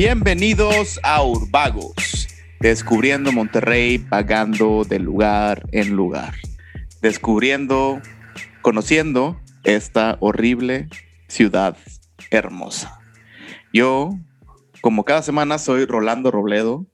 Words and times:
Bienvenidos 0.00 1.00
a 1.02 1.24
Urbagos, 1.24 2.28
descubriendo 2.60 3.32
Monterrey, 3.32 3.98
pagando 3.98 4.84
de 4.84 5.00
lugar 5.00 5.66
en 5.72 5.96
lugar, 5.96 6.34
descubriendo, 7.02 8.00
conociendo 8.62 9.40
esta 9.64 10.16
horrible 10.20 10.88
ciudad 11.26 11.76
hermosa. 12.30 13.00
Yo, 13.72 14.10
como 14.82 15.04
cada 15.04 15.22
semana, 15.22 15.58
soy 15.58 15.84
Rolando 15.84 16.30
Robledo 16.30 16.86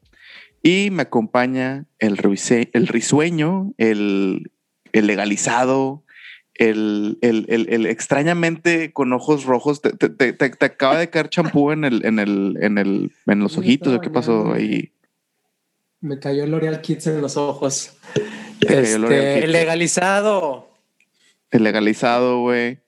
y 0.62 0.88
me 0.90 1.02
acompaña 1.02 1.84
el, 1.98 2.18
el 2.72 2.86
risueño, 2.86 3.74
el, 3.76 4.50
el 4.92 5.06
legalizado, 5.06 6.03
el, 6.54 7.18
el, 7.20 7.46
el, 7.48 7.86
extrañamente 7.86 8.92
con 8.92 9.12
ojos 9.12 9.44
rojos, 9.44 9.82
te, 9.82 9.92
te, 9.92 10.32
te, 10.32 10.64
acaba 10.64 10.98
de 10.98 11.10
caer 11.10 11.28
champú 11.28 11.72
en, 11.72 11.84
el, 11.84 12.04
en, 12.04 12.18
el, 12.18 12.56
en, 12.60 12.78
el, 12.78 13.12
en 13.26 13.40
los 13.40 13.58
ojitos, 13.58 13.98
¿qué 14.00 14.10
pasó 14.10 14.52
ahí? 14.52 14.92
Me 16.00 16.18
cayó 16.18 16.44
el 16.44 16.50
L'Oreal 16.50 16.80
Kids 16.80 17.06
en 17.08 17.20
los 17.20 17.36
ojos. 17.36 17.96
Este, 18.60 19.44
el 19.44 19.52
legalizado. 19.52 20.70
El 21.50 21.64
legalizado, 21.64 22.40
güey 22.40 22.83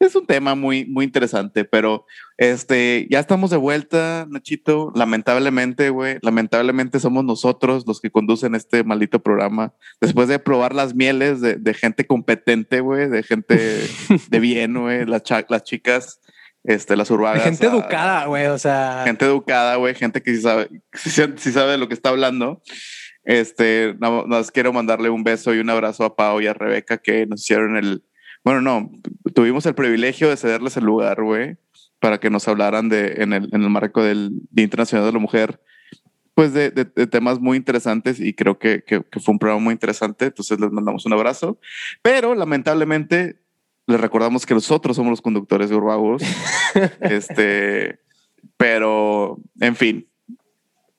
es 0.00 0.14
un 0.14 0.26
tema 0.26 0.54
muy, 0.54 0.84
muy 0.86 1.04
interesante, 1.04 1.64
pero 1.64 2.06
este, 2.36 3.06
ya 3.10 3.18
estamos 3.18 3.50
de 3.50 3.56
vuelta, 3.56 4.26
Nachito. 4.30 4.92
Lamentablemente, 4.94 5.90
güey, 5.90 6.18
lamentablemente 6.22 7.00
somos 7.00 7.24
nosotros 7.24 7.84
los 7.86 8.00
que 8.00 8.10
conducen 8.10 8.54
este 8.54 8.84
maldito 8.84 9.20
programa. 9.20 9.74
Después 10.00 10.28
de 10.28 10.38
probar 10.38 10.74
las 10.74 10.94
mieles 10.94 11.40
de, 11.40 11.54
de 11.56 11.74
gente 11.74 12.06
competente, 12.06 12.80
güey, 12.80 13.08
de 13.08 13.22
gente 13.22 13.56
de 14.30 14.40
bien, 14.40 14.74
güey, 14.74 15.04
las, 15.04 15.22
las 15.48 15.64
chicas, 15.64 16.20
este, 16.62 16.96
las 16.96 17.10
urbanas. 17.10 17.42
Gente 17.42 17.66
educada, 17.66 18.26
güey, 18.26 18.46
o 18.46 18.58
sea. 18.58 19.02
Gente 19.04 19.24
educada, 19.24 19.76
güey, 19.76 19.94
gente 19.94 20.22
que 20.22 20.34
sí 20.34 20.42
sabe, 20.42 20.68
sí, 20.92 21.52
sabe 21.52 21.72
de 21.72 21.78
lo 21.78 21.88
que 21.88 21.94
está 21.94 22.10
hablando. 22.10 22.62
Este, 23.24 23.94
nos 23.98 24.50
quiero 24.50 24.72
mandarle 24.72 25.10
un 25.10 25.24
beso 25.24 25.52
y 25.54 25.58
un 25.58 25.68
abrazo 25.68 26.04
a 26.04 26.16
Pau 26.16 26.40
y 26.40 26.46
a 26.46 26.54
Rebeca 26.54 26.98
que 26.98 27.26
nos 27.26 27.42
hicieron 27.42 27.76
el, 27.76 28.02
bueno, 28.48 28.62
no, 28.62 28.90
tuvimos 29.34 29.66
el 29.66 29.74
privilegio 29.74 30.30
de 30.30 30.36
cederles 30.38 30.78
el 30.78 30.84
lugar, 30.86 31.22
güey, 31.22 31.58
para 31.98 32.18
que 32.18 32.30
nos 32.30 32.48
hablaran 32.48 32.88
de, 32.88 33.16
en, 33.18 33.34
el, 33.34 33.50
en 33.52 33.62
el 33.62 33.68
marco 33.68 34.02
del 34.02 34.30
Día 34.50 34.64
Internacional 34.64 35.04
de 35.04 35.12
la 35.12 35.18
Mujer, 35.18 35.60
pues 36.32 36.54
de, 36.54 36.70
de, 36.70 36.86
temas 37.06 37.40
muy 37.40 37.58
interesantes 37.58 38.18
y 38.18 38.32
creo 38.32 38.58
que, 38.58 38.84
que, 38.84 39.02
fue 39.20 39.32
un 39.32 39.38
programa 39.38 39.62
muy 39.64 39.72
interesante. 39.72 40.24
Entonces 40.24 40.58
les 40.58 40.72
mandamos 40.72 41.04
un 41.04 41.12
abrazo. 41.12 41.60
Pero 42.00 42.34
lamentablemente 42.34 43.38
les 43.86 44.00
recordamos 44.00 44.46
que 44.46 44.54
nosotros 44.54 44.96
somos 44.96 45.10
los 45.10 45.20
conductores 45.20 45.68
de 45.68 45.76
Urbagos. 45.76 46.22
este, 47.02 48.00
pero, 48.56 49.36
en 49.60 49.76
fin. 49.76 50.08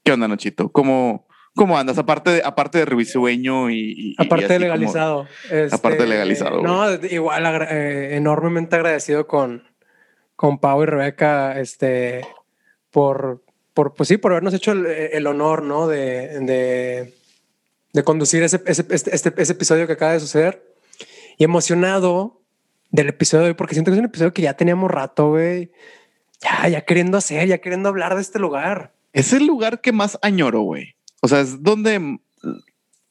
¿Qué 0.04 0.12
onda, 0.12 0.28
Nachito? 0.28 0.72
¿Cómo, 0.72 1.28
¿Cómo 1.60 1.78
andas? 1.78 1.98
Aparte 1.98 2.30
de, 2.30 2.42
aparte 2.42 2.78
de 2.78 2.86
revisueño 2.86 3.70
y, 3.70 4.16
aparte 4.18 4.48
de 4.48 4.60
legalizado. 4.60 5.28
aparte 5.72 5.98
de 5.98 6.04
este, 6.04 6.08
legalizado. 6.08 6.62
No, 6.62 6.90
igual 7.04 7.68
eh, 7.70 8.16
enormemente 8.16 8.78
agradecido 8.78 9.28
con, 9.28 9.68
con 10.38 10.60
Pau 10.60 10.82
y 10.84 10.86
Rebeca, 10.86 11.60
este, 11.60 12.26
por, 12.92 13.44
por, 13.74 13.94
pues 13.94 14.08
sí, 14.08 14.16
por 14.16 14.32
habernos 14.32 14.54
hecho 14.54 14.72
el, 14.72 15.28
honor, 15.28 15.64
¿no? 15.64 15.90
De, 15.90 16.40
de, 16.40 17.14
de 17.92 18.04
conducir 18.06 18.42
ese, 18.42 18.62
ese, 18.66 18.86
este, 18.90 19.14
este, 19.14 19.34
ese, 19.36 19.52
episodio 19.52 19.86
que 19.86 19.92
acaba 19.92 20.14
de 20.14 20.22
suceder. 20.22 20.64
Y 21.38 21.44
emocionado 21.44 22.40
del 22.90 23.10
episodio 23.10 23.44
de 23.44 23.50
hoy, 23.50 23.56
porque 23.56 23.74
siento 23.74 23.92
que 23.92 23.96
es 23.96 24.00
un 24.00 24.06
episodio 24.06 24.32
que 24.32 24.44
ya 24.44 24.54
teníamos 24.54 24.90
rato, 24.90 25.32
güey. 25.32 25.74
Ya, 26.40 26.70
ya 26.70 26.86
queriendo 26.86 27.18
hacer, 27.18 27.50
ya 27.50 27.58
queriendo 27.58 27.90
hablar 27.90 28.16
de 28.16 28.22
este 28.22 28.40
lugar. 28.40 28.94
Es 29.12 29.34
el 29.34 29.46
lugar 29.46 29.82
que 29.82 29.92
más 29.92 30.18
añoro, 30.22 30.62
güey. 30.62 30.96
O 31.22 31.28
sea, 31.28 31.42
es 31.42 31.62
donde 31.62 32.20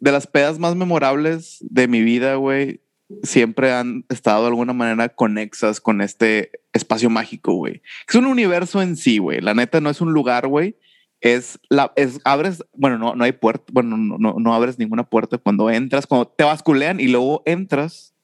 de 0.00 0.12
las 0.12 0.26
pedas 0.26 0.58
más 0.58 0.76
memorables 0.76 1.58
de 1.60 1.88
mi 1.88 2.02
vida, 2.02 2.36
güey, 2.36 2.80
siempre 3.22 3.72
han 3.72 4.04
estado 4.08 4.42
de 4.42 4.48
alguna 4.48 4.72
manera 4.72 5.08
conexas 5.08 5.80
con 5.80 6.00
este 6.00 6.50
espacio 6.72 7.10
mágico, 7.10 7.54
güey. 7.54 7.82
Es 8.08 8.14
un 8.14 8.26
universo 8.26 8.82
en 8.82 8.97
sí, 8.97 9.18
güey. 9.18 9.41
La 9.41 9.54
neta 9.54 9.80
no 9.80 9.91
es 9.91 10.00
un 10.00 10.12
lugar, 10.12 10.47
güey. 10.47 10.76
Es 11.20 11.58
la, 11.68 11.92
es, 11.97 12.20
abres, 12.24 12.64
bueno, 12.74 12.97
no, 12.97 13.16
no 13.16 13.24
hay 13.24 13.32
puerta, 13.32 13.64
bueno, 13.72 13.97
no, 13.97 14.18
no, 14.18 14.36
no 14.38 14.54
abres 14.54 14.78
ninguna 14.78 15.02
puerta 15.02 15.36
cuando 15.36 15.68
entras, 15.68 16.06
cuando 16.06 16.28
te 16.28 16.44
basculean 16.44 17.00
y 17.00 17.08
luego 17.08 17.42
entras 17.44 18.14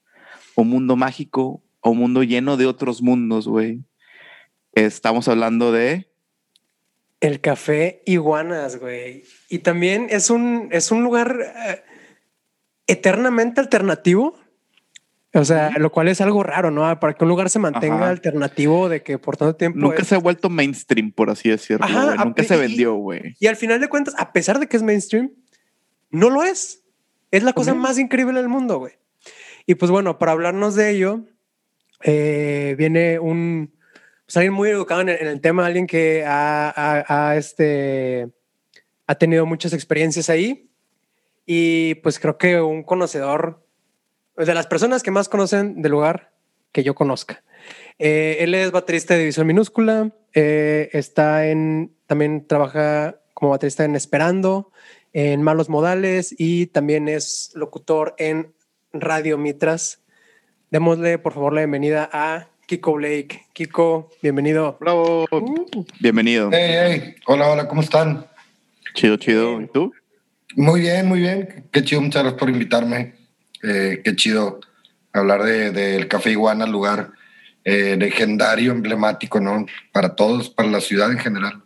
a 0.57 0.61
un 0.61 0.69
mundo 0.69 0.95
mágico, 0.95 1.61
a 1.83 1.89
un 1.89 1.99
mundo 1.99 2.23
lleno 2.23 2.57
de 2.57 2.67
otros 2.67 3.03
mundos, 3.03 3.49
güey. 3.49 3.83
Estamos 4.75 5.27
hablando 5.27 5.73
de 5.73 6.09
el 7.25 7.41
café 7.41 8.03
Iguanas, 8.05 8.79
güey. 8.79 9.25
Y 9.49 9.61
también 9.61 10.09
es 10.11 10.29
un, 10.29 10.69
es 10.73 10.91
un 10.91 11.03
lugar 11.03 11.39
eh, 11.41 11.83
eternamente 12.87 13.63
alternativo. 13.63 14.39
O 15.33 15.45
sea, 15.45 15.71
lo 15.79 15.91
cual 15.91 16.09
es 16.09 16.21
algo 16.21 16.43
raro, 16.43 16.71
¿no? 16.71 17.01
Para 17.01 17.15
que 17.15 17.25
un 17.25 17.31
lugar 17.31 17.49
se 17.49 17.59
mantenga 17.59 18.11
alternativo 18.11 18.91
de 18.91 19.03
que 19.03 19.19
por 19.19 19.39
tanto 19.39 19.57
tiempo. 19.57 19.79
Nunca 19.79 20.05
se 20.05 20.15
ha 20.15 20.19
vuelto 20.19 20.51
mainstream, 20.51 21.11
por 21.11 21.31
así 21.31 21.49
decirlo. 21.49 21.87
Nunca 22.25 22.45
se 22.45 22.57
vendió, 22.57 22.95
güey. 22.95 23.35
Y, 23.41 23.47
al 23.47 23.57
final 23.57 23.81
de 23.81 23.89
cuentas, 23.89 24.15
a 24.19 24.33
pesar 24.33 24.61
de 24.61 24.69
que 24.69 24.77
es 24.77 24.83
mainstream, 24.83 25.33
no 26.11 26.29
lo 26.29 26.45
es. 26.45 26.85
Es 27.31 27.43
la 27.43 27.55
cosa 27.55 27.75
más 27.75 27.99
increíble 27.99 28.39
del 28.39 28.49
mundo, 28.49 28.79
güey. 28.79 28.93
Y 29.67 29.75
pues 29.77 29.91
bueno, 29.91 30.19
para 30.19 30.33
hablarnos 30.33 30.75
de 30.77 30.91
ello, 30.91 31.25
eh, 32.03 32.77
viene 32.79 33.19
un, 33.19 33.73
pues, 34.27 34.37
alguien 34.37 34.53
muy 34.53 34.71
educado 34.71 35.03
en 35.03 35.09
el, 35.09 35.41
tema, 35.41 35.67
alguien 35.67 35.87
que 35.87 36.25
ha, 36.27 37.35
este, 37.37 38.29
ha 39.07 39.15
tenido 39.17 39.47
muchas 39.47 39.73
experiencias 39.73 40.31
ahí 40.31 40.71
y 41.47 41.97
pues 41.97 42.19
creo 42.19 42.39
que 42.39 42.61
un 42.61 42.83
conocedor 42.83 43.65
pues, 44.35 44.47
de 44.47 44.55
las 44.55 44.67
personas 44.67 45.03
que 45.03 45.11
más 45.11 45.29
conocen 45.29 45.83
del 45.83 45.93
lugar 45.93 46.33
que 46.73 46.83
yo 46.83 46.95
conozca. 46.95 47.43
Eh, 47.99 48.39
él 48.41 48.55
es 48.55 48.73
baterista 48.73 49.15
de 49.15 49.21
División 49.21 49.47
Minúscula, 49.47 50.13
eh, 50.33 50.91
está 50.93 51.47
en, 51.47 51.95
también 52.07 52.47
trabaja 52.47 53.21
como 53.35 53.51
baterista 53.51 53.85
en 53.85 53.95
Esperando, 53.95 54.73
en 55.13 55.43
Malos 55.43 55.69
Modales 55.69 56.35
y 56.37 56.67
también 56.67 57.09
es 57.09 57.53
locutor 57.55 58.15
en 58.19 58.53
Radio 58.93 59.39
Mitras. 59.39 60.03
Démosle 60.71 61.19
por 61.19 61.35
favor 61.35 61.53
la 61.53 61.61
bienvenida 61.61 62.09
a 62.13 62.49
Kiko 62.67 62.95
Blake. 62.95 63.47
Kiko, 63.53 64.11
bienvenido. 64.23 64.77
Bravo. 64.81 65.27
Uh. 65.31 65.85
Bienvenido. 66.01 66.51
Hey, 66.51 66.71
hey. 66.73 67.15
Hola, 67.27 67.51
hola, 67.51 67.69
¿cómo 67.69 67.83
están? 67.83 68.27
Chido, 68.95 69.17
chido. 69.19 69.61
¿Y 69.61 69.67
tú? 69.67 69.93
Muy 70.57 70.81
bien, 70.81 71.07
muy 71.07 71.21
bien. 71.21 71.69
Qué 71.71 71.85
chido, 71.85 72.01
muchas 72.01 72.23
gracias 72.23 72.41
por 72.41 72.49
invitarme. 72.49 73.15
Eh, 73.63 74.01
qué 74.03 74.17
chido 74.17 74.61
hablar 75.13 75.43
del 75.43 75.75
de, 75.75 76.09
Café 76.09 76.31
Iguana, 76.31 76.67
lugar 76.67 77.11
eh, 77.65 77.97
legendario, 77.99 78.73
emblemático, 78.73 79.41
¿no? 79.41 79.67
Para 79.93 80.15
todos, 80.15 80.49
para 80.49 80.69
la 80.71 80.81
ciudad 80.81 81.13
en 81.13 81.19
general. 81.19 81.63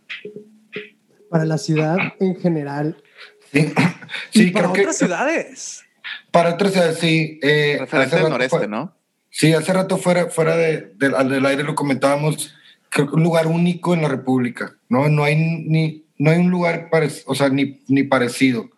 Para 1.31 1.45
la 1.45 1.59
ciudad 1.59 1.97
en 2.19 2.37
general. 2.37 2.97
Sí, 3.53 3.73
sí 4.31 4.51
para 4.51 4.71
otras 4.71 4.99
ciudades. 4.99 5.85
Para 6.33 6.55
otras 6.55 6.73
ciudades, 6.73 6.99
sí. 6.99 7.39
Eh, 7.43 7.77
Referente 7.79 8.17
del 8.17 8.31
noreste, 8.31 8.67
¿no? 8.67 8.98
Sí, 9.31 9.53
hace 9.53 9.73
rato 9.73 9.99
fuera, 9.99 10.27
fuera 10.27 10.57
de, 10.57 10.93
del 10.97 11.47
aire 11.47 11.63
lo 11.63 11.75
comentábamos, 11.75 12.55
creo 12.89 13.09
que 13.09 13.15
un 13.15 13.23
lugar 13.23 13.47
único 13.47 13.95
en 13.95 14.03
la 14.03 14.09
República, 14.09 14.77
¿no? 14.89 15.09
No 15.09 15.25
hay 15.25 15.37
ni, 15.37 16.05
no 16.19 16.31
hay 16.31 16.39
un 16.39 16.51
lugar, 16.51 16.91
o 17.27 17.35
sea, 17.35 17.49
ni, 17.49 17.81
ni 17.89 18.03
parecido. 18.03 18.71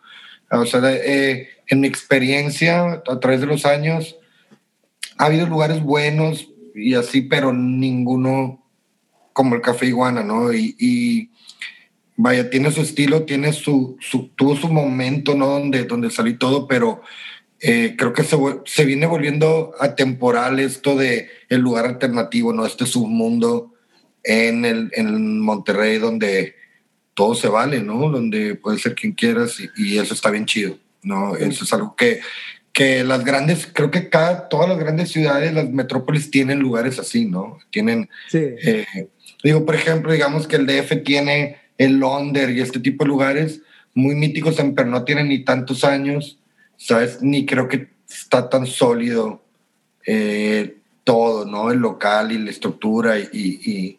O 0.51 0.67
sea, 0.67 0.81
eh, 0.85 1.49
en 1.69 1.81
mi 1.81 1.87
experiencia, 1.87 3.03
a 3.07 3.21
través 3.21 3.41
de 3.41 3.47
los 3.47 3.65
años, 3.65 4.17
ha 5.17 5.27
habido 5.27 5.47
lugares 5.47 5.83
buenos 5.83 6.49
y 6.75 6.95
así, 6.95 7.23
pero 7.23 7.53
ninguno 7.53 8.65
como 9.33 9.55
el 9.55 9.61
Café 9.63 9.87
Iguana, 9.87 10.23
¿no? 10.23 10.53
Y, 10.53 10.75
y 10.79 11.31
vaya, 12.17 12.51
tiene 12.51 12.71
su 12.73 12.81
estilo, 12.81 13.25
tiene 13.25 13.53
su, 13.53 13.97
su, 14.01 14.29
tuvo 14.37 14.57
su 14.57 14.69
momento, 14.69 15.35
¿no? 15.35 15.47
Donde, 15.47 15.85
donde 15.85 16.11
salí 16.11 16.35
todo, 16.35 16.67
pero 16.67 17.03
eh, 17.61 17.95
creo 17.97 18.15
que 18.15 18.25
se, 18.25 18.37
se, 18.65 18.85
viene 18.87 19.07
volviendo 19.07 19.75
atemporal 19.79 20.59
esto 20.61 20.97
de 20.97 21.29
el 21.51 21.61
lugar 21.61 21.85
alternativo, 21.85 22.55
¿no? 22.55 22.65
Este 22.65 22.87
submundo 22.87 23.75
en 24.25 24.65
el, 24.65 24.91
en 24.95 25.41
Monterrey 25.41 25.99
donde 25.99 26.55
todo 27.13 27.35
se 27.35 27.49
vale, 27.49 27.83
¿no? 27.83 28.09
Donde 28.09 28.55
puede 28.55 28.79
ser 28.79 28.95
quien 28.95 29.13
quieras 29.13 29.59
y, 29.77 29.99
eso 29.99 30.15
está 30.15 30.31
bien 30.31 30.47
chido, 30.47 30.79
¿no? 31.03 31.37
Eso 31.37 31.65
es 31.65 31.73
algo 31.75 31.95
que, 31.97 32.21
que 32.73 33.05
las 33.05 33.25
grandes, 33.27 33.69
creo 33.71 33.91
que 33.91 34.09
cada, 34.09 34.49
todas 34.49 34.67
las 34.67 34.79
grandes 34.79 35.11
ciudades, 35.11 35.53
las 35.53 35.69
metrópolis 35.69 36.31
tienen 36.31 36.61
lugares 36.61 36.99
así, 36.99 37.27
¿no? 37.27 37.59
Tienen, 37.71 38.09
eh, 38.33 38.87
digo, 39.45 39.67
por 39.67 39.75
ejemplo, 39.75 40.13
digamos 40.13 40.47
que 40.47 40.57
el 40.57 40.67
DF 40.67 41.03
tiene 41.05 41.59
el 41.77 41.99
Londres 41.99 42.57
y 42.57 42.61
este 42.61 42.81
tipo 42.81 43.05
de 43.05 43.09
lugares 43.09 43.61
muy 43.93 44.15
míticos, 44.15 44.57
pero 44.75 44.89
no 44.89 45.05
tienen 45.05 45.29
ni 45.29 45.45
tantos 45.45 45.85
años 45.85 46.40
¿sabes? 46.81 47.23
Ni 47.23 47.47
creo 47.47 47.69
que 47.69 47.89
está 48.09 48.49
tan 48.49 48.67
sólido 48.67 49.45
eh, 50.07 50.77
todo, 51.05 51.45
¿no? 51.45 51.71
El 51.71 51.79
local 51.79 52.33
y 52.33 52.39
la 52.39 52.51
estructura 52.51 53.19
y, 53.19 53.99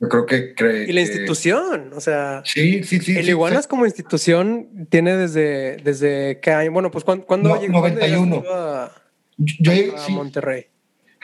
Yo 0.00 0.08
creo 0.08 0.26
que 0.26 0.54
cree. 0.54 0.88
Y 0.88 0.92
la 0.92 1.02
institución, 1.02 1.92
o 1.94 2.00
sea. 2.00 2.42
Sí, 2.44 2.82
sí, 2.84 3.00
sí. 3.00 3.16
El 3.16 3.28
Iguanas 3.28 3.66
como 3.66 3.84
institución 3.84 4.86
tiene 4.88 5.16
desde, 5.16 5.76
desde 5.78 6.40
qué 6.40 6.52
año. 6.52 6.72
Bueno, 6.72 6.90
pues 6.90 7.04
cuando. 7.04 7.48
No, 7.48 7.68
91. 7.68 8.44
A, 8.48 8.92
yo 9.36 9.72
llegué, 9.72 9.92
a 9.96 10.08
Monterrey. 10.08 10.66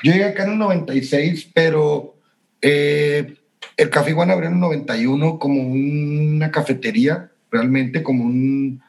Yo 0.03 0.13
llegué 0.13 0.25
acá 0.25 0.45
en 0.45 0.53
el 0.53 0.59
96, 0.59 1.51
pero 1.55 2.17
eh, 2.61 3.35
el 3.77 3.91
Café 3.91 4.11
Iguana 4.11 4.35
abrió 4.35 4.49
en 4.49 4.57
el 4.57 4.61
91 4.61 5.39
como 5.39 5.63
una 5.63 6.51
cafetería, 6.51 7.31
realmente 7.51 8.03
como 8.03 8.25
un. 8.25 8.83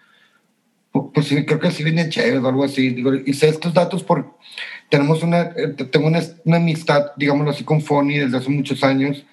Pues 1.13 1.27
sí, 1.27 1.45
creo 1.45 1.59
que 1.59 1.67
así 1.67 1.83
venía 1.83 2.09
chévere 2.09 2.37
o 2.39 2.47
algo 2.47 2.63
así. 2.63 2.89
Digo, 2.89 3.13
y 3.13 3.33
sé 3.33 3.49
estos 3.49 3.73
datos 3.73 4.03
por. 4.03 4.37
Tenemos 4.89 5.23
una. 5.23 5.51
Eh, 5.55 5.73
tengo 5.91 6.07
una, 6.07 6.21
una 6.45 6.57
amistad, 6.57 7.11
digámoslo 7.17 7.51
así, 7.51 7.63
con 7.63 7.81
Foni 7.81 8.19
desde 8.19 8.37
hace 8.37 8.49
muchos 8.49 8.83
años 8.83 9.25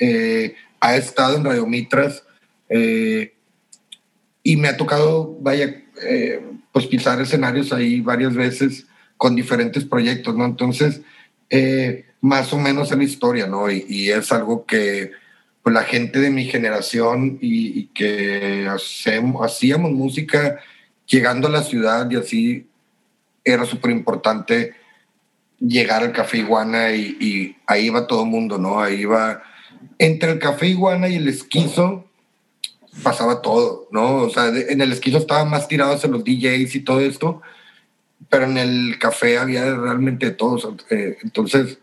eh, 0.00 0.54
ha 0.80 0.96
estado 0.96 1.36
en 1.36 1.44
Radio 1.44 1.66
Mitras 1.66 2.24
eh, 2.70 3.34
y 4.42 4.56
me 4.56 4.68
ha 4.68 4.76
tocado, 4.78 5.36
vaya, 5.40 5.84
eh, 6.02 6.42
pues 6.72 6.86
pisar 6.86 7.20
escenarios 7.20 7.70
ahí 7.74 8.00
varias 8.00 8.34
veces 8.34 8.86
con 9.18 9.36
diferentes 9.36 9.84
proyectos, 9.84 10.34
¿no? 10.34 10.46
Entonces, 10.46 11.02
más 12.22 12.52
o 12.54 12.58
menos 12.58 12.90
es 12.90 12.96
la 12.96 13.04
historia, 13.04 13.46
¿no? 13.46 13.70
Y, 13.70 14.08
es 14.10 14.32
algo 14.32 14.64
que 14.64 15.10
pues, 15.62 15.74
la 15.74 15.82
gente 15.82 16.18
de 16.20 16.30
mi 16.30 16.46
generación 16.46 17.38
y, 17.42 17.88
que 17.88 18.66
hacemos, 18.66 19.44
hacíamos 19.44 19.92
música 19.92 20.60
llegando 21.10 21.48
a 21.48 21.50
la 21.50 21.62
ciudad 21.62 22.08
y 22.10 22.16
así 22.16 22.66
era 23.44 23.64
súper 23.64 23.90
importante 23.90 24.74
llegar 25.58 26.02
al 26.02 26.12
Café 26.12 26.38
Iguana 26.38 26.92
y, 26.92 27.56
ahí 27.66 27.90
va 27.90 28.06
todo 28.06 28.22
el 28.22 28.30
mundo, 28.30 28.56
¿no? 28.58 28.80
Ahí 28.80 29.04
va 29.04 29.42
entre 29.98 30.32
el 30.32 30.38
café 30.38 30.66
iguana 30.66 31.08
y 31.08 31.16
el 31.16 31.28
esquizo 31.28 32.06
pasaba 33.02 33.40
todo, 33.40 33.88
¿no? 33.90 34.16
O 34.16 34.30
sea, 34.30 34.48
en 34.48 34.80
el 34.80 34.92
esquizo 34.92 35.18
estaban 35.18 35.48
más 35.48 35.68
tirados 35.68 36.04
los 36.04 36.24
DJs 36.24 36.74
y 36.74 36.80
todo 36.80 37.00
esto, 37.00 37.40
pero 38.28 38.44
en 38.44 38.58
el 38.58 38.98
café 38.98 39.38
había 39.38 39.74
realmente 39.74 40.30
todos. 40.30 40.68
Eh, 40.90 41.18
entonces, 41.22 41.78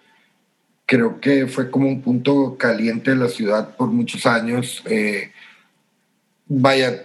creo 0.85 1.19
que 1.19 1.47
fue 1.47 1.71
como 1.71 1.87
un 1.87 2.01
punto 2.01 2.57
caliente 2.57 3.11
de 3.11 3.17
la 3.17 3.29
ciudad 3.29 3.75
por 3.75 3.89
muchos 3.89 4.25
años. 4.25 4.83
Eh, 4.85 5.31
vaya, 6.47 7.03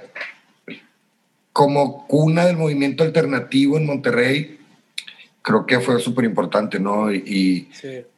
como 1.52 2.06
cuna 2.06 2.46
del 2.46 2.56
movimiento 2.56 3.04
alternativo 3.04 3.76
en 3.76 3.87
Monterrey, 3.87 4.58
creo 5.43 5.66
que 5.66 5.81
fue 5.81 6.00
súper 6.00 6.25
importante, 6.25 6.78
¿no? 6.78 7.12
Y, 7.12 7.69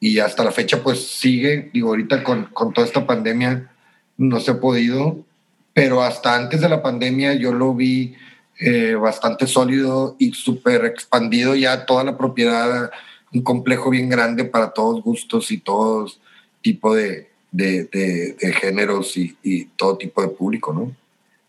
y, 0.01 0.19
hasta 0.19 0.45
la 0.45 0.53
fecha 0.53 0.83
pues 0.83 1.07
sigue, 1.07 1.71
digo, 1.73 1.89
ahorita 1.89 2.23
con, 2.23 2.45
con, 2.53 2.73
toda 2.73 2.87
esta 2.87 3.07
pandemia 3.07 3.71
no 4.17 4.39
se 4.41 4.53
ha 4.53 4.61
podido, 4.61 5.25
pero 5.73 6.03
hasta 6.03 6.37
antes 6.37 6.61
de 6.61 6.69
la 6.69 6.83
pandemia 6.83 7.35
yo 7.35 7.53
lo 7.53 7.75
vi 7.75 8.15
eh, 8.61 8.95
bastante 8.95 9.47
sólido 9.47 10.15
y 10.19 10.33
súper 10.33 10.85
expandido 10.85 11.57
ya 11.57 11.87
toda 11.87 12.05
la 12.05 12.17
propiedad, 12.17 12.91
un 13.33 13.43
complejo 13.43 13.91
bien 13.91 14.09
grande 14.09 14.45
para 14.45 14.73
todos 14.73 15.03
gustos 15.03 15.51
y 15.51 15.59
todos 15.59 16.21
tipo 16.63 16.95
de, 16.95 17.31
de, 17.51 17.85
de, 17.85 18.53
géneros 18.53 19.17
y, 19.17 19.37
y, 19.43 19.65
todo 19.65 19.99
tipo 19.99 20.23
de 20.23 20.29
público, 20.29 20.73
¿no? 20.73 20.93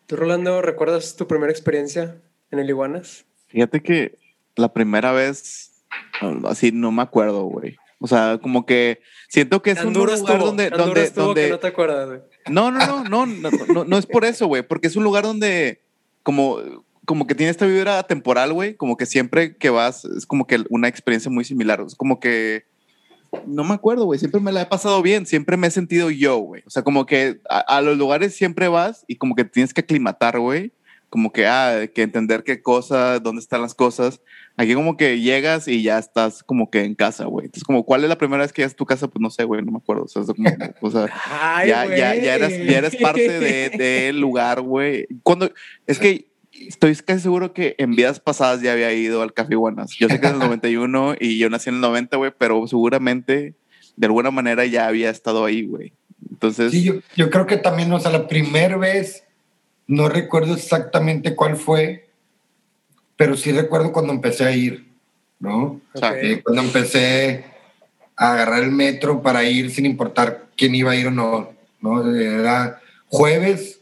¿Tú, 0.05 0.15
Rolando, 0.15 0.61
recuerdas 0.61 1.15
tu 1.15 1.27
primera 1.27 1.51
experiencia 1.51 2.21
en 2.51 2.59
el 2.59 2.69
Iguanas? 2.69 3.25
Fíjate 3.47 3.81
que 3.81 4.17
la 4.55 4.71
primera 4.71 5.11
vez, 5.11 5.83
así 6.45 6.71
no 6.71 6.91
me 6.91 7.01
acuerdo, 7.01 7.43
güey. 7.45 7.75
O 7.99 8.07
sea, 8.07 8.37
como 8.41 8.65
que 8.65 9.01
siento 9.29 9.61
que 9.61 9.71
es 9.71 9.83
un 9.83 9.93
lugar 9.93 10.19
donde, 10.23 10.69
donde, 10.69 11.09
donde 11.09 11.49
no 11.49 11.59
te 11.59 11.67
acuerdas, 11.67 12.07
güey. 12.07 12.19
No, 12.47 12.69
no, 12.69 12.85
no, 12.85 13.03
no, 13.03 13.25
no, 13.25 13.49
no, 13.73 13.83
no, 13.85 13.97
es 13.97 14.05
por 14.05 14.25
eso, 14.25 14.47
güey, 14.47 14.61
porque 14.61 14.87
es 14.87 14.95
un 14.95 15.03
lugar 15.03 15.23
donde 15.23 15.81
como 16.21 16.59
como 17.05 17.27
que 17.27 17.35
tiene 17.35 17.51
esta 17.51 17.65
vibra 17.65 18.03
temporal, 18.03 18.51
güey, 18.53 18.75
como 18.75 18.97
que 18.97 19.05
siempre 19.05 19.55
que 19.55 19.69
vas 19.69 20.05
es 20.05 20.25
como 20.25 20.45
que 20.45 20.63
una 20.69 20.87
experiencia 20.87 21.31
muy 21.31 21.45
similar, 21.45 21.81
es 21.85 21.95
como 21.95 22.19
que 22.19 22.65
no 23.45 23.63
me 23.63 23.73
acuerdo, 23.73 24.05
güey, 24.05 24.19
siempre 24.19 24.41
me 24.41 24.51
la 24.51 24.61
he 24.61 24.65
pasado 24.65 25.01
bien, 25.01 25.25
siempre 25.25 25.57
me 25.57 25.67
he 25.67 25.71
sentido 25.71 26.09
yo, 26.09 26.37
güey. 26.37 26.63
O 26.65 26.69
sea, 26.69 26.83
como 26.83 27.05
que 27.05 27.39
a, 27.49 27.59
a, 27.59 27.81
los 27.81 27.97
lugares 27.97 28.35
siempre 28.35 28.67
vas 28.67 29.05
y 29.07 29.15
como 29.17 29.35
que 29.35 29.45
tienes 29.45 29.73
que 29.73 29.81
aclimatar, 29.81 30.39
güey, 30.39 30.71
como 31.15 31.31
que 31.31 31.47
ah, 31.47 31.87
que 31.93 32.01
entender 32.01 32.43
qué 32.43 32.61
cosa, 32.61 33.19
dónde 33.19 33.39
están 33.39 33.61
las 33.61 33.73
cosas. 33.73 34.21
Aquí 34.57 34.73
como 34.73 34.97
que 34.97 35.21
llegas 35.21 35.67
y 35.67 35.81
ya 35.81 35.97
estás 35.97 36.43
como 36.43 36.69
que 36.69 36.83
en 36.83 36.93
casa, 36.93 37.23
güey. 37.23 37.45
Entonces, 37.45 37.63
como, 37.63 37.85
¿cuál 37.85 38.03
es 38.03 38.09
la 38.09 38.17
primera 38.17 38.43
vez 38.43 38.51
que 38.51 38.61
llegas 38.61 38.73
a 38.73 38.75
tu 38.77 38.85
casa? 38.85 39.07
Pues 39.07 39.21
no 39.21 39.29
sé, 39.29 39.45
güey, 39.45 39.61
no 39.61 39.71
me 39.71 39.77
acuerdo. 39.77 40.03
O 40.03 40.07
sea, 40.07 40.23
como, 40.23 40.49
o 40.81 40.91
sea 40.91 41.07
ya, 41.65 41.85
ya, 41.85 42.15
ya, 42.15 42.35
eres, 42.35 42.69
ya 42.69 42.77
eres 42.79 42.95
parte 42.97 43.39
del 43.39 43.77
de, 43.77 44.11
lugar, 44.15 44.59
güey. 44.61 45.07
Cuando, 45.23 45.49
es 45.87 45.99
que 45.99 46.27
estoy 46.61 46.95
casi 46.95 47.21
seguro 47.21 47.53
que 47.53 47.75
en 47.77 47.95
vidas 47.95 48.19
pasadas 48.19 48.61
ya 48.61 48.73
había 48.73 48.91
ido 48.93 49.21
al 49.21 49.33
Café 49.33 49.55
Guanas. 49.55 49.91
Yo 49.97 50.09
sé 50.09 50.19
que 50.19 50.27
es 50.27 50.33
el 50.33 50.39
91 50.39 51.15
y 51.19 51.37
yo 51.37 51.49
nací 51.49 51.69
en 51.69 51.75
el 51.75 51.81
90, 51.81 52.17
güey, 52.17 52.31
pero 52.37 52.67
seguramente 52.67 53.53
de 53.95 54.07
alguna 54.07 54.31
manera 54.31 54.65
ya 54.65 54.87
había 54.87 55.09
estado 55.09 55.45
ahí, 55.45 55.65
güey. 55.65 55.93
Entonces... 56.29 56.71
Sí, 56.71 56.83
yo, 56.83 56.95
yo 57.15 57.29
creo 57.29 57.45
que 57.45 57.57
también, 57.57 57.91
o 57.93 57.99
sea, 57.99 58.11
la 58.11 58.27
primera 58.27 58.77
vez, 58.77 59.23
no 59.87 60.09
recuerdo 60.09 60.55
exactamente 60.55 61.35
cuál 61.35 61.55
fue, 61.55 62.09
pero 63.15 63.37
sí 63.37 63.51
recuerdo 63.51 63.91
cuando 63.91 64.13
empecé 64.13 64.45
a 64.45 64.51
ir, 64.51 64.85
¿no? 65.39 65.79
Eh, 66.01 66.41
cuando 66.43 66.61
empecé 66.61 67.45
a 68.15 68.33
agarrar 68.33 68.63
el 68.63 68.71
metro 68.71 69.21
para 69.21 69.43
ir 69.43 69.71
sin 69.71 69.85
importar 69.85 70.47
quién 70.57 70.75
iba 70.75 70.91
a 70.91 70.95
ir 70.95 71.07
o 71.07 71.11
no, 71.11 71.53
¿no? 71.81 72.15
Era 72.15 72.81
jueves, 73.07 73.79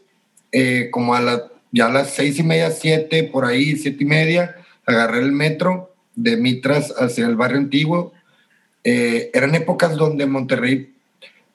eh, 0.51 0.89
como 0.91 1.15
a 1.15 1.21
la, 1.21 1.43
ya 1.73 1.87
a 1.87 1.91
las 1.91 2.11
seis 2.11 2.39
y 2.39 2.43
media, 2.43 2.71
siete, 2.71 3.25
por 3.25 3.43
ahí, 3.43 3.75
siete 3.75 4.05
y 4.05 4.07
media, 4.07 4.55
agarré 4.85 5.19
el 5.19 5.33
metro 5.33 5.93
de 6.15 6.37
Mitras 6.37 6.93
hacia 6.97 7.25
el 7.25 7.35
barrio 7.35 7.57
antiguo. 7.57 8.13
Eh, 8.85 9.29
eran 9.33 9.55
épocas 9.55 9.97
donde 9.97 10.25
Monterrey, 10.25 10.93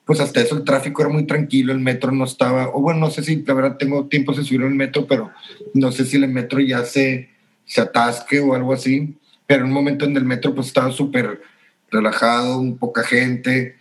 pues 0.05 0.19
hasta 0.19 0.41
eso 0.41 0.55
el 0.55 0.63
tráfico 0.63 1.01
era 1.01 1.09
muy 1.11 1.25
tranquilo, 1.25 1.73
el 1.73 1.79
metro 1.79 2.11
no 2.11 2.25
estaba, 2.25 2.69
o 2.69 2.81
bueno, 2.81 2.99
no 2.99 3.09
sé 3.09 3.23
si 3.23 3.43
la 3.43 3.55
verdad 3.55 3.77
tengo 3.77 4.05
tiempo 4.05 4.33
de 4.33 4.43
subir 4.43 4.61
el 4.61 4.75
metro, 4.75 5.07
pero 5.07 5.31
no 5.73 5.91
sé 5.91 6.05
si 6.05 6.17
el 6.17 6.27
metro 6.27 6.59
ya 6.59 6.85
se 6.85 7.29
se 7.69 7.81
atasque 7.81 8.39
o 8.39 8.55
algo 8.55 8.73
así, 8.73 9.15
pero 9.45 9.61
en 9.61 9.67
un 9.67 9.73
momento 9.73 10.05
en 10.05 10.17
el 10.17 10.25
metro 10.25 10.55
pues 10.55 10.67
estaba 10.67 10.91
súper 10.91 11.39
relajado, 11.91 12.59
un 12.59 12.79
poca 12.79 13.03
gente, 13.03 13.75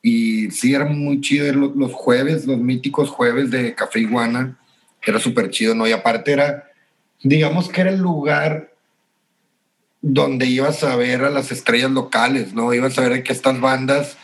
y 0.00 0.50
sí 0.50 0.74
era 0.74 0.86
muy 0.86 1.20
chido 1.20 1.52
los, 1.52 1.92
jueves, 1.92 2.46
los 2.46 2.58
míticos 2.58 3.10
jueves 3.10 3.50
de 3.50 3.74
Café 3.74 4.00
Iguana, 4.00 4.58
era 5.10 5.20
súper 5.20 5.50
chido, 5.50 5.74
¿no? 5.74 5.86
Y 5.86 5.92
aparte 5.92 6.32
era, 6.32 6.70
digamos 7.22 7.68
que 7.68 7.80
era 7.80 7.90
el 7.90 7.98
lugar 7.98 8.72
donde 10.02 10.46
ibas 10.46 10.84
a 10.84 10.94
ver 10.96 11.24
a 11.24 11.30
las 11.30 11.50
estrellas 11.50 11.90
locales, 11.90 12.54
¿no? 12.54 12.72
Ibas 12.72 12.98
a 12.98 13.08
ver 13.08 13.22
que 13.22 13.32
estas 13.32 13.60
bandas 13.60 14.16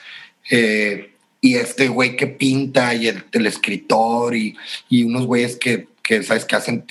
eh, 0.51 1.13
y 1.41 1.57
este 1.57 1.89
güey 1.89 2.17
que 2.17 2.27
pinta 2.27 2.95
y 2.95 3.09
el, 3.09 3.25
el 3.33 3.47
escritor 3.47 4.37
y, 4.37 4.57
y 4.89 5.03
unos 5.03 5.27
güeyes 5.27 5.57
que, 5.57 5.89
que, 6.03 6.23
¿sabes? 6.23 6.45
Que 6.45 6.57
hacen 6.57 6.85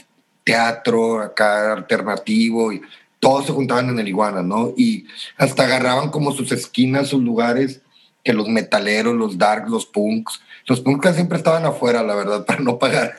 teatro 0.43 1.21
acá 1.21 1.74
alternativo 1.74 2.74
y 2.74 2.81
todos 3.19 3.45
se 3.45 3.53
juntaban 3.53 3.89
en 3.89 4.00
el 4.00 4.07
Iguana, 4.07 4.41
¿no? 4.41 4.74
Y 4.75 5.05
hasta 5.38 5.63
agarraban 5.63 6.10
como 6.10 6.31
sus 6.31 6.51
esquinas, 6.51 7.10
sus 7.10 7.21
lugares, 7.21 7.81
que 8.24 8.33
los 8.33 8.48
metaleros, 8.48 9.15
los 9.15 9.38
darks, 9.38 9.69
los 9.69 9.86
punks, 9.86 10.41
los 10.67 10.81
punks 10.81 11.15
siempre 11.15 11.37
estaban 11.37 11.65
afuera, 11.65 12.03
la 12.03 12.15
verdad, 12.15 12.45
para 12.47 12.59
no 12.59 12.79
pagar. 12.79 13.15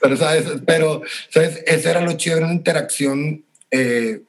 Pero, 0.00 0.16
¿sabes? 0.16 0.44
Pero, 0.66 1.02
¿sabes? 1.30 1.62
Ese 1.66 1.90
era 1.90 2.00
lo 2.00 2.12
chido, 2.14 2.36
era 2.36 2.46
una 2.46 2.54
interacción. 2.54 3.44
Eh, 3.70 4.22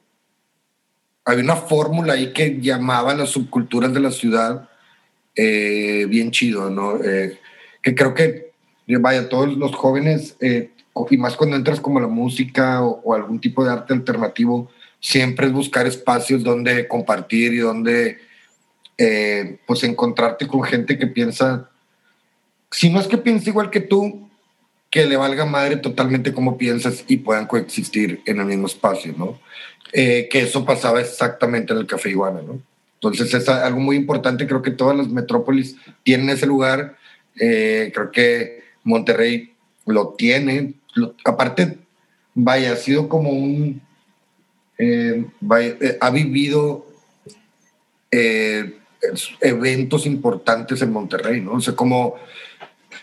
había 1.24 1.44
una 1.44 1.56
fórmula 1.56 2.14
ahí 2.14 2.32
que 2.32 2.58
llamaba 2.60 3.14
las 3.14 3.30
subculturas 3.30 3.92
de 3.92 4.00
la 4.00 4.10
ciudad 4.10 4.68
eh, 5.34 6.06
bien 6.08 6.30
chido, 6.30 6.70
¿no? 6.70 7.02
Eh, 7.04 7.38
que 7.82 7.94
creo 7.94 8.14
que, 8.14 8.52
vaya, 8.86 9.28
todos 9.28 9.56
los 9.56 9.74
jóvenes 9.74 10.36
y 11.10 11.16
más 11.16 11.36
cuando 11.36 11.56
entras 11.56 11.80
como 11.80 12.00
la 12.00 12.08
música 12.08 12.82
o, 12.82 13.14
algún 13.14 13.40
tipo 13.40 13.64
de 13.64 13.70
arte 13.70 13.94
alternativo, 13.94 14.70
siempre 15.00 15.46
es 15.46 15.52
buscar 15.52 15.86
espacios 15.86 16.42
donde 16.42 16.88
compartir 16.88 17.54
y 17.54 17.58
donde 17.58 18.18
eh, 18.96 19.58
pues 19.66 19.84
encontrarte 19.84 20.46
con 20.48 20.62
gente 20.62 20.98
que 20.98 21.06
piensa, 21.06 21.70
si 22.70 22.90
no 22.90 23.00
es 23.00 23.06
que 23.06 23.18
piensa 23.18 23.50
igual 23.50 23.70
que 23.70 23.80
tú, 23.80 24.28
que 24.90 25.06
le 25.06 25.16
valga 25.16 25.44
madre 25.44 25.76
totalmente 25.76 26.32
como 26.32 26.56
piensas 26.56 27.04
y 27.08 27.18
puedan 27.18 27.46
coexistir 27.46 28.22
en 28.26 28.40
el 28.40 28.46
mismo 28.46 28.66
espacio, 28.66 29.14
¿no? 29.16 29.38
Eh, 29.92 30.28
que 30.30 30.40
eso 30.40 30.64
pasaba 30.64 31.00
exactamente 31.00 31.72
en 31.72 31.80
el 31.80 31.86
Café 31.86 32.10
Iguana, 32.10 32.40
¿no? 32.42 32.60
Entonces 32.94 33.32
es 33.32 33.48
algo 33.48 33.80
muy 33.80 33.96
importante, 33.96 34.46
creo 34.46 34.60
que 34.60 34.70
todas 34.70 34.96
las 34.96 35.08
metrópolis 35.08 35.76
tienen 36.02 36.30
ese 36.30 36.46
lugar, 36.46 36.96
eh, 37.38 37.92
creo 37.94 38.10
que 38.10 38.64
Monterrey 38.82 39.52
lo 39.86 40.14
tiene, 40.14 40.74
aparte, 41.24 41.78
vaya, 42.34 42.72
ha 42.72 42.76
sido 42.76 43.08
como 43.08 43.30
un, 43.30 43.80
eh, 44.78 45.24
ha 46.00 46.10
vivido 46.10 46.86
eventos 49.40 50.06
importantes 50.06 50.82
en 50.82 50.92
Monterrey, 50.92 51.40
¿no? 51.40 51.52
O 51.52 51.60
sea, 51.60 51.76
como 51.76 52.16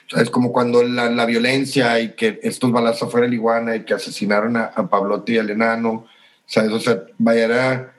Es 0.10 0.30
como 0.30 0.52
cuando 0.52 0.84
la, 0.84 1.10
la, 1.10 1.26
violencia 1.26 2.00
y 2.00 2.14
que 2.14 2.40
estos 2.44 2.72
balazos 2.72 3.12
fuera 3.12 3.26
el 3.26 3.34
iguana 3.34 3.76
y 3.76 3.86
que 3.86 3.96
asesinaron 3.96 4.56
a, 4.56 4.66
a 4.66 4.88
Pablote 4.88 5.34
y 5.34 5.38
al 5.38 5.50
enano, 5.50 6.06
¿sabes? 6.46 6.72
O 6.72 6.80
sea, 6.80 7.04
vaya, 7.18 7.46
era 7.46 7.94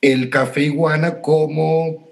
el 0.00 0.30
café 0.30 0.62
iguana 0.62 1.20
como 1.20 2.08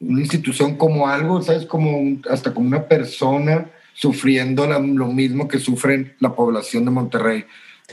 una 0.00 0.20
institución, 0.20 0.76
como 0.76 1.08
algo, 1.08 1.42
¿sabes? 1.42 1.66
Como 1.66 2.18
hasta 2.30 2.54
como 2.54 2.68
una 2.68 2.86
persona 2.86 3.70
sufriendo 3.92 4.66
lo 4.66 5.06
mismo 5.08 5.46
que 5.46 5.58
sufren 5.58 6.14
la 6.20 6.34
población 6.34 6.84
de 6.84 6.90
Monterrey. 6.90 7.44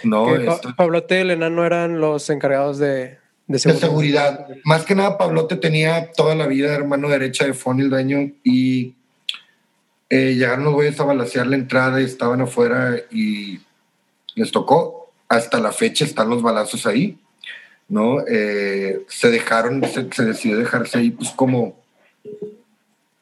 No, 0.04 0.28
Pablote 0.78 1.18
y 1.18 1.22
el 1.22 1.32
enano 1.32 1.66
eran 1.66 2.00
los 2.00 2.30
encargados 2.30 2.78
de, 2.78 3.18
de 3.48 3.60
seguridad. 3.60 4.48
Más 4.64 4.86
que 4.86 4.96
nada, 4.96 5.18
Pablote 5.18 5.56
tenía 5.56 6.12
toda 6.12 6.36
la 6.36 6.48
vida 6.48 6.74
hermano 6.74 7.10
derecha 7.10 7.46
de 7.46 7.54
Fon, 7.54 7.80
el 7.82 7.90
dueño, 7.90 8.32
y 8.44 8.96
eh, 10.10 10.36
llegaron 10.36 10.66
los 10.66 10.74
güeyes 10.74 11.00
a 11.00 11.04
balasear 11.04 11.48
la 11.48 11.58
entrada 11.58 12.02
y 12.02 12.06
estaban 12.06 12.42
afuera 12.42 12.96
y 13.12 13.60
les 14.36 14.52
tocó. 14.52 15.12
Hasta 15.28 15.60
la 15.60 15.74
fecha 15.74 16.06
están 16.06 16.30
los 16.30 16.42
balazos 16.42 16.86
ahí, 16.86 17.18
¿no? 17.90 18.26
Eh, 18.28 19.02
se 19.10 19.30
dejaron, 19.30 19.84
se, 19.84 20.08
se, 20.12 20.26
decidió 20.26 20.58
dejarse 20.58 21.00
ahí, 21.00 21.12
pues 21.12 21.32
como, 21.32 21.78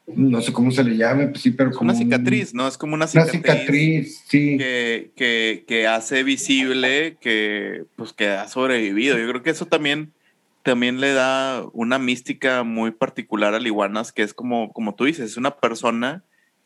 no 0.07 0.41
sé 0.41 0.53
cómo 0.53 0.69
se 0.69 0.83
le 0.83 0.95
llame, 0.95 1.27
pues 1.27 1.41
sí, 1.41 1.51
pero 1.51 1.71
como. 1.71 1.89
Una 1.89 1.99
cicatriz, 1.99 2.53
¿no? 2.53 2.67
Es 2.67 2.77
como 2.77 2.93
una 2.93 3.07
cicatriz. 3.07 3.33
Una 3.33 3.53
cicatriz, 3.53 4.23
sí. 4.27 4.57
Que, 4.57 5.09
que, 5.15 5.65
que, 5.67 5.87
hace 5.87 6.23
visible 6.23 7.17
que, 7.19 7.85
pues, 7.95 8.13
que 8.13 8.29
ha 8.29 8.47
sobrevivido. 8.47 9.17
Yo 9.17 9.27
creo 9.27 9.41
que 9.41 9.49
eso 9.49 9.65
también, 9.65 10.13
también 10.61 11.01
le 11.01 11.13
da 11.13 11.65
una 11.73 11.97
mística 11.97 12.61
muy 12.61 12.91
particular 12.91 13.55
al 13.55 13.65
Iguanas, 13.65 14.11
que 14.11 14.21
es 14.21 14.35
como, 14.35 14.71
como 14.73 14.93
tú 14.93 15.05
dices, 15.05 15.31
es 15.31 15.37
una 15.37 15.57
persona 15.57 16.23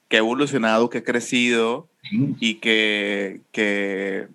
que 0.09 0.17
ha 0.17 0.19
evolucionado, 0.19 0.89
que 0.89 0.97
ha 0.97 1.03
crecido 1.03 1.87
y 2.11 2.55
que, 2.55 3.41
que, 3.51 4.27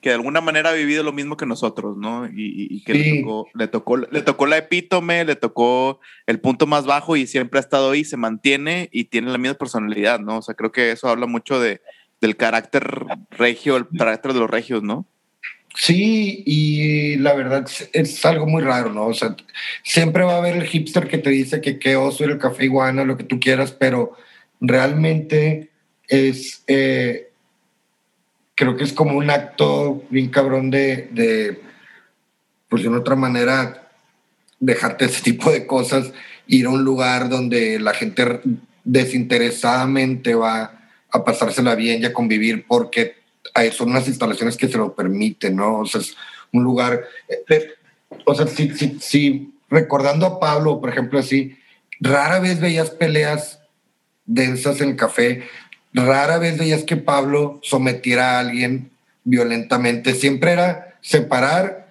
que, 0.00 0.08
de 0.10 0.14
alguna 0.14 0.40
manera 0.40 0.70
ha 0.70 0.74
vivido 0.74 1.04
lo 1.04 1.12
mismo 1.12 1.36
que 1.36 1.46
nosotros, 1.46 1.96
¿no? 1.96 2.26
Y, 2.26 2.82
que 2.84 2.94
le, 2.94 3.20
tocó, 3.20 3.48
le, 3.54 3.68
tocó, 3.68 3.96
le 3.96 4.22
tocó 4.22 4.46
la 4.46 4.58
epítome, 4.58 5.24
le 5.24 5.36
tocó 5.36 6.00
el 6.26 6.40
punto 6.40 6.66
más 6.66 6.84
bajo 6.84 7.16
y 7.16 7.28
siempre 7.28 7.58
ha 7.58 7.62
estado 7.62 7.92
ahí, 7.92 8.04
se 8.04 8.16
mantiene 8.16 8.88
y 8.92 9.04
tiene 9.04 9.30
la 9.30 9.38
misma 9.38 9.56
personalidad, 9.56 10.18
¿no? 10.18 10.38
O 10.38 10.42
sea, 10.42 10.56
creo 10.56 10.72
que 10.72 10.90
eso 10.90 11.08
habla 11.08 11.26
mucho 11.26 11.60
de, 11.60 11.80
del 12.20 12.36
carácter 12.36 13.06
regio, 13.30 13.76
el 13.76 13.86
carácter 13.96 14.32
de 14.32 14.40
los 14.40 14.50
regios, 14.50 14.82
¿no? 14.82 15.06
Sí, 15.74 16.42
y 16.44 17.16
la 17.16 17.32
verdad 17.34 17.66
es 17.92 18.24
algo 18.26 18.46
muy 18.46 18.62
raro, 18.62 18.92
¿no? 18.92 19.06
O 19.06 19.14
sea, 19.14 19.36
siempre 19.84 20.24
va 20.24 20.34
a 20.34 20.38
haber 20.38 20.56
el 20.56 20.66
hipster 20.66 21.06
que 21.08 21.18
te 21.18 21.30
dice 21.30 21.60
que 21.60 21.78
qué 21.78 21.96
oso 21.96 22.24
el 22.24 22.38
café 22.38 22.64
iguana, 22.64 23.04
lo 23.04 23.16
que 23.16 23.24
tú 23.24 23.40
quieras, 23.40 23.72
pero 23.72 24.12
realmente 24.62 25.70
es, 26.08 26.62
eh, 26.68 27.30
creo 28.54 28.76
que 28.76 28.84
es 28.84 28.92
como 28.92 29.18
un 29.18 29.28
acto 29.28 30.04
bien 30.08 30.30
cabrón 30.30 30.70
de, 30.70 31.08
de, 31.10 31.60
pues 32.68 32.84
de 32.84 32.88
otra 32.88 33.16
manera, 33.16 33.90
dejarte 34.60 35.06
ese 35.06 35.20
tipo 35.20 35.50
de 35.50 35.66
cosas, 35.66 36.12
ir 36.46 36.66
a 36.66 36.70
un 36.70 36.84
lugar 36.84 37.28
donde 37.28 37.80
la 37.80 37.92
gente 37.92 38.40
desinteresadamente 38.84 40.34
va 40.34 40.88
a 41.10 41.24
pasársela 41.24 41.74
bien 41.74 42.02
y 42.02 42.06
a 42.06 42.12
convivir 42.12 42.64
porque 42.66 43.16
son 43.72 43.90
unas 43.90 44.06
instalaciones 44.06 44.56
que 44.56 44.68
se 44.68 44.78
lo 44.78 44.94
permiten, 44.94 45.56
¿no? 45.56 45.80
O 45.80 45.86
sea, 45.86 46.00
es 46.00 46.16
un 46.52 46.62
lugar, 46.62 47.04
eh, 47.28 47.72
o 48.24 48.34
sea, 48.34 48.46
si, 48.46 48.70
si, 48.70 48.98
si 49.00 49.54
recordando 49.68 50.24
a 50.24 50.40
Pablo, 50.40 50.80
por 50.80 50.88
ejemplo, 50.88 51.18
así, 51.18 51.56
rara 52.00 52.38
vez 52.38 52.60
veías 52.60 52.90
peleas 52.90 53.61
densas 54.34 54.80
en 54.80 54.96
café. 54.96 55.42
Rara 55.92 56.38
vez 56.38 56.58
veías 56.58 56.84
que 56.84 56.96
Pablo 56.96 57.60
sometiera 57.62 58.36
a 58.36 58.40
alguien 58.40 58.90
violentamente. 59.24 60.14
Siempre 60.14 60.52
era 60.52 60.96
separar 61.00 61.88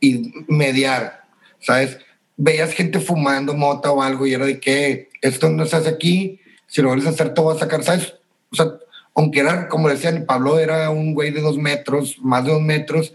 y 0.00 0.32
mediar, 0.48 1.24
¿sabes? 1.60 1.98
Veías 2.36 2.72
gente 2.72 2.98
fumando 3.00 3.54
mota 3.54 3.92
o 3.92 4.02
algo 4.02 4.26
y 4.26 4.34
era 4.34 4.46
de 4.46 4.58
que 4.58 5.08
esto 5.22 5.48
no 5.48 5.64
se 5.66 5.76
hace 5.76 5.88
aquí, 5.88 6.40
si 6.66 6.82
lo 6.82 6.88
vuelves 6.88 7.06
a 7.06 7.10
hacer, 7.10 7.32
todo 7.32 7.46
va 7.46 7.54
a 7.54 7.58
sacar, 7.58 7.84
¿sabes? 7.84 8.14
O 8.50 8.56
sea, 8.56 8.66
aunque 9.14 9.40
era, 9.40 9.68
como 9.68 9.88
decían, 9.88 10.24
Pablo 10.26 10.58
era 10.58 10.90
un 10.90 11.14
güey 11.14 11.30
de 11.30 11.40
dos 11.40 11.56
metros, 11.56 12.18
más 12.20 12.44
de 12.44 12.50
dos 12.50 12.62
metros, 12.62 13.14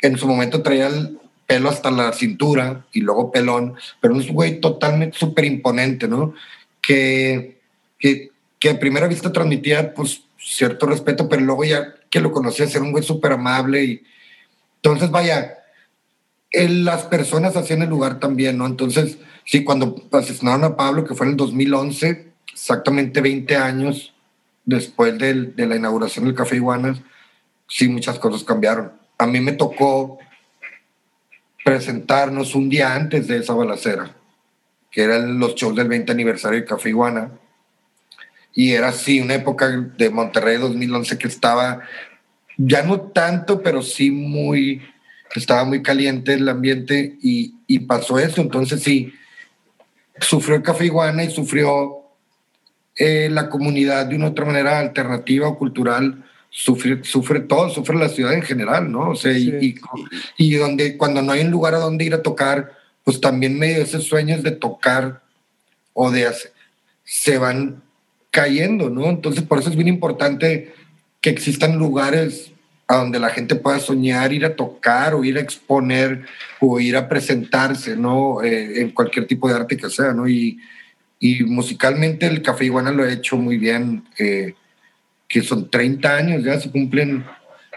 en 0.00 0.18
su 0.18 0.26
momento 0.26 0.62
traía 0.62 0.88
el 0.88 1.18
pelo 1.46 1.68
hasta 1.68 1.90
la 1.90 2.12
cintura 2.12 2.86
y 2.92 3.00
luego 3.00 3.30
pelón, 3.30 3.74
pero 4.00 4.14
un 4.14 4.26
güey 4.28 4.60
totalmente 4.60 5.16
súper 5.16 5.44
imponente, 5.44 6.08
¿no? 6.08 6.34
Que 6.80 7.61
que, 8.02 8.32
que 8.58 8.70
a 8.70 8.80
primera 8.80 9.06
vista 9.06 9.32
transmitía 9.32 9.94
pues 9.94 10.24
cierto 10.36 10.86
respeto, 10.86 11.28
pero 11.28 11.42
luego 11.42 11.64
ya 11.64 11.94
que 12.10 12.20
lo 12.20 12.32
conocía, 12.32 12.66
era 12.66 12.82
un 12.82 12.90
güey 12.90 13.04
súper 13.04 13.32
amable 13.32 13.84
y 13.84 14.02
entonces 14.76 15.12
vaya, 15.12 15.58
las 16.52 17.04
personas 17.04 17.56
hacían 17.56 17.82
el 17.82 17.88
lugar 17.88 18.18
también, 18.18 18.58
¿no? 18.58 18.66
Entonces, 18.66 19.18
sí, 19.44 19.62
cuando 19.62 20.08
asesinaron 20.10 20.64
a 20.64 20.76
Pablo, 20.76 21.04
que 21.04 21.14
fue 21.14 21.26
en 21.26 21.32
el 21.32 21.36
2011, 21.36 22.32
exactamente 22.52 23.20
20 23.20 23.56
años 23.56 24.12
después 24.64 25.16
de 25.16 25.66
la 25.66 25.76
inauguración 25.76 26.24
del 26.24 26.34
Café 26.34 26.56
Iguanas, 26.56 27.00
sí, 27.68 27.88
muchas 27.88 28.18
cosas 28.18 28.42
cambiaron. 28.42 28.92
A 29.18 29.26
mí 29.28 29.38
me 29.38 29.52
tocó 29.52 30.18
presentarnos 31.64 32.56
un 32.56 32.68
día 32.68 32.92
antes 32.96 33.28
de 33.28 33.36
esa 33.36 33.54
balacera, 33.54 34.16
que 34.90 35.04
eran 35.04 35.38
los 35.38 35.54
shows 35.54 35.76
del 35.76 35.86
20 35.86 36.10
aniversario 36.10 36.58
del 36.58 36.68
Café 36.68 36.88
Iguana, 36.88 37.30
y 38.54 38.72
era 38.72 38.88
así, 38.88 39.20
una 39.20 39.34
época 39.34 39.68
de 39.96 40.10
Monterrey 40.10 40.58
2011 40.58 41.18
que 41.18 41.28
estaba, 41.28 41.80
ya 42.56 42.82
no 42.82 43.00
tanto, 43.00 43.62
pero 43.62 43.82
sí 43.82 44.10
muy, 44.10 44.82
estaba 45.34 45.64
muy 45.64 45.82
caliente 45.82 46.34
el 46.34 46.48
ambiente 46.48 47.16
y, 47.22 47.54
y 47.66 47.80
pasó 47.80 48.18
eso. 48.18 48.40
Entonces 48.40 48.82
sí, 48.82 49.12
sufrió 50.20 50.56
el 50.56 50.62
Café 50.62 50.86
Iguana 50.86 51.24
y 51.24 51.30
sufrió 51.30 52.02
eh, 52.96 53.28
la 53.30 53.48
comunidad 53.48 54.06
de 54.06 54.16
una 54.16 54.28
otra 54.28 54.44
manera 54.44 54.78
alternativa 54.78 55.48
o 55.48 55.58
cultural. 55.58 56.24
Sufre, 56.50 57.02
sufre 57.02 57.40
todo, 57.40 57.70
sufre 57.70 57.96
la 57.96 58.10
ciudad 58.10 58.34
en 58.34 58.42
general, 58.42 58.92
¿no? 58.92 59.10
O 59.10 59.16
sea, 59.16 59.32
y, 59.32 59.74
y, 60.36 60.54
donde, 60.56 60.98
cuando 60.98 61.22
no 61.22 61.32
hay 61.32 61.40
un 61.40 61.50
lugar 61.50 61.74
a 61.74 61.78
donde 61.78 62.04
ir 62.04 62.12
a 62.12 62.20
tocar, 62.20 62.72
pues 63.04 63.18
también 63.22 63.58
medio 63.58 63.82
esos 63.82 64.04
sueños 64.04 64.42
de 64.42 64.50
tocar 64.50 65.22
o 65.94 66.10
de 66.10 66.26
hacer, 66.26 66.52
se 67.04 67.38
van 67.38 67.82
cayendo, 68.32 68.90
¿no? 68.90 69.08
Entonces, 69.08 69.44
por 69.44 69.60
eso 69.60 69.68
es 69.70 69.76
bien 69.76 69.88
importante 69.88 70.74
que 71.20 71.30
existan 71.30 71.78
lugares 71.78 72.50
a 72.88 72.96
donde 72.96 73.20
la 73.20 73.28
gente 73.30 73.54
pueda 73.54 73.78
soñar, 73.78 74.32
ir 74.32 74.44
a 74.44 74.56
tocar 74.56 75.14
o 75.14 75.22
ir 75.22 75.36
a 75.36 75.40
exponer 75.40 76.24
o 76.58 76.80
ir 76.80 76.96
a 76.96 77.08
presentarse, 77.08 77.94
¿no? 77.94 78.42
Eh, 78.42 78.80
en 78.80 78.90
cualquier 78.90 79.26
tipo 79.26 79.48
de 79.48 79.54
arte 79.54 79.76
que 79.76 79.88
sea, 79.88 80.12
¿no? 80.12 80.26
Y, 80.26 80.58
y 81.20 81.44
musicalmente 81.44 82.26
el 82.26 82.42
Café 82.42 82.64
Iguana 82.64 82.90
lo 82.90 83.04
ha 83.04 83.12
hecho 83.12 83.36
muy 83.36 83.58
bien, 83.58 84.04
eh, 84.18 84.54
que 85.28 85.42
son 85.42 85.70
30 85.70 86.16
años, 86.16 86.42
ya 86.42 86.58
se 86.58 86.70
cumplen, 86.70 87.24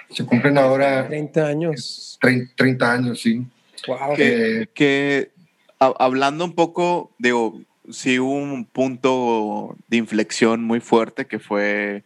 se 0.10 0.26
cumplen 0.26 0.58
ahora. 0.58 1.06
30 1.08 1.46
años. 1.46 2.18
30, 2.22 2.54
30 2.56 2.92
años, 2.92 3.22
sí. 3.22 3.46
Wow. 3.88 4.16
Que, 4.16 4.70
que 4.74 5.32
hablando 5.80 6.46
un 6.46 6.56
poco, 6.56 7.12
digo, 7.20 7.62
sí 7.90 8.20
hubo 8.20 8.34
un 8.34 8.66
punto 8.66 9.76
de 9.88 9.98
inflexión 9.98 10.64
muy 10.64 10.80
fuerte 10.80 11.26
que 11.26 11.40
fue 11.40 12.04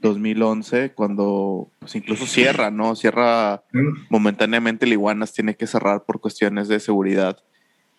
2011, 0.00 0.92
cuando 0.92 1.68
pues 1.78 1.94
incluso 1.94 2.26
cierra, 2.26 2.70
¿no? 2.70 2.96
Cierra 2.96 3.62
momentáneamente 4.08 4.86
el 4.86 4.92
Iguanas, 4.92 5.32
tiene 5.32 5.54
que 5.54 5.66
cerrar 5.66 6.04
por 6.04 6.20
cuestiones 6.20 6.68
de 6.68 6.80
seguridad. 6.80 7.38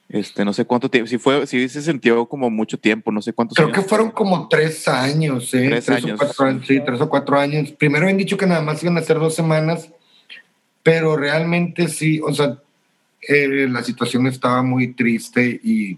Este, 0.09 0.43
no 0.43 0.51
sé 0.51 0.65
cuánto 0.65 0.89
tiempo, 0.89 1.07
si 1.07 1.17
fue, 1.17 1.47
si 1.47 1.69
se 1.69 1.81
sintió 1.81 2.27
como 2.27 2.49
mucho 2.49 2.77
tiempo, 2.77 3.13
no 3.13 3.21
sé 3.21 3.31
cuántos 3.31 3.55
Creo 3.55 3.71
que 3.71 3.81
fueron 3.81 4.11
como 4.11 4.49
tres 4.49 4.85
años, 4.87 5.53
¿eh? 5.53 5.67
Tres, 5.69 5.89
años. 5.89 6.11
O 6.15 6.17
cuatro 6.17 6.45
años. 6.47 6.67
Sí, 6.67 6.81
tres 6.85 6.99
o 6.99 7.07
cuatro 7.07 7.39
años. 7.39 7.71
Primero 7.71 8.03
habían 8.03 8.17
dicho 8.17 8.35
que 8.35 8.45
nada 8.45 8.61
más 8.61 8.83
iban 8.83 8.97
a 8.97 9.01
ser 9.01 9.19
dos 9.19 9.35
semanas, 9.35 9.89
pero 10.83 11.15
realmente 11.15 11.87
sí, 11.87 12.19
o 12.19 12.33
sea, 12.33 12.57
eh, 13.25 13.67
la 13.69 13.83
situación 13.83 14.27
estaba 14.27 14.63
muy 14.63 14.93
triste 14.93 15.61
y 15.63 15.97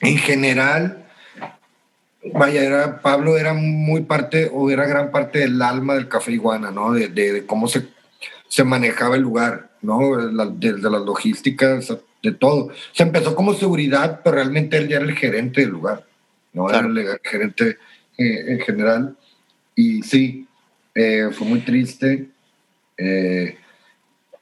en 0.00 0.16
general, 0.18 1.06
vaya, 2.34 2.62
era, 2.62 3.00
Pablo 3.00 3.36
era 3.36 3.54
muy 3.54 4.02
parte 4.02 4.50
o 4.52 4.70
era 4.70 4.86
gran 4.86 5.10
parte 5.10 5.40
del 5.40 5.60
alma 5.62 5.94
del 5.94 6.08
Café 6.08 6.32
Iguana, 6.32 6.70
¿no? 6.70 6.92
De, 6.92 7.44
cómo 7.46 7.68
se, 7.68 7.88
se 8.48 8.64
manejaba 8.64 9.16
el 9.16 9.22
lugar, 9.22 9.70
¿no? 9.82 10.16
Desde 10.16 10.90
las 10.90 11.02
logísticas, 11.02 11.92
de 12.22 12.32
todo. 12.32 12.70
Se 12.92 13.02
empezó 13.02 13.34
como 13.34 13.54
seguridad, 13.54 14.20
pero 14.22 14.36
realmente 14.36 14.76
él 14.76 14.88
ya 14.88 14.96
era 14.96 15.04
el 15.04 15.16
gerente 15.16 15.60
del 15.60 15.70
lugar, 15.70 16.04
¿no? 16.52 16.68
Era 16.68 16.80
el 16.80 17.20
gerente 17.22 17.78
eh, 18.16 18.44
en 18.48 18.60
general. 18.60 19.16
Y 19.74 20.02
sí, 20.02 20.46
eh, 20.94 21.30
fue 21.32 21.46
muy 21.46 21.60
triste. 21.60 22.28
Eh, 22.96 23.56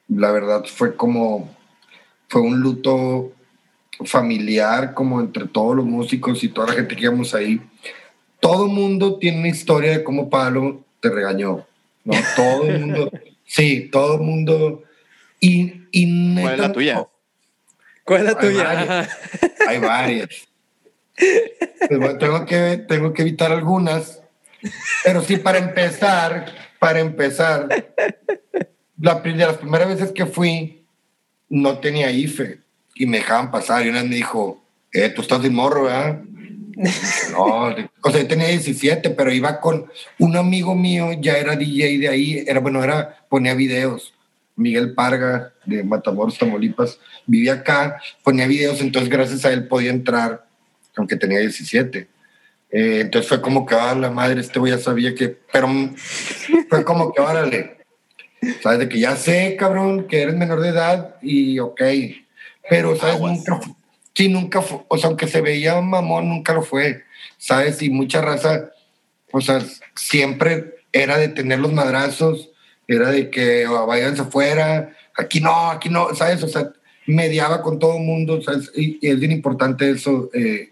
la 0.09 0.31
verdad 0.31 0.65
fue 0.65 0.97
como, 0.97 1.55
fue 2.29 2.41
un 2.41 2.61
luto 2.61 3.33
familiar 4.05 4.95
como 4.95 5.21
entre 5.21 5.47
todos 5.47 5.77
los 5.77 5.87
músicos 5.87 6.43
y 6.45 6.49
toda 6.49 6.69
la 6.69 6.75
gente 6.75 6.95
que 6.95 7.05
íbamos 7.05 7.35
ahí. 7.35 7.61
todo 8.41 8.67
mundo 8.67 9.19
tiene 9.19 9.39
una 9.39 9.49
historia 9.49 9.93
de 9.93 10.05
cómo 10.05 10.29
Pablo 10.29 10.85
te 11.01 11.09
regañó, 11.09 11.67
¿no? 12.05 12.15
Todo 12.35 12.65
el 12.65 12.81
mundo, 12.81 13.11
sí, 13.47 13.89
todo 13.91 14.17
el 14.17 14.21
mundo. 14.21 14.83
Y, 15.41 15.83
y 15.91 16.35
¿Cuál 16.41 16.55
es 16.55 16.61
la 16.61 16.73
tuya? 16.73 17.07
¿Cuál 18.05 18.21
es 18.21 18.33
la 18.35 18.41
Hay 18.41 18.49
tuya? 18.49 18.65
varias. 18.65 19.19
Hay 19.67 19.79
varias. 19.79 20.29
Pues 21.17 21.99
bueno, 21.99 22.19
tengo, 22.19 22.45
que, 22.45 22.85
tengo 22.89 23.13
que 23.13 23.23
evitar 23.23 23.51
algunas. 23.51 24.23
Pero 25.05 25.23
sí, 25.23 25.37
para 25.37 25.59
empezar, 25.59 26.53
para 26.79 27.01
empezar, 27.01 27.69
la, 28.99 29.15
de 29.21 29.35
las 29.35 29.57
primeras 29.57 29.89
veces 29.89 30.13
que 30.13 30.27
fui, 30.27 30.85
no 31.49 31.79
tenía 31.79 32.11
IFE 32.11 32.66
y 32.97 33.07
me 33.07 33.19
dejaban 33.19 33.51
pasar. 33.51 33.85
Y 33.87 33.91
una 33.91 34.01
vez 34.01 34.11
me 34.11 34.17
dijo, 34.17 34.63
eh, 34.93 35.11
tú 35.11 35.23
estás 35.23 35.43
de 35.43 35.51
morro, 35.51 35.85
¿verdad? 35.85 36.21
Dije, 36.23 36.53
No, 37.33 37.75
o 38.03 38.11
sea, 38.11 38.21
yo 38.21 38.27
tenía 38.27 38.49
17, 38.49 39.11
pero 39.11 39.33
iba 39.33 39.61
con 39.61 39.87
un 40.19 40.37
amigo 40.37 40.75
mío, 40.75 41.13
ya 41.21 41.37
era 41.39 41.57
DJ 41.57 41.99
de 41.99 42.09
ahí, 42.09 42.45
era 42.47 42.61
bueno, 42.61 42.83
era, 42.83 43.25
ponía 43.29 43.55
videos. 43.55 44.13
Miguel 44.59 44.95
Parga 44.95 45.53
de 45.67 45.85
Matamoros, 45.85 46.39
Tamaulipas, 46.39 46.99
vivía 47.27 47.55
acá, 47.55 48.01
ponía 48.23 48.47
videos, 48.47 48.81
entonces 48.81 49.11
gracias 49.11 49.45
a 49.45 49.53
él 49.53 49.69
podía 49.69 49.91
entrar, 49.91 50.47
aunque 50.97 51.17
tenía 51.17 51.41
17. 51.41 52.09
Eh, 52.71 53.01
entonces 53.03 53.29
fue 53.29 53.43
como 53.43 53.67
que, 53.67 53.75
ah, 53.75 53.95
la 53.95 54.11
madre, 54.11 54.41
este 54.41 54.59
güey 54.59 54.73
ya 54.73 54.79
sabía 54.79 55.15
que, 55.15 55.29
pero 55.53 55.69
fue 56.71 56.85
como 56.85 57.13
que, 57.13 57.21
órale, 57.21 57.77
sabes, 58.63 58.79
de 58.79 58.89
que 58.89 58.99
ya 58.99 59.15
sé, 59.17 59.57
cabrón, 59.59 60.07
que 60.07 60.23
eres 60.23 60.35
menor 60.35 60.61
de 60.61 60.71
edad 60.71 61.17
y 61.21 61.59
ok, 61.59 61.83
pero, 62.69 62.97
sabes, 62.97 63.17
Aguas. 63.17 63.39
nunca, 63.39 63.61
sí, 64.15 64.29
nunca 64.29 64.63
fue, 64.63 64.81
o 64.89 64.99
sea, 64.99 65.09
aunque 65.09 65.29
se 65.29 65.41
veía 65.41 65.81
mamón, 65.81 66.29
nunca 66.29 66.53
lo 66.55 66.63
fue, 66.63 67.05
sabes, 67.39 67.83
y 67.83 67.91
mucha 67.91 68.21
raza, 68.21 68.71
o 69.33 69.41
sea, 69.41 69.63
siempre 69.95 70.77
era 70.93 71.19
de 71.19 71.29
tener 71.29 71.59
los 71.59 71.73
madrazos, 71.73 72.51
era 72.89 73.11
de 73.11 73.31
que 73.31 73.67
oh, 73.67 73.87
váyanse 73.87 74.23
afuera, 74.23 74.97
aquí 75.17 75.41
no, 75.41 75.71
aquí 75.71 75.89
no, 75.89 76.15
¿sabes? 76.15 76.43
O 76.43 76.49
sea, 76.49 76.73
mediaba 77.07 77.63
con 77.63 77.79
todo 77.79 77.97
el 77.97 78.05
mundo, 78.05 78.41
¿sabes? 78.43 78.71
Y, 78.75 78.99
y 79.01 79.11
es 79.11 79.19
bien 79.19 79.33
importante 79.33 79.91
eso. 79.91 80.31
eh, 80.33 80.71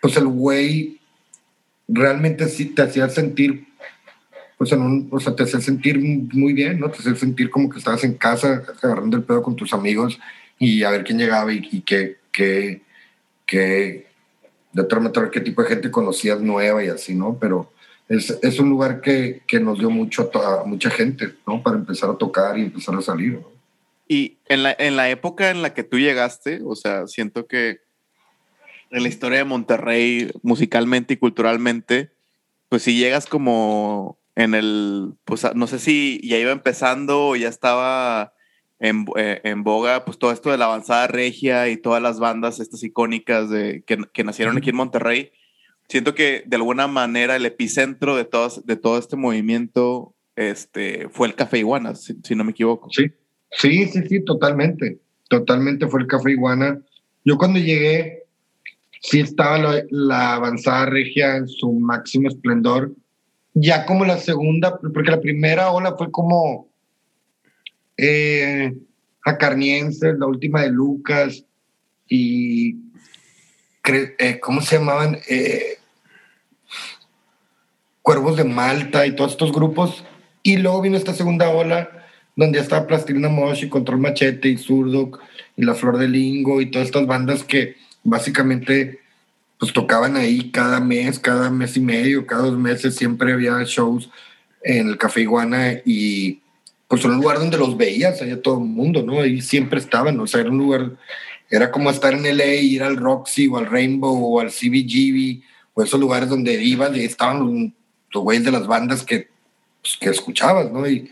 pues 0.00 0.16
el 0.16 0.26
güey 0.26 0.98
realmente 1.86 2.48
sí 2.48 2.66
te 2.66 2.82
hacía 2.82 3.08
sentir, 3.08 3.66
pues 4.56 4.72
en 4.72 4.82
un, 4.82 5.08
o 5.10 5.20
sea, 5.20 5.34
te 5.34 5.42
hacía 5.42 5.60
sentir 5.60 5.98
muy 5.98 6.52
bien, 6.52 6.80
¿no? 6.80 6.90
Te 6.90 6.98
hacía 6.98 7.14
sentir 7.14 7.50
como 7.50 7.68
que 7.68 7.78
estabas 7.78 8.04
en 8.04 8.14
casa 8.14 8.62
agarrando 8.82 9.16
el 9.16 9.24
pedo 9.24 9.42
con 9.42 9.56
tus 9.56 9.72
amigos 9.72 10.18
y 10.60 10.84
a 10.84 10.90
ver 10.90 11.02
quién 11.02 11.18
llegaba 11.18 11.52
y, 11.52 11.66
y 11.72 11.80
qué, 11.80 12.18
qué, 12.30 12.82
qué, 13.46 14.06
de 14.72 14.82
otra 14.82 15.00
manera, 15.00 15.30
qué 15.32 15.40
tipo 15.40 15.62
de 15.62 15.68
gente 15.68 15.90
conocías 15.90 16.40
nueva 16.40 16.84
y 16.84 16.88
así, 16.88 17.14
¿no? 17.14 17.36
Pero 17.40 17.72
es, 18.08 18.38
es 18.42 18.60
un 18.60 18.68
lugar 18.68 19.00
que, 19.00 19.42
que 19.46 19.58
nos 19.58 19.78
dio 19.78 19.88
mucho 19.88 20.30
a, 20.34 20.60
a 20.60 20.64
mucha 20.64 20.90
gente, 20.90 21.34
¿no? 21.46 21.62
Para 21.62 21.78
empezar 21.78 22.10
a 22.10 22.18
tocar 22.18 22.58
y 22.58 22.62
empezar 22.62 22.94
a 22.94 23.00
salir, 23.00 23.32
¿no? 23.32 23.50
Y 24.06 24.36
en 24.48 24.62
la, 24.62 24.76
en 24.78 24.96
la 24.96 25.08
época 25.08 25.50
en 25.50 25.62
la 25.62 25.72
que 25.72 25.82
tú 25.82 25.98
llegaste, 25.98 26.60
o 26.64 26.76
sea, 26.76 27.06
siento 27.06 27.46
que 27.46 27.80
en 28.90 29.02
la 29.02 29.08
historia 29.08 29.38
de 29.38 29.44
Monterrey, 29.44 30.30
musicalmente 30.42 31.14
y 31.14 31.16
culturalmente, 31.16 32.10
pues 32.68 32.82
si 32.82 32.98
llegas 32.98 33.26
como 33.26 34.18
en 34.34 34.54
el, 34.54 35.14
pues 35.24 35.46
no 35.54 35.66
sé 35.66 35.78
si 35.78 36.20
ya 36.22 36.36
iba 36.36 36.50
empezando 36.52 37.28
o 37.28 37.36
ya 37.36 37.48
estaba 37.48 38.34
en, 38.80 39.04
eh, 39.16 39.40
en 39.44 39.62
boga, 39.62 40.04
pues 40.04 40.18
todo 40.18 40.32
esto 40.32 40.50
de 40.50 40.58
la 40.58 40.64
avanzada 40.64 41.06
regia 41.06 41.68
y 41.68 41.76
todas 41.76 42.02
las 42.02 42.18
bandas 42.18 42.60
estas 42.60 42.82
icónicas 42.82 43.50
de, 43.50 43.84
que, 43.86 43.98
que 44.12 44.24
nacieron 44.24 44.56
aquí 44.56 44.70
en 44.70 44.76
Monterrey. 44.76 45.32
Siento 45.88 46.14
que 46.14 46.42
de 46.46 46.56
alguna 46.56 46.86
manera 46.88 47.36
el 47.36 47.44
epicentro 47.44 48.16
de, 48.16 48.24
todos, 48.24 48.64
de 48.64 48.76
todo 48.76 48.98
este 48.98 49.16
movimiento 49.16 50.14
este, 50.34 51.08
fue 51.10 51.28
el 51.28 51.34
Café 51.34 51.58
Iguana, 51.58 51.94
si, 51.94 52.16
si 52.24 52.34
no 52.34 52.42
me 52.42 52.52
equivoco. 52.52 52.88
Sí, 52.90 53.10
sí, 53.50 53.86
sí, 53.86 54.02
sí, 54.08 54.24
totalmente. 54.24 54.98
Totalmente 55.28 55.86
fue 55.86 56.00
el 56.00 56.06
Café 56.06 56.30
Iguana. 56.30 56.80
Yo 57.24 57.36
cuando 57.36 57.58
llegué, 57.58 58.24
sí 59.02 59.20
estaba 59.20 59.58
la, 59.58 59.82
la 59.90 60.34
avanzada 60.36 60.86
regia 60.86 61.36
en 61.36 61.48
su 61.48 61.70
máximo 61.72 62.28
esplendor. 62.28 62.92
Ya 63.52 63.84
como 63.84 64.06
la 64.06 64.16
segunda, 64.16 64.78
porque 64.78 65.10
la 65.10 65.20
primera 65.20 65.70
ola 65.70 65.96
fue 65.98 66.10
como 66.10 66.69
eh, 68.00 68.74
Acarnienses, 69.24 70.18
la 70.18 70.26
última 70.26 70.62
de 70.62 70.70
Lucas 70.70 71.44
y 72.08 72.76
eh, 73.84 74.38
¿cómo 74.40 74.60
se 74.60 74.78
llamaban? 74.78 75.18
Eh, 75.28 75.78
Cuervos 78.02 78.36
de 78.36 78.44
Malta 78.44 79.06
y 79.06 79.14
todos 79.14 79.32
estos 79.32 79.52
grupos. 79.52 80.04
Y 80.42 80.56
luego 80.56 80.80
vino 80.80 80.96
esta 80.96 81.12
segunda 81.12 81.50
ola 81.50 81.90
donde 82.36 82.56
ya 82.56 82.62
estaba 82.62 82.86
Plastilina 82.86 83.28
Mosh 83.28 83.64
y 83.64 83.68
Control 83.68 84.00
Machete 84.00 84.48
y 84.48 84.56
Zurdo 84.56 85.12
y 85.56 85.64
La 85.64 85.74
Flor 85.74 85.98
de 85.98 86.08
Lingo 86.08 86.60
y 86.60 86.70
todas 86.70 86.86
estas 86.86 87.06
bandas 87.06 87.44
que 87.44 87.76
básicamente 88.02 89.00
pues 89.58 89.74
tocaban 89.74 90.16
ahí 90.16 90.50
cada 90.50 90.80
mes, 90.80 91.18
cada 91.18 91.50
mes 91.50 91.76
y 91.76 91.80
medio, 91.80 92.26
cada 92.26 92.44
dos 92.44 92.58
meses 92.58 92.96
siempre 92.96 93.34
había 93.34 93.62
shows 93.64 94.08
en 94.62 94.88
el 94.88 94.96
Café 94.96 95.20
Iguana 95.20 95.82
y 95.84 96.40
pues 96.90 97.04
era 97.04 97.14
un 97.14 97.20
lugar 97.20 97.38
donde 97.38 97.56
los 97.56 97.76
veías, 97.76 98.20
allá 98.20 98.42
todo 98.42 98.58
el 98.58 98.64
mundo, 98.64 99.04
¿no? 99.04 99.20
Ahí 99.20 99.40
siempre 99.40 99.78
estaban, 99.78 100.18
o 100.18 100.26
sea, 100.26 100.40
era 100.40 100.50
un 100.50 100.58
lugar, 100.58 100.96
era 101.48 101.70
como 101.70 101.88
estar 101.88 102.12
en 102.12 102.24
LA, 102.24 102.54
ir 102.54 102.82
al 102.82 102.96
Roxy 102.96 103.46
o 103.46 103.58
al 103.58 103.66
Rainbow 103.66 104.18
o 104.20 104.40
al 104.40 104.50
CBGB 104.50 105.40
o 105.72 105.84
esos 105.84 106.00
lugares 106.00 106.28
donde 106.28 106.60
ibas 106.60 106.96
y 106.96 107.04
estaban 107.04 107.72
los, 108.12 108.24
güeyes 108.24 108.44
de 108.44 108.50
las 108.50 108.66
bandas 108.66 109.04
que, 109.04 109.28
pues, 109.80 109.98
que 110.00 110.10
escuchabas, 110.10 110.72
¿no? 110.72 110.84
Y, 110.90 111.08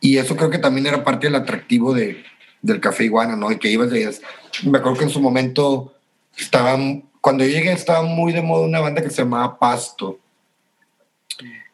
y 0.00 0.18
eso 0.18 0.34
creo 0.34 0.50
que 0.50 0.58
también 0.58 0.88
era 0.88 1.04
parte 1.04 1.28
del 1.28 1.36
atractivo 1.36 1.94
de, 1.94 2.24
del 2.60 2.80
Café 2.80 3.04
Iguana, 3.04 3.36
¿no? 3.36 3.52
Y 3.52 3.58
que 3.58 3.70
ibas 3.70 3.88
de 3.90 4.00
ellas. 4.00 4.20
Me 4.64 4.78
acuerdo 4.78 4.98
que 4.98 5.04
en 5.04 5.10
su 5.10 5.20
momento 5.20 5.94
estaban, 6.36 7.04
cuando 7.20 7.44
yo 7.44 7.52
llegué 7.52 7.70
estaba 7.70 8.02
muy 8.02 8.32
de 8.32 8.42
moda 8.42 8.66
una 8.66 8.80
banda 8.80 9.00
que 9.00 9.10
se 9.10 9.22
llamaba 9.22 9.60
Pasto, 9.60 10.18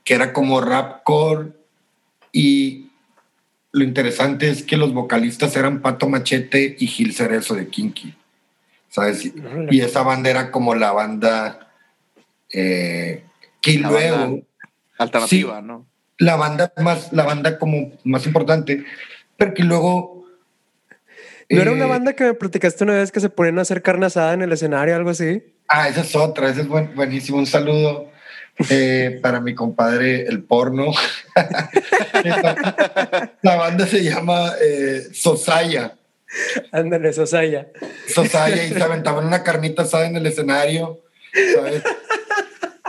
que 0.05 0.12
era 0.12 0.35
como 0.35 0.61
rapcore 0.61 1.53
y 2.33 2.86
lo 3.77 3.85
interesante 3.85 4.49
es 4.49 4.62
que 4.62 4.79
los 4.79 4.95
vocalistas 4.95 5.55
eran 5.55 5.83
Pato 5.83 6.09
Machete 6.09 6.77
y 6.79 6.87
Gil 6.87 7.12
Cerezo 7.12 7.55
de 7.55 7.69
Kinky, 7.69 8.15
¿sabes? 8.89 9.31
Y, 9.71 9.81
esa 9.83 10.03
banda 10.03 10.31
era 10.31 10.51
como 10.51 10.75
la 10.75 10.93
banda 10.93 11.69
eh, 12.51 13.23
que 13.61 13.79
La 13.79 13.91
luego 13.91 14.17
banda 14.17 14.43
Alternativa, 14.97 15.61
¿no? 15.61 15.87
la 16.17 16.37
banda 16.37 16.73
más, 16.79 17.12
la 17.12 17.25
banda 17.25 17.59
como 17.59 17.93
más 18.05 18.25
importante, 18.25 18.83
pero 19.37 19.53
que 19.53 19.62
luego. 19.62 20.25
¿No 21.51 21.61
era 21.61 21.71
una 21.73 21.85
eh, 21.85 21.89
banda 21.89 22.12
que 22.15 22.25
me 22.25 22.33
platicaste 22.35 22.83
una 22.83 22.95
vez 22.95 23.12
que 23.12 23.21
se 23.21 23.29
ponían 23.29 23.59
a 23.59 23.62
hacer 23.62 23.83
carne 23.83 24.07
asada 24.07 24.33
en 24.33 24.41
el 24.41 24.53
escenario 24.53 24.97
algo 24.97 25.11
así? 25.11 25.43
Ah, 25.69 25.87
esa 25.91 26.01
es 26.01 26.17
otra, 26.17 26.49
esa 26.49 26.62
es 26.62 26.69
buen- 26.69 26.95
buenísimo. 26.95 27.37
Un 27.37 27.47
saludo 27.47 28.11
eh, 28.71 29.19
para 29.23 29.40
mi 29.40 29.55
compadre 29.55 30.23
el 30.27 30.42
porno. 30.45 30.92
la 33.42 33.57
banda 33.57 33.87
se 33.87 34.03
llama 34.03 34.53
eh, 34.61 35.03
Sosaya. 35.12 35.97
Ándale, 36.73 37.12
Sosaya. 37.12 37.69
Sosaya 38.12 38.64
y 38.64 38.71
se 38.71 38.83
aventaban 38.83 39.27
una 39.27 39.42
carnita 39.42 39.83
asada 39.83 40.07
en 40.07 40.16
el 40.16 40.27
escenario, 40.27 41.01
¿sabes? 41.55 41.83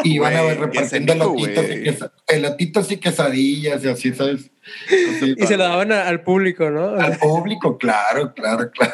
Y 0.03 0.15
iban 0.15 0.35
a 0.35 0.41
ver 0.43 0.59
repartiendo 0.59 1.13
elotitos 1.13 1.65
y, 1.69 2.33
elotitos 2.35 2.91
y 2.91 2.97
quesadillas 2.97 3.83
y 3.83 3.87
así, 3.87 4.13
¿sabes? 4.13 4.49
Así, 4.87 5.33
Y 5.37 5.45
se 5.47 5.57
lo 5.57 5.63
daban 5.63 5.91
a- 5.91 6.07
al 6.07 6.21
público, 6.21 6.69
¿no? 6.69 6.89
al 6.99 7.17
público, 7.17 7.77
claro, 7.77 8.33
claro, 8.33 8.69
claro. 8.71 8.93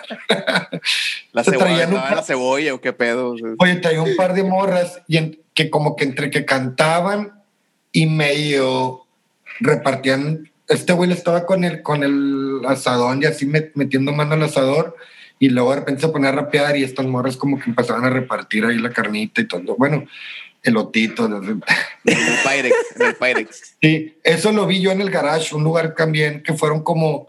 La 1.32 1.44
Se 1.44 1.52
cebolla, 1.52 1.66
traían 1.66 1.90
un 1.94 1.96
la 2.16 2.22
cebolla 2.24 2.74
o 2.74 2.82
qué 2.82 2.94
pedo. 2.94 3.36
Oye, 3.60 3.76
traía 3.78 4.02
un 4.02 4.16
par 4.16 4.34
de 4.34 4.44
morras 4.44 5.02
y 5.08 5.18
en- 5.18 5.43
que 5.54 5.70
como 5.70 5.96
que 5.96 6.06
entre 6.06 6.30
que 6.30 6.46
cantaban 6.46 7.42
y 7.92 8.06
medio 8.08 9.06
repartían. 9.60 10.50
Este 10.68 10.94
güey 10.94 11.10
le 11.10 11.16
estaba 11.16 11.46
con 11.46 11.63
el, 11.63 11.82
con 11.82 12.04
el 12.04 12.62
asadón 12.68 13.22
y 13.22 13.26
así 13.26 13.46
met- 13.46 13.72
metiendo 13.76 14.12
mano 14.13 14.34
al 14.34 14.44
asador 14.44 14.96
y 15.39 15.50
luego 15.50 15.72
de 15.72 15.80
repente 15.82 16.02
se 16.02 16.08
ponía 16.10 16.30
a 16.30 16.34
rapear 16.34 16.78
y 16.78 16.84
estas 16.84 17.06
morras 17.06 17.38
como 17.38 17.60
que 17.60 17.70
empezaban 17.70 18.06
a 18.06 18.10
repartir 18.10 18.66
ahí 18.66 18.78
la 18.78 18.92
carnita 18.92 19.42
y 19.42 19.48
todo. 19.48 19.76
Bueno, 19.78 20.06
elotito. 20.63 21.26
en 21.26 21.44
el 21.44 21.62
Pyrex, 22.44 22.76
el 23.00 23.16
Pyrex. 23.16 23.76
Sí, 23.82 24.18
eso 24.24 24.52
lo 24.52 24.66
vi 24.66 24.82
yo 24.82 24.92
en 24.92 25.02
el 25.02 25.10
garage, 25.12 25.54
un 25.54 25.63
lugar 25.63 25.96
también 25.96 26.42
que 26.42 26.54
fueron 26.54 26.82
como 26.82 27.28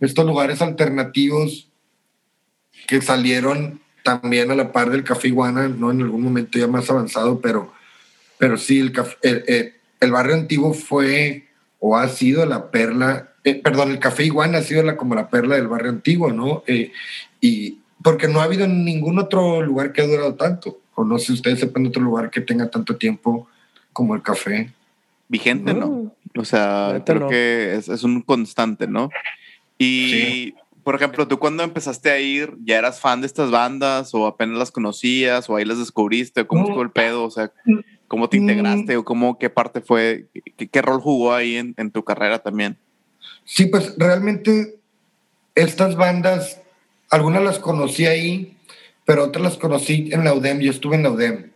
estos 0.00 0.26
lugares 0.26 0.60
alternativos 0.60 1.68
que 2.86 3.00
salieron 3.00 3.80
también 4.04 4.52
a 4.52 4.54
la 4.54 4.70
par 4.70 4.90
del 4.90 5.02
Café 5.02 5.28
Iguana, 5.28 5.66
no 5.66 5.90
en 5.90 6.02
algún 6.02 6.22
momento 6.22 6.58
ya 6.58 6.68
más 6.68 6.88
avanzado, 6.88 7.40
pero, 7.40 7.72
pero 8.38 8.56
sí, 8.56 8.78
el, 8.78 8.92
caf- 8.92 9.16
el, 9.22 9.42
el- 9.48 9.72
el 10.00 10.12
barrio 10.12 10.34
antiguo 10.34 10.74
fue 10.74 11.46
o 11.80 11.96
ha 11.96 12.08
sido 12.08 12.44
la 12.46 12.70
perla, 12.70 13.30
eh, 13.42 13.54
perdón, 13.54 13.90
el 13.90 13.98
Café 13.98 14.24
Iguana 14.24 14.58
ha 14.58 14.62
sido 14.62 14.82
la, 14.82 14.96
como 14.96 15.14
la 15.14 15.28
perla 15.30 15.56
del 15.56 15.66
barrio 15.68 15.90
antiguo, 15.90 16.30
¿no? 16.30 16.62
Eh, 16.66 16.92
y 17.40 17.78
porque 18.02 18.28
no 18.28 18.40
ha 18.40 18.44
habido 18.44 18.68
ningún 18.68 19.18
otro 19.18 19.62
lugar 19.62 19.92
que 19.92 20.02
ha 20.02 20.06
durado 20.06 20.34
tanto, 20.34 20.78
o 20.94 21.04
no 21.04 21.18
sé 21.18 21.26
si 21.26 21.32
ustedes 21.34 21.60
sepan 21.60 21.86
otro 21.86 22.02
lugar 22.02 22.30
que 22.30 22.42
tenga 22.42 22.68
tanto 22.70 22.96
tiempo 22.96 23.48
como 23.92 24.14
el 24.14 24.22
café. 24.22 24.70
Vigente, 25.28 25.72
¿no? 25.72 26.12
O 26.36 26.44
sea, 26.44 27.02
creo 27.06 27.28
que 27.28 27.74
es, 27.76 28.02
un 28.02 28.20
constante, 28.20 28.86
¿no? 28.86 29.08
Y, 29.78 30.54
por 30.84 30.94
ejemplo, 30.94 31.26
tú 31.26 31.38
cuando 31.38 31.62
empezaste 31.62 32.10
a 32.10 32.20
ir, 32.20 32.54
¿ya 32.62 32.78
eras 32.78 33.00
fan 33.00 33.22
de 33.22 33.26
estas 33.26 33.50
bandas 33.50 34.14
o 34.14 34.26
apenas 34.26 34.58
las 34.58 34.70
conocías 34.70 35.48
o 35.48 35.56
ahí 35.56 35.64
las 35.64 35.78
descubriste? 35.78 36.46
¿Cómo 36.46 36.64
estuvo 36.64 36.82
el 36.82 36.90
pedo? 36.90 37.24
O 37.24 37.30
sea, 37.30 37.50
¿cómo 38.06 38.28
te 38.28 38.36
integraste 38.36 38.96
o 38.98 39.04
cómo, 39.04 39.38
qué 39.38 39.48
parte 39.48 39.80
fue, 39.80 40.26
qué, 40.70 40.82
rol 40.82 41.00
jugó 41.00 41.34
ahí 41.34 41.56
en, 41.56 41.74
en 41.78 41.90
tu 41.90 42.04
carrera 42.04 42.38
también? 42.40 42.76
Sí, 43.44 43.66
pues 43.66 43.94
realmente 43.96 44.76
estas 45.54 45.96
bandas, 45.96 46.60
algunas 47.10 47.42
las 47.42 47.58
conocí 47.58 48.04
ahí, 48.04 48.56
pero 49.06 49.24
otras 49.24 49.42
las 49.42 49.56
conocí 49.56 50.10
en 50.12 50.22
la 50.22 50.34
UDEM, 50.34 50.60
yo 50.60 50.70
estuve 50.70 50.96
en 50.96 51.02
la 51.02 51.10
UDEM. 51.10 51.50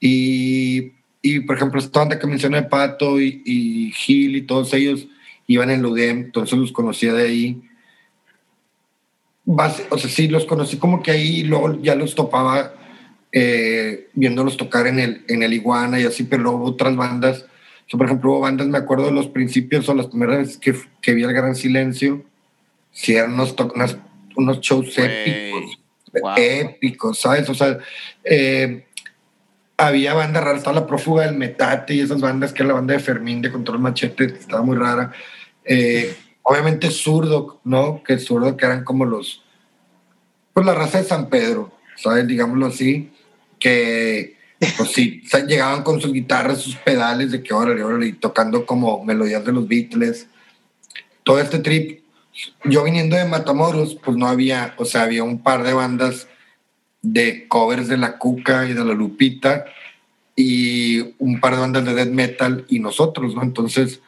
Y, 0.00 0.92
y 1.22 1.40
por 1.40 1.56
ejemplo, 1.56 1.80
esta 1.80 2.00
banda 2.00 2.18
que 2.18 2.26
mencioné, 2.26 2.62
Pato 2.62 3.18
y, 3.18 3.42
y 3.46 3.92
Gil 3.92 4.36
y 4.36 4.42
todos 4.42 4.74
ellos 4.74 5.06
iban 5.46 5.70
en 5.70 5.82
la 5.82 5.88
UDEM, 5.88 6.18
entonces 6.26 6.58
los 6.58 6.72
conocía 6.72 7.14
de 7.14 7.24
ahí. 7.24 7.62
O 9.90 9.98
sea, 9.98 10.10
sí, 10.10 10.28
los 10.28 10.44
conocí 10.44 10.76
como 10.76 11.02
que 11.02 11.10
ahí, 11.10 11.42
luego 11.42 11.80
ya 11.82 11.94
los 11.94 12.14
topaba 12.14 12.74
eh, 13.32 14.08
viéndolos 14.14 14.56
tocar 14.56 14.86
en 14.86 14.98
el, 14.98 15.24
en 15.28 15.42
el 15.42 15.52
Iguana 15.52 16.00
y 16.00 16.04
así, 16.04 16.24
pero 16.24 16.42
luego 16.42 16.64
otras 16.64 16.96
bandas. 16.96 17.46
por 17.90 18.06
ejemplo, 18.06 18.32
hubo 18.32 18.40
bandas, 18.40 18.66
me 18.68 18.78
acuerdo 18.78 19.06
de 19.06 19.12
los 19.12 19.28
principios 19.28 19.88
o 19.88 19.94
las 19.94 20.06
primeras 20.06 20.38
veces 20.38 20.58
que, 20.58 20.74
que 21.00 21.14
vi 21.14 21.22
el 21.22 21.32
Gran 21.32 21.54
Silencio, 21.54 22.24
sí 22.92 23.14
eran 23.14 23.34
unos, 23.34 23.54
unos 24.36 24.60
shows 24.60 24.96
épicos, 24.98 25.78
épicos, 26.36 27.18
¿sabes? 27.18 27.48
O 27.48 27.54
sea, 27.54 27.78
eh, 28.24 28.84
había 29.76 30.14
bandas 30.14 30.44
raras, 30.44 30.58
estaba 30.58 30.80
la 30.80 30.86
prófuga 30.86 31.26
del 31.26 31.36
Metate 31.36 31.94
y 31.94 32.00
esas 32.00 32.20
bandas 32.20 32.52
que 32.52 32.62
era 32.62 32.68
la 32.68 32.74
banda 32.74 32.94
de 32.94 33.00
Fermín 33.00 33.40
de 33.42 33.50
Control 33.50 33.78
Machete, 33.78 34.24
estaba 34.24 34.62
muy 34.62 34.76
rara. 34.76 35.12
Eh, 35.64 36.14
obviamente 36.42 36.90
Zurdo, 36.90 37.60
¿no? 37.64 38.02
Que 38.02 38.18
Zurdo 38.18 38.56
que 38.56 38.66
eran 38.66 38.84
como 38.84 39.04
los, 39.04 39.42
pues 40.52 40.66
la 40.66 40.74
raza 40.74 40.98
de 40.98 41.04
San 41.04 41.28
Pedro, 41.28 41.72
¿sabes? 41.96 42.26
Digámoslo 42.26 42.66
así, 42.66 43.10
que 43.58 44.36
pues 44.76 44.92
sí, 44.92 45.22
llegaban 45.46 45.82
con 45.82 46.00
sus 46.00 46.12
guitarras, 46.12 46.60
sus 46.60 46.76
pedales 46.76 47.30
de 47.30 47.42
que 47.42 47.54
órale, 47.54 47.82
órale, 47.82 48.06
y 48.06 48.12
tocando 48.12 48.66
como 48.66 49.04
melodías 49.04 49.44
de 49.44 49.52
los 49.52 49.66
Beatles. 49.68 50.26
Todo 51.22 51.38
este 51.38 51.58
trip 51.58 52.00
yo 52.64 52.84
viniendo 52.84 53.16
de 53.16 53.24
Matamoros, 53.24 53.96
pues 54.02 54.16
no 54.16 54.26
había, 54.26 54.74
o 54.78 54.84
sea, 54.84 55.02
había 55.02 55.24
un 55.24 55.42
par 55.42 55.62
de 55.62 55.72
bandas 55.72 56.28
de 57.02 57.48
covers 57.48 57.88
de 57.88 57.96
La 57.96 58.18
Cuca 58.18 58.66
y 58.66 58.74
de 58.74 58.84
La 58.84 58.94
Lupita 58.94 59.64
y 60.36 61.14
un 61.18 61.40
par 61.40 61.54
de 61.54 61.60
bandas 61.60 61.84
de 61.84 61.94
death 61.94 62.10
metal 62.10 62.64
y 62.68 62.78
nosotros, 62.78 63.34
¿no? 63.34 63.42
Entonces, 63.42 64.00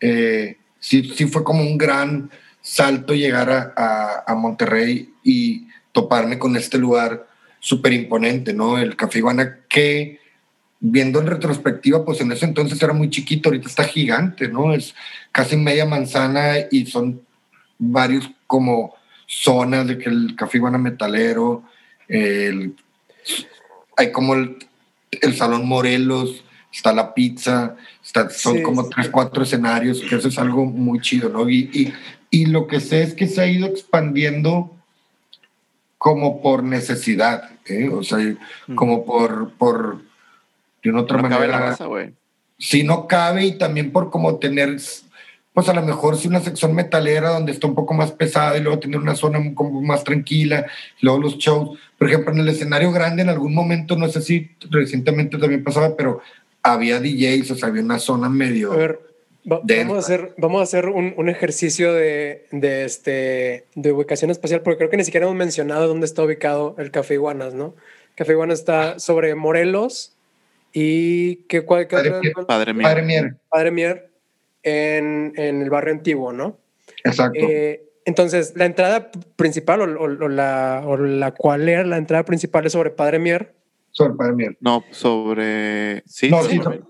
eh, 0.00 0.56
sí, 0.82 1.04
sí 1.14 1.26
fue 1.26 1.44
como 1.44 1.62
un 1.62 1.78
gran 1.78 2.30
salto 2.60 3.14
llegar 3.14 3.72
a, 3.76 4.24
a, 4.26 4.34
Monterrey 4.34 5.14
y 5.22 5.68
toparme 5.92 6.38
con 6.38 6.56
este 6.56 6.78
lugar 6.78 7.26
súper 7.60 7.92
imponente, 7.92 8.52
¿no? 8.52 8.78
El 8.78 8.96
Café 8.96 9.18
Iguana 9.18 9.60
que 9.68 10.20
viendo 10.84 11.20
en 11.20 11.28
retrospectiva, 11.28 12.04
pues 12.04 12.20
en 12.20 12.32
ese 12.32 12.44
entonces 12.44 12.82
era 12.82 12.92
muy 12.92 13.08
chiquito, 13.08 13.48
ahorita 13.48 13.68
está 13.68 13.84
gigante, 13.84 14.48
¿no? 14.48 14.74
Es 14.74 14.96
casi 15.30 15.56
media 15.56 15.86
manzana 15.86 16.54
y 16.72 16.86
son 16.86 17.22
varios 17.78 18.28
como 18.48 18.96
zonas 19.26 19.86
de 19.86 19.96
que 19.96 20.08
el 20.08 20.34
Café 20.34 20.58
Iguana 20.58 20.78
Metalero, 20.78 21.62
el, 22.08 22.74
hay 23.96 24.10
como 24.10 24.34
el, 24.34 24.56
Salón 25.36 25.68
Morelos, 25.68 26.44
está 26.72 26.92
la 26.92 27.14
pizza, 27.14 27.76
está, 28.04 28.28
son 28.30 28.62
como 28.62 28.88
tres, 28.88 29.08
cuatro 29.08 29.42
escenarios, 29.42 30.00
que 30.00 30.16
eso 30.16 30.28
es 30.28 30.38
algo 30.38 30.64
muy 30.64 31.00
chido, 31.00 31.28
¿no? 31.28 31.48
Y, 31.48 31.92
y, 32.30 32.46
lo 32.46 32.66
que 32.66 32.80
sé 32.80 33.02
es 33.02 33.14
que 33.14 33.26
se 33.26 33.40
ha 33.40 33.46
ido 33.46 33.66
expandiendo 33.66 34.74
como 35.98 36.42
por 36.42 36.64
necesidad, 36.64 37.50
¿eh? 37.66 37.88
o 37.88 38.02
sea, 38.02 38.18
mm. 38.18 38.74
como 38.74 39.04
por, 39.04 39.52
por, 39.52 40.02
de 40.82 40.90
una 40.90 41.02
otra 41.02 41.18
manera. 41.18 41.76
si 42.58 42.82
no 42.82 43.06
cabe 43.06 43.44
y 43.46 43.58
también 43.58 43.92
por 43.92 44.10
como 44.10 44.38
tener 44.38 44.78
pues 45.52 45.68
a 45.68 45.74
lo 45.74 45.82
mejor 45.82 46.16
si 46.16 46.28
una 46.28 46.40
sección 46.40 46.74
metalera 46.74 47.30
donde 47.30 47.52
está 47.52 47.66
un 47.66 47.74
poco 47.74 47.92
más 47.92 48.10
pesada 48.12 48.56
y 48.56 48.62
luego 48.62 48.78
tener 48.78 48.98
una 48.98 49.14
zona 49.14 49.38
como 49.54 49.82
más 49.82 50.02
tranquila, 50.02 50.66
luego 51.00 51.20
los 51.20 51.36
shows, 51.36 51.78
por 51.98 52.08
ejemplo, 52.08 52.32
en 52.32 52.40
el 52.40 52.48
escenario 52.48 52.90
grande 52.90 53.22
en 53.22 53.28
algún 53.28 53.54
momento, 53.54 53.96
no 53.96 54.08
sé 54.08 54.22
si 54.22 54.50
recientemente 54.70 55.36
también 55.36 55.62
pasaba, 55.62 55.94
pero 55.94 56.22
había 56.62 57.00
DJs, 57.00 57.50
o 57.50 57.54
sea, 57.56 57.68
había 57.68 57.82
una 57.82 57.98
zona 57.98 58.28
medio... 58.28 58.72
A 58.72 58.76
ver, 58.76 59.00
vamos 59.44 59.96
a 59.96 59.98
hacer, 59.98 60.34
vamos 60.36 60.60
a 60.60 60.62
hacer 60.62 60.88
un, 60.88 61.14
un 61.16 61.28
ejercicio 61.28 61.92
de, 61.92 62.46
de, 62.52 62.84
este, 62.84 63.66
de 63.74 63.92
ubicación 63.92 64.30
espacial, 64.30 64.62
porque 64.62 64.78
creo 64.78 64.90
que 64.90 64.96
ni 64.96 65.04
siquiera 65.04 65.26
hemos 65.26 65.36
mencionado 65.36 65.88
dónde 65.88 66.06
está 66.06 66.22
ubicado 66.22 66.76
el 66.78 66.90
Café 66.90 67.14
Iguanas, 67.14 67.54
¿no? 67.54 67.74
Café 68.14 68.32
Iguanas 68.32 68.60
está 68.60 68.98
sobre 68.98 69.34
Morelos 69.34 70.16
y... 70.72 71.36
¿qué, 71.48 71.62
cuál, 71.62 71.88
Padre, 71.88 72.12
Padre 72.46 72.72
Mier. 72.72 72.88
Padre 72.88 73.02
Mier. 73.02 73.36
Padre 73.48 73.70
Mier 73.70 74.10
en, 74.62 75.32
el 75.36 75.70
barrio 75.70 75.94
antiguo, 75.94 76.32
¿no? 76.32 76.58
Exacto. 77.04 77.40
Eh, 77.40 77.82
entonces, 78.04 78.54
la 78.56 78.66
entrada 78.66 79.10
principal 79.36 79.80
o, 79.80 80.28
la, 80.28 80.82
o 80.84 80.96
la 80.96 81.32
cual 81.32 81.68
era 81.68 81.84
la 81.84 81.98
entrada 81.98 82.24
principal 82.24 82.66
es 82.66 82.72
sobre 82.72 82.90
Padre 82.90 83.18
Mier. 83.18 83.52
Sobre 83.92 84.14
Padre 84.14 84.32
Mier. 84.34 84.58
No, 84.60 84.82
sobre... 84.90 86.02
Sí, 86.06 86.30
no, 86.30 86.42
sobre, 86.42 86.82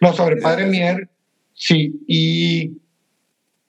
no, 0.00 0.12
sobre 0.12 0.36
Padre 0.36 0.66
Mier, 0.66 1.08
sí. 1.52 2.00
Y 2.06 2.78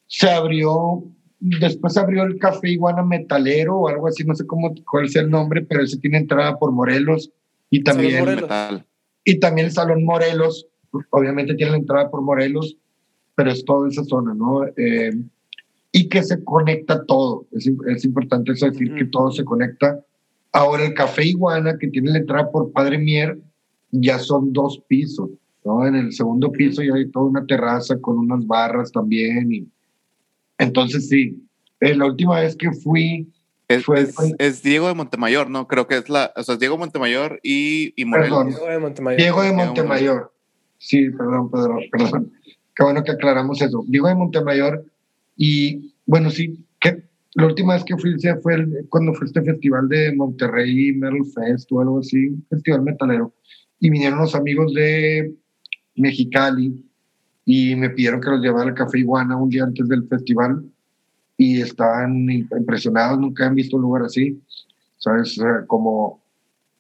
se 0.08 0.29
abrió, 0.29 1.03
después 1.39 1.97
abrió 1.97 2.23
el 2.23 2.39
Café 2.39 2.69
Iguana 2.69 3.03
Metalero 3.03 3.77
o 3.77 3.88
algo 3.89 4.08
así, 4.08 4.23
no 4.23 4.36
sé 4.36 4.47
cómo, 4.47 4.73
cuál 4.89 5.10
sea 5.10 5.23
el 5.23 5.29
nombre, 5.29 5.63
pero 5.63 5.84
ese 5.84 5.97
tiene 5.97 6.17
entrada 6.17 6.58
por 6.58 6.71
Morelos 6.71 7.32
y 7.69 7.84
también... 7.84 8.25
Y 9.25 9.39
también 9.39 9.67
el 9.67 9.73
Salón 9.73 10.05
Morelos, 10.05 10.67
obviamente 11.12 11.53
tiene 11.53 11.73
la 11.73 11.77
entrada 11.77 12.10
por 12.10 12.21
Morelos 12.21 12.77
pero 13.39 13.51
es 13.51 13.63
toda 13.63 13.88
esa 13.88 14.03
zona, 14.03 14.34
¿no? 14.34 14.65
Eh, 14.75 15.13
y 15.93 16.10
que 16.10 16.23
se 16.23 16.43
conecta 16.43 17.05
todo. 17.05 17.47
Es, 17.53 17.71
es 17.88 18.03
importante 18.03 18.51
eso 18.51 18.65
decir 18.65 18.93
que 18.95 19.05
todo 19.05 19.32
se 19.32 19.45
conecta. 19.45 20.03
Ahora 20.51 20.85
el 20.85 20.93
Café 20.93 21.25
Iguana, 21.25 21.77
que 21.77 21.88
tiene 21.88 22.12
la 22.12 22.19
entrada 22.19 22.51
por 22.51 22.71
Padre 22.71 22.97
Mier, 22.97 23.38
ya 23.91 24.19
son 24.19 24.51
dos 24.51 24.81
pisos, 24.88 25.29
¿no? 25.63 25.85
En 25.85 25.95
el 25.95 26.13
segundo 26.13 26.51
piso 26.51 26.81
ya 26.81 26.93
hay 26.95 27.09
toda 27.09 27.25
una 27.25 27.45
terraza 27.45 27.99
con 27.99 28.17
unas 28.17 28.45
barras 28.45 28.91
también. 28.91 29.51
Y... 29.51 29.67
Entonces 30.57 31.07
sí, 31.07 31.41
eh, 31.79 31.95
la 31.95 32.05
última 32.05 32.39
vez 32.39 32.55
que 32.55 32.71
fui... 32.71 33.27
Es, 33.67 33.85
fue, 33.85 34.07
es, 34.39 34.63
Diego 34.63 34.88
de 34.88 34.95
Montemayor, 34.95 35.47
¿no? 35.49 35.67
Creo 35.67 35.88
que 35.88 35.97
es 35.97 36.09
la... 36.09 36.33
O 36.35 36.41
sea, 36.41 36.55
es 36.55 36.59
Diego 36.59 36.77
Montemayor 36.77 37.39
y, 37.43 37.93
y 37.95 38.05
Morelos. 38.05 38.47
Diego 38.47 38.67
de 38.67 38.79
Montemayor. 38.79 39.19
Diego 39.19 39.41
de 39.43 39.53
Montemayor. 39.53 40.33
Sí, 40.79 41.09
perdón, 41.12 41.51
Pedro, 41.51 41.77
perdón. 41.91 42.31
Qué 42.75 42.83
bueno 42.83 43.03
que 43.03 43.12
aclaramos 43.12 43.62
eso. 43.62 43.83
Digo 43.88 44.07
de 44.07 44.15
Montemayor 44.15 44.85
y 45.35 45.93
bueno, 46.05 46.31
sí, 46.31 46.57
la 47.36 47.46
última 47.46 47.74
vez 47.74 47.84
que 47.84 47.98
fui 47.98 48.15
fue 48.42 48.68
cuando 48.89 49.13
fue 49.13 49.28
este 49.28 49.42
festival 49.42 49.88
de 49.88 50.15
Monterrey 50.15 50.94
Metal 50.94 51.20
Fest 51.36 51.72
o 51.72 51.82
algo 51.82 52.00
así, 52.00 52.36
festival 52.50 52.84
metalero. 52.84 53.34
Y 53.80 53.89
vinieron 53.89 54.20
los 54.20 54.36
amigos 54.36 54.74
de 54.74 55.34
Mexicali 55.96 56.86
y 57.46 57.76
me 57.76 57.89
pidieron 57.92 58.22
que 58.22 58.30
los 58.30 58.42
llevara 58.42 58.70
al 58.70 58.76
Café 58.76 59.00
Iguana 59.00 59.38
un 59.38 59.50
día 59.50 59.63
antes 59.63 59.88
del 59.88 60.08
festival 60.08 60.63
y 61.38 61.62
estaban 61.62 62.30
impresionados, 62.30 63.20
nunca 63.20 63.48
han 63.48 63.56
visto 63.56 63.78
un 63.78 63.84
lugar 63.84 64.04
así. 64.04 64.42
¿Sabes? 64.98 65.39
como 65.68 66.22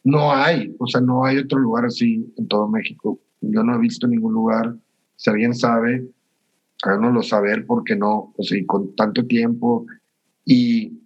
no 0.03 0.33
hay, 0.33 0.75
o 0.77 0.87
sea, 0.87 0.99
no 0.99 1.23
hay 1.23 1.37
otro 1.37 1.57
lugar 1.57 1.85
así 1.85 2.33
en 2.37 2.47
todo 2.49 2.67
México. 2.67 3.17
Yo 3.39 3.63
no 3.63 3.75
he 3.75 3.79
visto 3.79 4.07
ningún 4.07 4.33
lugar 4.33 4.75
si 5.15 5.29
alguien 5.29 5.53
sabe, 5.53 6.05
háganoslo 6.83 7.21
saber 7.23 7.65
porque 7.65 7.95
no, 7.95 8.33
o 8.37 8.43
sea, 8.43 8.57
con 8.65 8.95
tanto 8.95 9.25
tiempo 9.25 9.85
y 10.51 10.99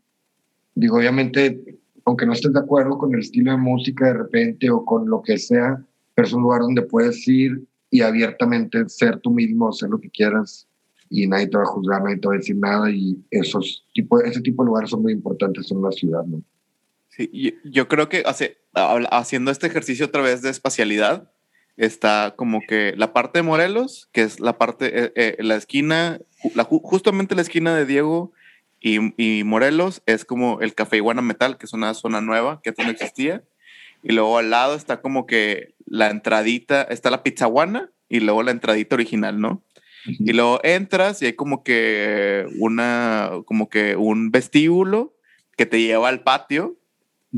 digo, 0.73 0.95
obviamente, 0.95 1.77
aunque 2.05 2.25
no 2.25 2.31
estés 2.31 2.53
de 2.53 2.59
acuerdo 2.59 2.97
con 2.97 3.13
el 3.13 3.19
estilo 3.19 3.51
de 3.51 3.57
música 3.57 4.05
de 4.05 4.13
repente 4.13 4.71
o 4.71 4.85
con 4.85 5.09
lo 5.09 5.21
que 5.21 5.37
sea, 5.37 5.83
pero 6.15 6.25
es 6.25 6.33
un 6.33 6.43
lugar 6.43 6.61
donde 6.61 6.81
puedes 6.83 7.27
ir 7.27 7.61
y 7.89 7.99
abiertamente 7.99 8.87
ser 8.87 9.19
tú 9.19 9.31
mismo, 9.31 9.67
hacer 9.67 9.89
lo 9.89 9.99
que 9.99 10.09
quieras 10.09 10.65
y 11.09 11.27
nadie 11.27 11.47
te 11.47 11.57
va 11.57 11.63
a 11.63 11.67
juzgar, 11.67 12.01
nadie 12.01 12.19
te 12.19 12.27
va 12.29 12.35
a 12.35 12.37
decir 12.37 12.55
nada 12.55 12.89
y 12.89 13.21
esos 13.31 13.85
tipo, 13.93 14.21
ese 14.21 14.39
tipo 14.39 14.63
de 14.63 14.67
lugares 14.67 14.91
son 14.91 15.01
muy 15.01 15.11
importantes 15.11 15.69
en 15.69 15.81
la 15.81 15.91
ciudad, 15.91 16.23
¿no? 16.23 16.41
Sí, 17.09 17.53
yo 17.65 17.89
creo 17.89 18.07
que 18.07 18.23
hace, 18.25 18.59
haciendo 19.11 19.51
este 19.51 19.67
ejercicio 19.67 20.05
otra 20.05 20.21
vez 20.21 20.41
de 20.41 20.51
espacialidad, 20.51 21.29
está 21.75 22.33
como 22.37 22.61
que 22.65 22.93
la 22.95 23.11
parte 23.11 23.39
de 23.39 23.43
Morelos, 23.43 24.07
que 24.13 24.21
es 24.21 24.39
la 24.39 24.57
parte, 24.57 25.03
eh, 25.03 25.11
eh, 25.15 25.35
la 25.39 25.57
esquina, 25.57 26.21
la, 26.55 26.63
justamente 26.63 27.35
la 27.35 27.41
esquina 27.41 27.75
de 27.75 27.85
Diego 27.85 28.31
y, 28.83 29.13
y, 29.17 29.43
Morelos 29.45 30.03
es 30.05 30.25
como 30.25 30.59
el 30.59 30.75
Café 30.75 30.97
Iguana 30.97 31.21
Metal, 31.21 31.57
que 31.57 31.65
es 31.65 31.73
una 31.73 31.93
zona 31.93 32.19
nueva 32.19 32.59
que 32.61 32.69
antes 32.69 32.85
no 32.85 32.91
existía. 32.91 33.43
y 34.03 34.11
luego 34.11 34.37
al 34.37 34.49
lado 34.49 34.75
está 34.75 35.01
como 35.01 35.25
que 35.25 35.73
la 35.85 36.09
entradita, 36.09 36.83
está 36.83 37.09
la 37.09 37.23
pizzaguana 37.23 37.91
y 38.09 38.19
luego 38.19 38.43
la 38.43 38.51
entradita 38.51 38.95
original, 38.95 39.39
¿no? 39.39 39.63
Y 40.05 40.33
luego 40.33 40.59
entras 40.63 41.21
y 41.21 41.27
hay 41.27 41.33
como 41.33 41.63
que 41.63 42.45
una, 42.59 43.31
como 43.45 43.69
que 43.69 43.95
un 43.95 44.31
vestíbulo 44.31 45.15
que 45.55 45.65
te 45.65 45.81
lleva 45.81 46.09
al 46.09 46.23
patio. 46.23 46.77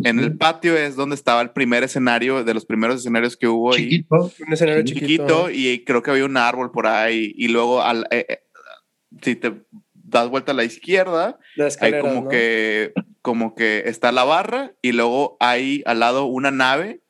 En 0.03 0.19
el 0.19 0.35
patio 0.35 0.75
es 0.75 0.95
donde 0.95 1.15
estaba 1.15 1.41
el 1.41 1.51
primer 1.51 1.83
escenario, 1.83 2.43
de 2.43 2.53
los 2.53 2.65
primeros 2.65 2.97
escenarios 2.97 3.37
que 3.37 3.47
hubo 3.47 3.73
Chiquito. 3.73 4.31
Un 4.45 4.53
escenario 4.53 4.79
ahí. 4.79 4.83
chiquito. 4.83 5.05
Chiquito, 5.07 5.49
y 5.51 5.85
creo 5.85 6.01
que 6.01 6.11
había 6.11 6.25
un 6.25 6.35
árbol 6.35 6.71
por 6.71 6.87
ahí. 6.87 7.33
Y 7.37 7.47
luego, 7.47 7.81
al, 7.81 8.05
eh, 8.11 8.25
eh, 8.27 8.39
si 9.21 9.35
te 9.35 9.53
das 10.07 10.29
vuelta 10.29 10.51
a 10.51 10.55
la 10.55 10.63
izquierda, 10.63 11.39
La 11.55 11.69
hay 11.81 11.99
como 11.99 12.21
¿no? 12.23 12.29
que 12.29 12.93
como 13.21 13.55
que 13.55 13.83
está 13.87 14.11
la 14.11 14.23
barra 14.23 14.73
y 14.81 14.91
luego 14.91 15.35
hay 15.39 15.81
al 15.85 15.99
lado 15.99 16.25
una 16.25 16.51
nave 16.51 17.01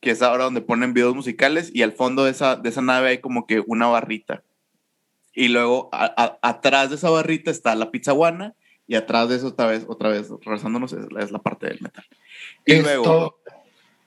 que 0.00 0.10
es 0.10 0.22
ahora 0.22 0.44
donde 0.44 0.60
ponen 0.60 0.94
videos 0.94 1.14
musicales 1.14 1.70
y 1.74 1.82
al 1.82 1.92
fondo 1.92 2.24
de 2.24 2.30
esa, 2.30 2.56
de 2.56 2.68
esa 2.68 2.82
nave 2.82 3.08
hay 3.08 3.18
como 3.18 3.46
que 3.46 3.62
una 3.66 3.86
barrita. 3.86 4.42
Y 5.34 5.48
luego 5.48 5.88
a- 5.92 6.14
a- 6.16 6.38
atrás 6.48 6.90
de 6.90 6.96
esa 6.96 7.10
barrita 7.10 7.50
está 7.50 7.74
la 7.74 7.90
pizzaguana 7.90 8.54
y 8.86 8.94
atrás 8.96 9.28
de 9.30 9.36
eso 9.36 9.48
otra 9.48 9.66
vez, 9.66 9.84
otra 9.88 10.10
vez, 10.10 10.28
regresándonos, 10.44 10.92
es, 10.92 11.10
la- 11.10 11.22
es 11.22 11.32
la 11.32 11.38
parte 11.40 11.66
del 11.66 11.80
metal. 11.80 12.04
Y 12.66 12.74
Esto, 12.74 12.84
luego, 12.84 13.38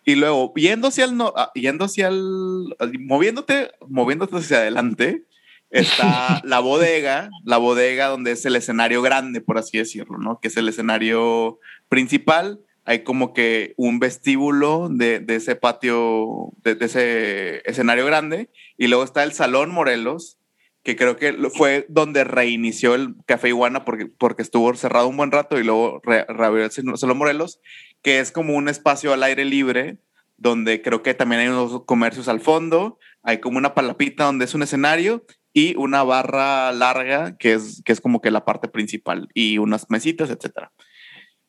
y 0.06 0.16
luego, 0.16 0.54
yendo 0.56 0.88
hacia 0.88 1.04
el, 1.06 1.18
no, 1.18 1.34
ah, 1.36 1.52
yendo 1.54 1.84
hacia 1.86 2.08
el, 2.08 2.76
moviéndote, 3.00 3.72
moviéndote 3.90 4.38
hacia 4.38 4.58
adelante, 4.60 5.24
está 5.70 6.42
la 6.44 6.60
bodega, 6.60 7.30
la 7.44 7.58
bodega 7.58 8.08
donde 8.08 8.32
es 8.32 8.46
el 8.46 8.56
escenario 8.56 9.02
grande, 9.02 9.42
por 9.42 9.58
así 9.58 9.78
decirlo, 9.78 10.18
¿no? 10.18 10.40
Que 10.40 10.48
es 10.48 10.58
el 10.58 10.70
escenario 10.70 11.60
principal. 11.90 12.60
Hay 12.86 13.04
como 13.04 13.34
que 13.34 13.74
un 13.76 14.00
vestíbulo 14.00 14.88
de, 14.90 15.20
de 15.20 15.36
ese 15.36 15.56
patio, 15.56 16.52
de, 16.64 16.76
de 16.76 16.86
ese 16.86 17.70
escenario 17.70 18.06
grande. 18.06 18.50
Y 18.78 18.88
luego 18.88 19.04
está 19.04 19.24
el 19.24 19.34
Salón 19.34 19.72
Morelos, 19.72 20.38
que 20.84 20.96
creo 20.96 21.18
que 21.18 21.34
fue 21.54 21.86
donde 21.90 22.24
reinició 22.24 22.96
el 22.96 23.16
Café 23.26 23.50
Iguana 23.50 23.84
porque, 23.84 24.06
porque 24.06 24.42
estuvo 24.42 24.74
cerrado 24.76 25.10
un 25.10 25.18
buen 25.18 25.32
rato 25.32 25.60
y 25.60 25.66
luego 25.66 26.00
re- 26.04 26.26
reabrió 26.30 26.64
el 26.64 26.72
Salón 26.72 27.18
Morelos, 27.18 27.60
que 28.02 28.20
es 28.20 28.32
como 28.32 28.56
un 28.56 28.70
espacio 28.70 29.12
al 29.12 29.24
aire 29.24 29.44
libre 29.44 29.98
donde 30.38 30.82
creo 30.82 31.02
que 31.04 31.14
también 31.14 31.42
hay 31.42 31.48
unos 31.50 31.84
comercios 31.84 32.28
al 32.30 32.40
fondo, 32.40 33.00
hay 33.24 33.40
como 33.40 33.58
una 33.58 33.74
palapita 33.74 34.24
donde 34.26 34.46
es 34.46 34.54
un 34.54 34.64
escenario 34.64 35.26
y 35.58 35.74
una 35.76 36.04
barra 36.04 36.72
larga 36.72 37.36
que 37.36 37.54
es, 37.54 37.82
que 37.84 37.92
es 37.92 38.00
como 38.00 38.22
que 38.22 38.30
la 38.30 38.46
parte 38.46 38.68
principal 38.68 39.28
y 39.34 39.58
unas 39.58 39.90
mesitas, 39.90 40.30
etcétera. 40.30 40.72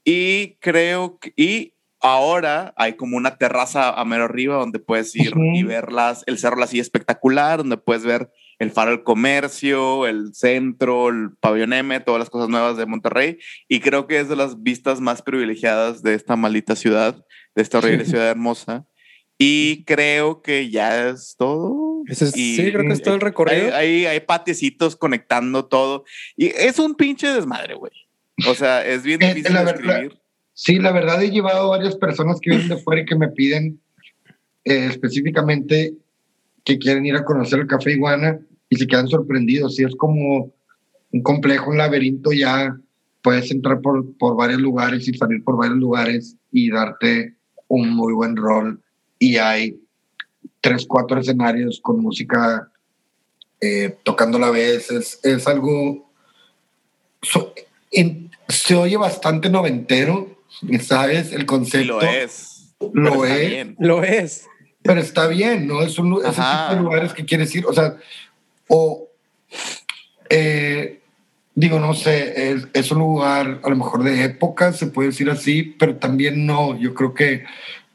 Y 0.02 0.56
creo 0.60 1.18
que, 1.18 1.34
y 1.36 1.74
ahora 2.00 2.72
hay 2.78 2.94
como 2.94 3.18
una 3.18 3.36
terraza 3.36 3.90
a 3.90 4.02
mero 4.06 4.24
arriba 4.24 4.56
donde 4.56 4.78
puedes 4.78 5.14
ir 5.14 5.34
y 5.52 5.62
ver 5.62 5.92
las, 5.92 6.24
el 6.26 6.38
Cerro 6.38 6.56
La 6.56 6.66
Silla 6.66 6.80
espectacular, 6.80 7.58
donde 7.58 7.76
puedes 7.76 8.04
ver 8.04 8.30
el 8.58 8.70
Faro 8.70 8.92
del 8.92 9.02
Comercio, 9.02 10.06
el 10.06 10.32
centro, 10.32 11.10
el 11.10 11.36
Pabellón 11.38 11.74
M, 11.74 12.00
todas 12.00 12.18
las 12.18 12.30
cosas 12.30 12.48
nuevas 12.48 12.78
de 12.78 12.86
Monterrey. 12.86 13.36
Y 13.68 13.80
creo 13.80 14.06
que 14.06 14.20
es 14.20 14.30
de 14.30 14.36
las 14.36 14.62
vistas 14.62 15.02
más 15.02 15.20
privilegiadas 15.20 16.02
de 16.02 16.14
esta 16.14 16.34
maldita 16.34 16.76
ciudad, 16.76 17.26
de 17.54 17.60
esta 17.60 17.76
horrible 17.76 18.04
ciudad 18.06 18.30
hermosa. 18.30 18.86
Y 19.36 19.84
creo 19.84 20.40
que 20.40 20.70
ya 20.70 21.10
es 21.10 21.36
todo. 21.36 21.87
Ese 22.06 22.26
es- 22.26 22.36
Y- 22.36 22.56
sí, 22.56 22.72
creo 22.72 22.86
que 22.86 22.92
es 22.92 23.02
todo 23.02 23.14
el 23.14 23.20
recorrido. 23.20 23.74
Hay, 23.74 23.88
hay, 24.04 24.06
hay 24.06 24.20
patiecitos 24.20 24.96
conectando 24.96 25.66
todo. 25.66 26.04
Y 26.36 26.46
es 26.46 26.78
un 26.78 26.94
pinche 26.94 27.28
desmadre, 27.28 27.74
güey. 27.74 27.92
O 28.48 28.54
sea, 28.54 28.86
es 28.86 29.02
bien 29.02 29.20
Eh, 29.22 29.34
difícil 29.34 29.54
la 29.54 29.60
de 29.60 29.72
verdad- 29.72 29.94
escribir. 30.02 30.18
sí, 30.52 30.78
la 30.78 30.92
verdad 30.92 31.22
he 31.22 31.30
llevado 31.30 31.70
varias 31.70 31.96
personas 31.96 32.38
que 32.40 32.50
vienen 32.50 32.68
de 32.68 32.76
fuera 32.78 33.02
y 33.02 33.04
que 33.06 33.16
me 33.16 33.28
piden 33.28 33.80
eh, 34.64 34.86
específicamente 34.90 35.94
que 36.64 36.78
quieren 36.78 37.06
ir 37.06 37.16
a 37.16 37.24
conocer 37.24 37.60
el 37.60 37.66
Café 37.66 37.92
Iguana 37.92 38.38
y 38.68 38.76
se 38.76 38.86
quedan 38.86 39.08
sorprendidos. 39.08 39.76
Sí, 39.76 39.84
es 39.84 39.96
como 39.96 40.52
un 41.10 41.22
complejo, 41.22 41.70
un 41.70 41.78
laberinto 41.78 42.32
ya. 42.32 42.76
Puedes 43.22 43.50
entrar 43.50 43.80
por, 43.80 44.16
por 44.18 44.36
varios 44.36 44.60
lugares 44.60 45.08
y 45.08 45.14
salir 45.14 45.42
por 45.42 45.56
varios 45.56 45.78
lugares 45.78 46.36
y 46.52 46.70
darte 46.70 47.34
un 47.66 47.90
muy 47.90 48.12
buen 48.12 48.36
rol. 48.36 48.80
Y 49.18 49.36
hay 49.36 49.80
tres, 50.60 50.86
cuatro 50.86 51.20
escenarios 51.20 51.80
con 51.82 52.00
música 52.00 52.70
eh, 53.60 53.96
tocando 54.04 54.38
a 54.38 54.40
la 54.40 54.50
vez. 54.50 54.90
Es, 54.90 55.20
es 55.24 55.46
algo... 55.46 56.10
so- 57.22 57.52
en- 57.90 58.30
se 58.48 58.74
oye 58.74 58.96
bastante 58.96 59.50
noventero, 59.50 60.38
¿sabes? 60.80 61.32
El 61.32 61.40
Sí, 61.40 61.46
concepto. 61.46 62.00
lo 62.00 62.02
es. 62.02 62.74
Lo 62.92 63.24
es. 63.26 63.48
bien. 63.50 63.76
Lo 63.78 64.02
es. 64.02 64.46
Pero 64.82 65.00
está 65.00 65.26
bien, 65.26 65.66
¿no? 65.66 65.82
Es 65.82 65.98
un, 65.98 66.14
ese 66.24 66.30
tipo 66.40 66.74
de 66.74 66.76
lugares 66.80 67.12
que 67.12 67.24
quieres 67.26 67.54
ir, 67.54 67.66
o 67.66 67.72
sea, 67.74 67.96
o 68.68 69.08
eh, 70.30 71.00
digo, 71.54 71.78
no 71.78 71.92
sé, 71.94 72.52
es, 72.52 72.68
es 72.72 72.90
un 72.90 73.00
lugar 73.00 73.60
a 73.62 73.68
lo 73.68 73.76
mejor 73.76 74.02
de 74.04 74.24
época, 74.24 74.72
se 74.72 74.86
puede 74.86 75.08
decir 75.08 75.28
así, 75.30 75.62
pero 75.62 75.96
también 75.96 76.46
no. 76.46 76.78
Yo 76.78 76.94
creo 76.94 77.12
que, 77.12 77.44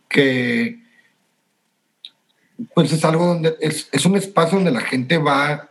que 0.09 0.82
pues 2.73 2.91
es 2.91 3.03
algo 3.05 3.25
donde 3.25 3.55
es, 3.59 3.89
es 3.91 4.05
un 4.05 4.15
espacio 4.15 4.57
donde 4.57 4.71
la 4.71 4.81
gente 4.81 5.17
va 5.17 5.69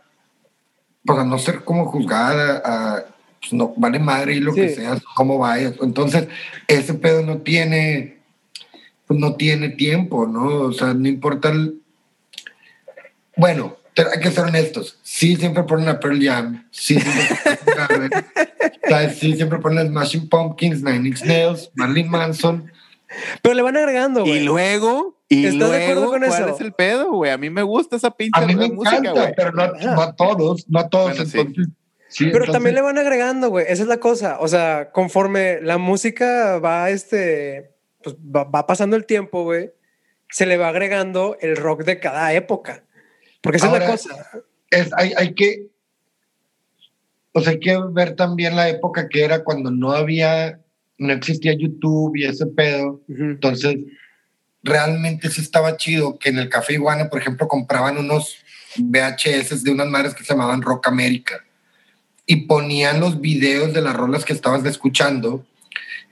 pues 1.05 1.19
a 1.19 1.25
no 1.25 1.37
ser 1.37 1.63
como 1.63 1.85
juzgada, 1.85 2.61
a, 2.63 3.05
pues 3.39 3.53
no 3.53 3.73
vale 3.75 3.99
madre 3.99 4.35
y 4.35 4.39
lo 4.39 4.53
que 4.53 4.69
sea, 4.69 4.97
cómo 5.15 5.37
vayas. 5.37 5.73
Entonces, 5.81 6.27
ese 6.67 6.93
pedo 6.93 7.21
no 7.23 7.39
tiene, 7.39 8.19
pues 9.05 9.19
no 9.19 9.35
tiene 9.35 9.69
tiempo, 9.69 10.27
¿no? 10.27 10.61
O 10.61 10.71
sea, 10.71 10.93
no 10.93 11.07
importa 11.07 11.49
el... 11.49 11.81
Bueno, 13.35 13.75
hay 13.97 14.19
que 14.21 14.31
ser 14.31 14.45
honestos. 14.45 14.97
Sí, 15.03 15.35
siempre 15.35 15.63
ponen 15.63 15.89
a 15.89 15.99
Pearl 15.99 16.23
Jam. 16.23 16.65
Sí, 16.71 16.99
siempre 16.99 17.37
ponen 17.43 17.79
a 17.79 17.87
Garbage. 17.87 18.25
¿Sabes? 18.89 19.17
Sí, 19.19 19.35
siempre 19.35 19.59
ponen 19.59 19.79
a 19.79 19.89
Smashing 19.89 20.29
Pumpkins, 20.29 20.81
Nine 20.81 21.09
Inch 21.09 21.23
Nails, 21.23 21.69
Marilyn 21.75 22.09
Manson. 22.09 22.71
Pero 23.41 23.55
le 23.55 23.61
van 23.61 23.77
agregando, 23.77 24.21
güey. 24.21 24.37
Y 24.37 24.39
luego, 24.41 25.19
y 25.29 25.45
¿Estás 25.45 25.71
de 25.71 25.75
acuerdo 25.83 26.01
luego, 26.01 26.11
con 26.11 26.21
¿cuál 26.27 26.43
eso? 26.43 26.55
es 26.55 26.61
el 26.61 26.73
pedo, 26.73 27.11
güey? 27.11 27.31
A 27.31 27.37
mí 27.37 27.49
me 27.49 27.63
gusta 27.63 27.95
esa 27.95 28.11
pinche 28.11 28.39
A 28.41 28.45
mí 28.45 28.55
me 28.55 28.69
música, 28.69 28.97
encanta, 28.97 29.21
güey. 29.21 29.33
pero 29.35 29.51
no, 29.51 29.67
no 29.67 30.01
a 30.01 30.15
todos, 30.15 30.65
no 30.69 30.79
a 30.79 30.89
todos. 30.89 31.11
Bueno, 31.11 31.25
sí. 31.25 31.39
entonces, 31.39 31.67
sí, 32.09 32.23
Pero 32.25 32.35
entonces- 32.37 32.53
también 32.53 32.75
le 32.75 32.81
van 32.81 32.97
agregando, 32.97 33.49
güey. 33.49 33.65
Esa 33.67 33.83
es 33.83 33.87
la 33.89 33.97
cosa. 33.97 34.37
O 34.39 34.47
sea, 34.47 34.91
conforme 34.91 35.59
la 35.61 35.77
música 35.77 36.59
va, 36.59 36.89
este, 36.89 37.71
pues 38.03 38.15
va, 38.15 38.43
va 38.45 38.65
pasando 38.67 38.95
el 38.95 39.05
tiempo, 39.05 39.43
güey, 39.43 39.71
se 40.29 40.45
le 40.45 40.57
va 40.57 40.69
agregando 40.69 41.37
el 41.41 41.55
rock 41.57 41.83
de 41.83 41.99
cada 41.99 42.33
época. 42.33 42.83
Porque 43.41 43.57
esa 43.57 43.67
es 43.67 43.73
la 43.79 43.85
cosa. 43.87 44.29
es, 44.71 44.89
hay, 44.95 45.13
hay 45.17 45.33
que, 45.35 45.67
o 47.33 47.41
sea, 47.41 47.51
hay 47.51 47.59
que 47.59 47.77
ver 47.91 48.15
también 48.15 48.55
la 48.55 48.69
época 48.69 49.09
que 49.09 49.23
era 49.23 49.43
cuando 49.43 49.71
no 49.71 49.91
había, 49.91 50.59
no 50.97 51.13
existía 51.13 51.53
YouTube 51.53 52.15
y 52.15 52.25
ese 52.25 52.45
pedo. 52.45 53.01
Entonces, 53.07 53.77
realmente 54.61 55.29
sí 55.29 55.41
estaba 55.41 55.77
chido 55.77 56.17
que 56.17 56.29
en 56.29 56.39
el 56.39 56.49
Café 56.49 56.73
Iguana, 56.73 57.09
por 57.09 57.19
ejemplo, 57.19 57.47
compraban 57.47 57.97
unos 57.97 58.37
VHS 58.77 59.63
de 59.63 59.71
unas 59.71 59.87
madres 59.87 60.13
que 60.13 60.23
se 60.23 60.33
llamaban 60.33 60.61
Rock 60.61 60.87
América 60.87 61.43
y 62.25 62.47
ponían 62.47 62.99
los 62.99 63.19
videos 63.19 63.73
de 63.73 63.81
las 63.81 63.95
rolas 63.95 64.25
que 64.25 64.33
estabas 64.33 64.65
escuchando. 64.65 65.45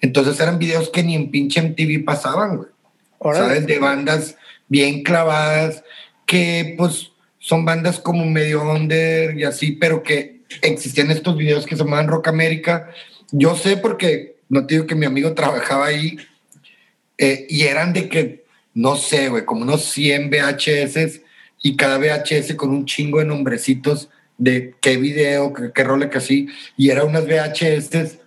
Entonces 0.01 0.39
eran 0.39 0.59
videos 0.59 0.89
que 0.89 1.03
ni 1.03 1.15
en 1.15 1.31
pinche 1.31 1.61
MTV 1.61 2.03
pasaban, 2.03 2.57
güey. 2.57 2.69
¿sabes? 3.21 3.67
De 3.67 3.79
bandas 3.79 4.35
bien 4.67 5.03
clavadas, 5.03 5.83
que 6.25 6.75
pues 6.77 7.11
son 7.39 7.65
bandas 7.65 7.99
como 7.99 8.25
medio 8.25 8.63
under 8.63 9.37
y 9.37 9.43
así, 9.43 9.73
pero 9.73 10.03
que 10.03 10.41
existían 10.61 11.11
estos 11.11 11.37
videos 11.37 11.65
que 11.65 11.75
se 11.75 11.83
llamaban 11.83 12.07
Rock 12.07 12.27
América. 12.29 12.89
Yo 13.31 13.55
sé 13.55 13.77
porque, 13.77 14.30
no 14.51 14.67
te 14.67 14.75
digo 14.75 14.85
que 14.85 14.95
mi 14.95 15.05
amigo 15.05 15.33
trabajaba 15.33 15.87
ahí, 15.87 16.17
eh, 17.17 17.45
y 17.49 17.63
eran 17.63 17.93
de 17.93 18.09
que, 18.09 18.43
no 18.73 18.95
sé, 18.95 19.29
güey, 19.29 19.45
como 19.45 19.61
unos 19.61 19.85
100 19.85 20.29
VHS 20.29 21.21
y 21.61 21.75
cada 21.77 21.97
VHS 21.97 22.55
con 22.55 22.69
un 22.71 22.85
chingo 22.85 23.19
de 23.19 23.25
nombrecitos 23.25 24.09
de 24.37 24.75
qué 24.81 24.97
video, 24.97 25.53
qué, 25.53 25.71
qué 25.73 25.83
rola 25.83 26.09
que 26.09 26.17
así, 26.17 26.47
y 26.75 26.89
eran 26.89 27.07
unas 27.07 27.25
VHS 27.25 28.17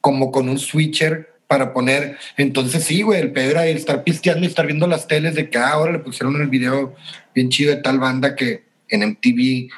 como 0.00 0.32
con 0.32 0.48
un 0.48 0.58
switcher 0.58 1.30
para 1.46 1.72
poner. 1.72 2.16
Entonces, 2.36 2.82
sí, 2.82 3.02
güey, 3.02 3.20
el 3.20 3.32
pedo 3.32 3.50
era 3.50 3.66
estar 3.66 4.02
pisteando 4.02 4.44
y 4.44 4.48
estar 4.48 4.66
viendo 4.66 4.86
las 4.86 5.06
teles 5.06 5.34
de 5.34 5.50
que 5.50 5.58
ah, 5.58 5.70
ahora 5.70 5.92
le 5.92 5.98
pusieron 6.00 6.40
el 6.40 6.48
video 6.48 6.94
bien 7.34 7.48
chido 7.48 7.74
de 7.74 7.82
tal 7.82 7.98
banda 7.98 8.34
que 8.34 8.64
en 8.88 9.08
MTV. 9.08 9.68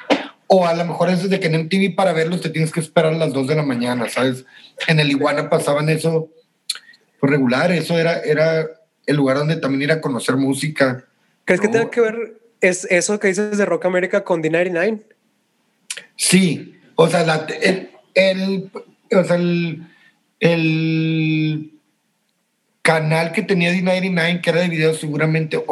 O 0.47 0.67
a 0.67 0.73
lo 0.73 0.85
mejor 0.85 1.09
eso 1.09 1.23
es 1.23 1.29
de 1.29 1.39
que 1.39 1.47
en 1.47 1.55
MTV 1.55 1.95
para 1.95 2.13
verlos 2.13 2.41
te 2.41 2.49
tienes 2.49 2.71
que 2.71 2.79
esperar 2.79 3.13
a 3.13 3.17
las 3.17 3.33
2 3.33 3.47
de 3.47 3.55
la 3.55 3.63
mañana, 3.63 4.07
¿sabes? 4.09 4.45
En 4.87 4.99
el 4.99 5.09
Iguana 5.09 5.49
pasaban 5.49 5.89
eso 5.89 6.29
pues, 7.19 7.31
regular, 7.31 7.71
eso 7.71 7.97
era, 7.97 8.19
era 8.19 8.67
el 9.05 9.15
lugar 9.15 9.37
donde 9.37 9.55
también 9.55 9.81
ir 9.83 9.91
a 9.91 10.01
conocer 10.01 10.35
música. 10.35 11.05
¿Crees 11.45 11.61
que 11.61 11.67
No. 11.67 11.73
tenga 11.73 11.89
que 11.91 12.01
ver 12.01 12.37
es 12.61 12.85
eso 12.89 13.19
que 13.19 13.27
dices 13.29 13.57
de 13.57 13.65
Rock 13.65 13.85
América 13.85 14.23
con 14.23 14.41
D99? 14.43 15.01
Sí, 16.15 16.75
o 16.95 17.07
sea, 17.07 17.23
la- 17.25 17.47
el, 17.61 17.89
el- 18.13 18.71
o 19.15 19.23
sea, 19.23 19.35
el, 19.35 19.87
el- 20.39 21.69
canal 22.81 23.31
que 23.31 23.41
tenía 23.43 23.71
D99, 23.71 24.41
que 24.41 24.49
era 24.49 24.59
de 24.61 24.67
videos 24.67 24.99
seguramente, 24.99 25.63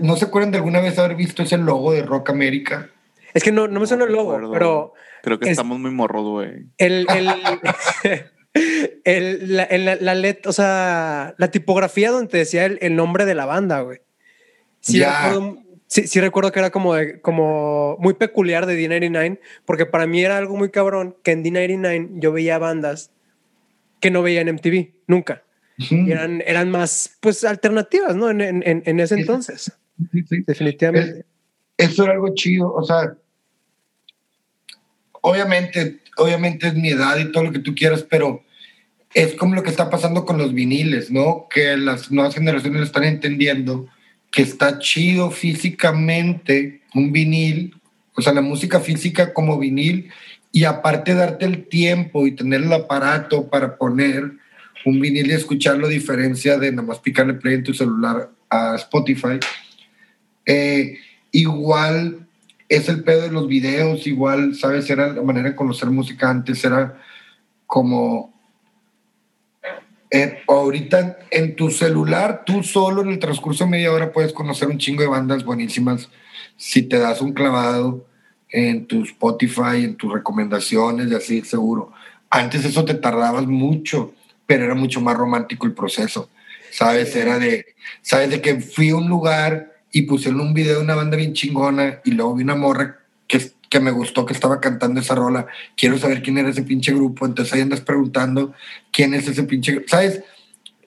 ¿no 0.00 0.16
se 0.16 0.24
acuerdan 0.24 0.50
de 0.50 0.58
alguna 0.58 0.80
vez 0.80 0.98
haber 0.98 1.16
visto 1.16 1.42
ese 1.44 1.56
logo 1.56 1.92
de 1.92 2.02
Rock 2.02 2.30
América? 2.30 2.90
Es 3.34 3.42
que 3.42 3.52
no, 3.52 3.68
no 3.68 3.80
me 3.80 3.86
suena 3.86 4.04
el 4.04 4.12
logo, 4.12 4.50
pero... 4.52 4.92
Creo 5.22 5.38
que 5.38 5.50
estamos 5.50 5.78
muy 5.78 5.90
morros, 5.90 6.24
güey. 6.24 6.66
El, 6.78 7.06
el, 7.08 7.28
el, 9.04 9.56
la, 9.56 9.68
la, 10.00 10.14
let, 10.14 10.40
o 10.46 10.52
sea, 10.52 11.34
la 11.38 11.50
tipografía 11.50 12.10
donde 12.10 12.38
decía 12.38 12.66
el, 12.66 12.96
nombre 12.96 13.24
de 13.24 13.34
la 13.34 13.46
banda, 13.46 13.80
güey. 13.80 14.00
Sí, 14.80 15.00
recuerdo, 15.00 15.62
sí, 15.86 16.20
recuerdo 16.20 16.52
que 16.52 16.58
era 16.58 16.70
como, 16.70 16.94
como 17.22 17.96
muy 18.00 18.14
peculiar 18.14 18.66
de 18.66 18.78
D99, 18.78 19.40
porque 19.64 19.86
para 19.86 20.06
mí 20.06 20.22
era 20.22 20.38
algo 20.38 20.56
muy 20.56 20.70
cabrón 20.70 21.16
que 21.22 21.32
en 21.32 21.44
D99 21.44 22.08
yo 22.14 22.32
veía 22.32 22.58
bandas 22.58 23.12
que 24.00 24.10
no 24.10 24.22
veía 24.22 24.40
en 24.40 24.54
MTV, 24.54 24.94
nunca. 25.06 25.44
eran, 25.90 26.42
eran 26.46 26.70
más, 26.70 27.18
pues, 27.20 27.44
alternativas, 27.44 28.16
¿no? 28.16 28.30
En, 28.30 28.40
en, 28.40 28.62
en 28.64 29.00
ese 29.00 29.14
entonces. 29.14 29.72
Definitivamente. 29.96 31.26
eso 31.76 32.04
era 32.04 32.14
algo 32.14 32.34
chido, 32.34 32.72
o 32.72 32.82
sea, 32.82 33.14
obviamente, 35.22 35.98
obviamente 36.16 36.68
es 36.68 36.74
mi 36.74 36.90
edad 36.90 37.18
y 37.18 37.32
todo 37.32 37.44
lo 37.44 37.52
que 37.52 37.58
tú 37.58 37.74
quieras, 37.74 38.04
pero 38.08 38.44
es 39.14 39.34
como 39.34 39.54
lo 39.54 39.62
que 39.62 39.70
está 39.70 39.90
pasando 39.90 40.24
con 40.24 40.38
los 40.38 40.54
viniles, 40.54 41.10
¿no? 41.10 41.46
Que 41.50 41.76
las 41.76 42.10
nuevas 42.10 42.34
generaciones 42.34 42.82
están 42.82 43.04
entendiendo 43.04 43.88
que 44.30 44.42
está 44.42 44.78
chido 44.78 45.30
físicamente 45.30 46.82
un 46.94 47.12
vinil, 47.12 47.74
o 48.14 48.22
sea, 48.22 48.32
la 48.32 48.40
música 48.40 48.80
física 48.80 49.32
como 49.32 49.58
vinil, 49.58 50.10
y 50.52 50.64
aparte 50.64 51.14
darte 51.14 51.44
el 51.46 51.66
tiempo 51.66 52.26
y 52.26 52.32
tener 52.32 52.62
el 52.62 52.72
aparato 52.72 53.48
para 53.48 53.76
poner 53.76 54.32
un 54.84 55.00
vinil 55.00 55.28
y 55.28 55.32
escucharlo, 55.32 55.86
a 55.86 55.90
diferencia 55.90 56.58
de 56.58 56.70
nada 56.70 56.86
más 56.86 56.98
picarle 57.00 57.34
play 57.34 57.54
en 57.54 57.64
tu 57.64 57.74
celular 57.74 58.30
a 58.48 58.76
Spotify. 58.76 59.38
Eh, 60.46 60.98
igual 61.32 62.26
es 62.70 62.88
el 62.88 63.02
pedo 63.02 63.22
de 63.22 63.32
los 63.32 63.48
videos, 63.48 64.06
igual, 64.06 64.54
¿sabes? 64.54 64.88
Era 64.88 65.12
la 65.12 65.22
manera 65.22 65.50
de 65.50 65.56
conocer 65.56 65.90
música 65.90 66.30
antes, 66.30 66.64
era 66.64 66.96
como... 67.66 68.32
Eh, 70.12 70.38
ahorita 70.48 71.18
en 71.30 71.54
tu 71.56 71.70
celular, 71.70 72.42
tú 72.46 72.62
solo 72.62 73.02
en 73.02 73.08
el 73.08 73.18
transcurso 73.18 73.64
de 73.64 73.70
media 73.70 73.92
hora 73.92 74.12
puedes 74.12 74.32
conocer 74.32 74.68
un 74.68 74.78
chingo 74.78 75.02
de 75.02 75.08
bandas 75.08 75.44
buenísimas 75.44 76.08
si 76.56 76.82
te 76.82 76.98
das 76.98 77.20
un 77.20 77.32
clavado 77.32 78.06
en 78.48 78.86
tu 78.86 79.02
Spotify, 79.02 79.84
en 79.84 79.96
tus 79.96 80.12
recomendaciones 80.12 81.10
y 81.10 81.14
así, 81.14 81.42
seguro. 81.42 81.92
Antes 82.28 82.64
eso 82.64 82.84
te 82.84 82.94
tardabas 82.94 83.46
mucho, 83.46 84.14
pero 84.46 84.64
era 84.64 84.74
mucho 84.74 85.00
más 85.00 85.16
romántico 85.16 85.66
el 85.66 85.74
proceso. 85.74 86.28
¿Sabes? 86.72 87.14
Era 87.16 87.38
de, 87.40 87.66
¿sabes? 88.02 88.30
De 88.30 88.40
que 88.40 88.60
fui 88.60 88.90
a 88.90 88.96
un 88.96 89.08
lugar 89.08 89.69
y 89.92 90.02
pusieron 90.02 90.40
un 90.40 90.54
video 90.54 90.78
de 90.78 90.84
una 90.84 90.94
banda 90.94 91.16
bien 91.16 91.32
chingona 91.32 92.00
y 92.04 92.12
luego 92.12 92.34
vi 92.34 92.44
una 92.44 92.54
morra 92.54 93.00
que, 93.26 93.52
que 93.68 93.80
me 93.80 93.90
gustó 93.90 94.26
que 94.26 94.32
estaba 94.32 94.60
cantando 94.60 95.00
esa 95.00 95.14
rola. 95.14 95.46
Quiero 95.76 95.98
saber 95.98 96.22
quién 96.22 96.38
era 96.38 96.50
ese 96.50 96.62
pinche 96.62 96.92
grupo. 96.92 97.26
Entonces 97.26 97.54
ahí 97.54 97.60
andas 97.60 97.80
preguntando 97.80 98.52
quién 98.92 99.14
es 99.14 99.26
ese 99.28 99.42
pinche 99.44 99.84
¿Sabes? 99.86 100.22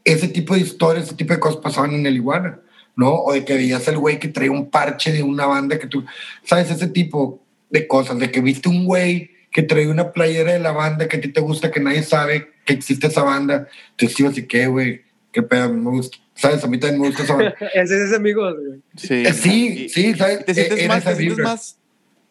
Ese 0.04 0.28
tipo 0.28 0.54
de 0.54 0.62
historias, 0.62 1.06
ese 1.06 1.16
tipo 1.16 1.34
de 1.34 1.39
cosas 1.39 1.62
pasaban 1.62 1.94
en 1.94 2.06
el 2.06 2.16
Iguana, 2.16 2.60
¿no? 2.96 3.13
O 3.13 3.34
de 3.34 3.46
que 3.46 3.56
veías 3.56 3.88
el 3.88 3.98
güey 3.98 4.20
que 4.20 4.28
traía 4.28 4.52
un 4.52 4.70
parche 4.70 5.12
de 5.13 5.24
una 5.24 5.46
banda 5.46 5.80
que 5.80 5.88
tú, 5.88 6.04
¿sabes? 6.44 6.70
Ese 6.70 6.88
tipo 6.88 7.42
de 7.70 7.88
cosas, 7.88 8.20
de 8.20 8.30
que 8.30 8.42
viste 8.42 8.68
un 8.68 8.86
güey 8.86 9.32
que 9.50 9.63
traía 9.63 9.89
una 9.89 10.12
playera 10.12 10.54
de 10.54 10.60
la 10.60 10.72
banda 10.72 11.08
que 11.08 11.18
a 11.18 11.22
ti 11.22 11.30
te 11.30 11.39
gusta, 11.39 11.72
que 11.72 11.80
nadie 11.80 12.04
sabe 12.04 12.52
que 12.66 12.74
existe 12.74 13.08
esa 13.08 13.24
banda. 13.24 13.68
Entonces, 13.92 14.18
sí, 14.18 14.26
así 14.26 14.46
que, 14.46 14.68
güey, 14.68 15.04
qué 15.32 15.42
pedo, 15.42 15.72
me 15.72 15.89
gusta. 15.92 16.18
¿Sabes? 16.36 16.63
A 16.63 16.67
mí 16.67 16.80
también 16.80 17.02
me 17.02 17.08
gusta. 17.10 17.24
Ese 17.74 17.82
es 17.84 17.91
ese 17.91 18.15
amigo, 18.15 18.41
güey. 18.41 18.82
Sí, 18.96 19.24
eh, 19.26 19.34
sí, 19.34 19.89
sí, 19.89 20.13
¿sabes? 20.15 20.46
Te 20.46 20.54
sientes, 20.54 20.80
e-, 20.80 20.88
más, 20.88 21.04
te 21.04 21.15
sientes 21.15 21.38
más, 21.39 21.78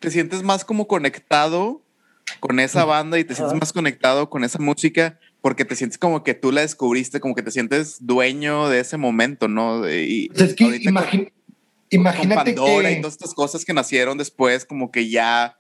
te 0.01 0.11
sientes 0.11 0.43
más 0.43 0.65
como 0.65 0.89
conectado 0.89 1.83
con 2.41 2.59
esa 2.61 2.85
banda 2.85 3.19
y 3.19 3.25
te 3.25 3.35
sientes 3.35 3.59
más 3.59 3.73
conectado 3.73 4.29
con 4.29 4.45
esa 4.45 4.59
música 4.59 5.19
porque 5.41 5.65
te 5.65 5.77
sientes 5.77 5.99
como 5.99 6.23
que 6.23 6.35
tú 6.35 6.53
la 6.53 6.63
descubriste, 6.63 7.21
como 7.21 7.35
que 7.35 7.43
te 7.43 7.51
sientes 7.51 7.97
dueño 8.01 8.69
de 8.69 8.81
ese 8.81 8.97
momento, 8.97 9.49
¿no? 9.49 9.89
Y 9.91 10.29
pues 10.29 10.51
es 10.51 10.55
que 10.55 10.81
imagínate 11.91 12.53
Pandora 12.55 12.91
y 12.91 13.01
todas 13.01 13.15
estas 13.15 13.35
cosas 13.35 13.65
que 13.65 13.75
nacieron 13.75 14.17
después, 14.19 14.65
como 14.65 14.91
que 14.91 15.11
ya 15.11 15.59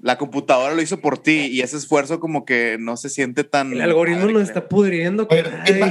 la 0.00 0.16
computadora 0.16 0.74
lo 0.74 0.82
hizo 0.82 1.00
por 1.00 1.18
ti 1.18 1.46
y 1.46 1.60
ese 1.60 1.76
esfuerzo 1.76 2.20
como 2.20 2.44
que 2.44 2.76
no 2.78 2.96
se 2.96 3.08
siente 3.08 3.44
tan... 3.44 3.72
El 3.72 3.82
algoritmo 3.82 4.26
nos 4.26 4.42
está 4.42 4.68
pudriendo. 4.68 5.28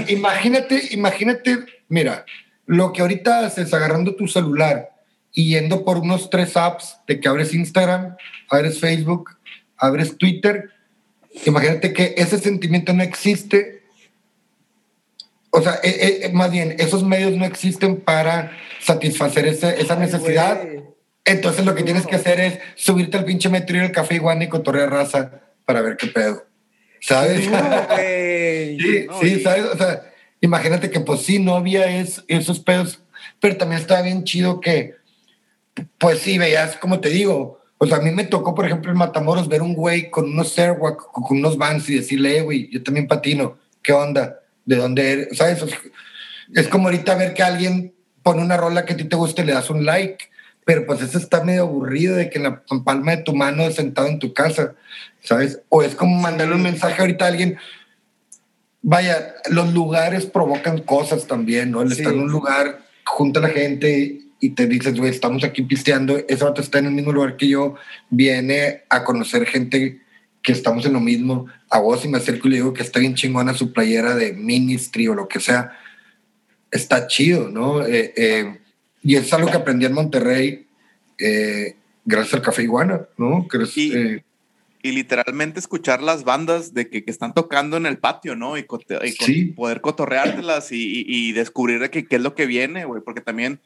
imagínate, 0.07 0.81
imagínate, 0.91 1.59
mira, 1.89 2.25
lo 2.65 2.93
que 2.93 3.01
ahorita 3.01 3.45
haces 3.45 3.73
agarrando 3.73 4.15
tu 4.15 4.27
celular 4.27 4.89
y 5.33 5.49
yendo 5.49 5.83
por 5.83 5.97
unos 5.97 6.29
tres 6.29 6.55
apps 6.55 6.97
de 7.07 7.19
que 7.19 7.27
abres 7.27 7.53
Instagram, 7.53 8.15
abres 8.49 8.79
Facebook, 8.79 9.31
abres 9.77 10.17
Twitter, 10.17 10.69
imagínate 11.45 11.93
que 11.93 12.15
ese 12.17 12.39
sentimiento 12.39 12.93
no 12.93 13.03
existe. 13.03 13.83
O 15.49 15.61
sea, 15.61 15.79
eh, 15.83 16.21
eh, 16.23 16.31
más 16.33 16.51
bien, 16.51 16.75
esos 16.79 17.03
medios 17.03 17.35
no 17.35 17.45
existen 17.45 18.01
para 18.01 18.51
satisfacer 18.79 19.45
esa, 19.47 19.95
necesidad. 19.95 20.61
Entonces 21.27 21.65
lo 21.65 21.75
que 21.75 21.83
tienes 21.83 22.07
que 22.07 22.15
hacer 22.15 22.39
es 22.39 22.59
subirte 22.75 23.17
al 23.17 23.25
pinche 23.25 23.49
metro 23.49 23.75
y 23.75 23.81
el 23.81 23.91
café 23.91 24.15
iguana 24.15 24.45
y 24.45 24.47
cotorrear 24.47 24.89
raza 24.89 25.41
para 25.65 25.81
ver 25.81 25.97
qué 25.97 26.07
pedo. 26.07 26.45
¿Sabes? 27.01 27.43
sí, 28.79 29.07
sí, 29.21 29.39
¿sabes? 29.41 29.65
O 29.65 29.77
sea, 29.77 30.09
imagínate 30.39 30.89
que 30.89 31.01
pues 31.01 31.23
sí, 31.23 31.37
no 31.37 31.55
había 31.55 31.85
esos 31.99 32.61
pedos, 32.61 33.01
pero 33.41 33.57
también 33.57 33.81
estaba 33.81 34.03
bien 34.03 34.23
chido 34.23 34.61
que, 34.61 34.95
pues 35.97 36.19
sí, 36.19 36.37
veías, 36.37 36.77
como 36.77 37.01
te 37.01 37.09
digo, 37.09 37.59
o 37.77 37.85
sea, 37.85 37.97
a 37.97 38.01
mí 38.01 38.11
me 38.11 38.23
tocó, 38.23 38.55
por 38.55 38.65
ejemplo, 38.65 38.89
en 38.89 38.97
Matamoros 38.97 39.49
ver 39.49 39.61
un 39.61 39.73
güey 39.73 40.09
con 40.09 40.31
unos 40.31 40.57
Airwalk, 40.57 41.11
con 41.11 41.37
unos 41.39 41.57
Vans 41.57 41.89
y 41.89 41.95
decirle, 41.95 42.37
eh, 42.37 42.41
güey, 42.41 42.69
yo 42.71 42.81
también 42.81 43.05
patino, 43.05 43.57
¿qué 43.83 43.91
onda? 43.91 44.39
¿De 44.65 44.77
dónde 44.77 45.11
eres? 45.11 45.37
¿Sabes? 45.37 45.61
Es 46.55 46.69
como 46.69 46.87
ahorita 46.87 47.15
ver 47.15 47.33
que 47.33 47.43
alguien 47.43 47.93
pone 48.23 48.41
una 48.41 48.55
rola 48.55 48.85
que 48.85 48.93
a 48.93 48.97
ti 48.97 49.03
te 49.03 49.17
guste 49.17 49.41
y 49.41 49.45
le 49.45 49.53
das 49.53 49.69
un 49.69 49.85
like 49.85 50.29
pero 50.67 50.85
pues 50.85 51.01
eso 51.01 51.17
está 51.17 51.45
medio 51.45 51.61
aburrido 51.61 52.17
de 52.17 52.29
que 52.29 52.39
en 52.39 52.43
la 52.43 52.61
palma 52.83 53.15
de 53.15 53.23
tu 53.23 53.33
mano 53.33 53.71
sentado 53.71 54.09
en 54.09 54.19
tu 54.19 54.33
casa, 54.33 54.75
¿sabes? 55.23 55.61
O 55.69 55.81
es 55.81 55.95
como 55.95 56.19
mandarle 56.19 56.55
un 56.55 56.61
mensaje 56.61 56.99
ahorita 56.99 57.23
a 57.23 57.29
alguien. 57.29 57.57
Vaya, 58.81 59.35
los 59.49 59.73
lugares 59.73 60.25
provocan 60.25 60.81
cosas 60.81 61.25
también, 61.25 61.71
¿no? 61.71 61.83
El 61.83 61.93
estar 61.93 62.11
en 62.11 62.19
un 62.19 62.31
lugar 62.31 62.81
junto 63.05 63.39
a 63.39 63.43
la 63.43 63.47
gente 63.47 64.19
y 64.41 64.49
te 64.49 64.67
dices, 64.67 64.97
güey, 64.97 65.09
estamos 65.09 65.45
aquí 65.45 65.61
pisteando, 65.61 66.17
ese 66.27 66.43
otro 66.43 66.61
está 66.61 66.79
en 66.79 66.87
el 66.87 66.91
mismo 66.91 67.13
lugar 67.13 67.37
que 67.37 67.47
yo, 67.47 67.75
viene 68.09 68.81
a 68.89 69.05
conocer 69.05 69.45
gente 69.45 70.01
que 70.41 70.51
estamos 70.51 70.85
en 70.85 70.91
lo 70.91 70.99
mismo. 70.99 71.45
A 71.69 71.79
vos 71.79 72.03
y 72.03 72.09
me 72.09 72.17
acerco 72.17 72.49
y 72.49 72.51
le 72.51 72.57
digo 72.57 72.73
que 72.73 72.83
está 72.83 72.99
bien 72.99 73.15
chingona 73.15 73.53
su 73.53 73.71
playera 73.71 74.15
de 74.15 74.33
Ministry 74.33 75.07
o 75.07 75.15
lo 75.15 75.29
que 75.29 75.39
sea. 75.39 75.71
Está 76.71 77.07
chido, 77.07 77.47
¿no? 77.47 77.85
Eh, 77.85 78.13
eh, 78.17 78.59
y 79.07 79.15
es 79.15 79.31
algo 79.31 79.49
que 79.49 79.55
aprendí 79.55 79.85
en 79.85 79.93
Monterrey 79.93 80.67
eh, 81.17 81.75
gracias 82.03 82.33
al 82.33 82.41
Café 82.41 82.63
Iguana, 82.63 83.07
¿no? 83.17 83.47
Eh, 83.77 84.21
y, 84.83 84.91
literalmente 84.91 85.59
escuchar 85.59 86.03
las 86.03 86.25
bandas 86.25 86.73
de 86.73 86.89
que, 86.89 87.03
están 87.07 87.33
tocando 87.33 87.77
en 87.77 87.85
el 87.85 87.99
patio, 87.99 88.35
¿no? 88.35 88.57
Y, 88.57 88.63
poder 89.55 89.79
cotorreártelas 89.79 90.73
y, 90.73 91.05
y, 91.07 91.31
descubrir 91.31 91.89
qué 91.89 92.05
es 92.09 92.21
lo 92.21 92.35
que 92.35 92.45
viene, 92.47 92.83
güey, 92.83 93.01
porque 93.01 93.21
también 93.21 93.61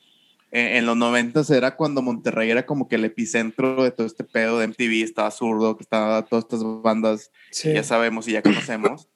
eh, 0.52 0.78
en 0.78 0.86
los 0.86 0.96
noventas 0.96 1.50
era 1.50 1.76
cuando 1.76 2.04
Monterrey 2.04 2.52
era 2.52 2.68
como 2.68 2.88
que 2.88 2.98
el 2.98 3.06
epicentro 3.06 3.84
de 3.84 3.90
todo 3.90 4.06
este 4.06 4.24
pedo 4.24 4.60
de 4.60 4.68
MTV, 4.68 5.04
estaba 5.04 5.32
zurdo, 5.32 5.76
que 5.76 5.84
estaba 5.84 6.24
todas 6.24 6.46
estas 6.46 6.62
bandas, 6.84 7.32
ya 7.64 7.84
sabemos 7.84 8.28
y 8.28 8.34
ya 8.34 8.44
conocemos. 8.44 9.08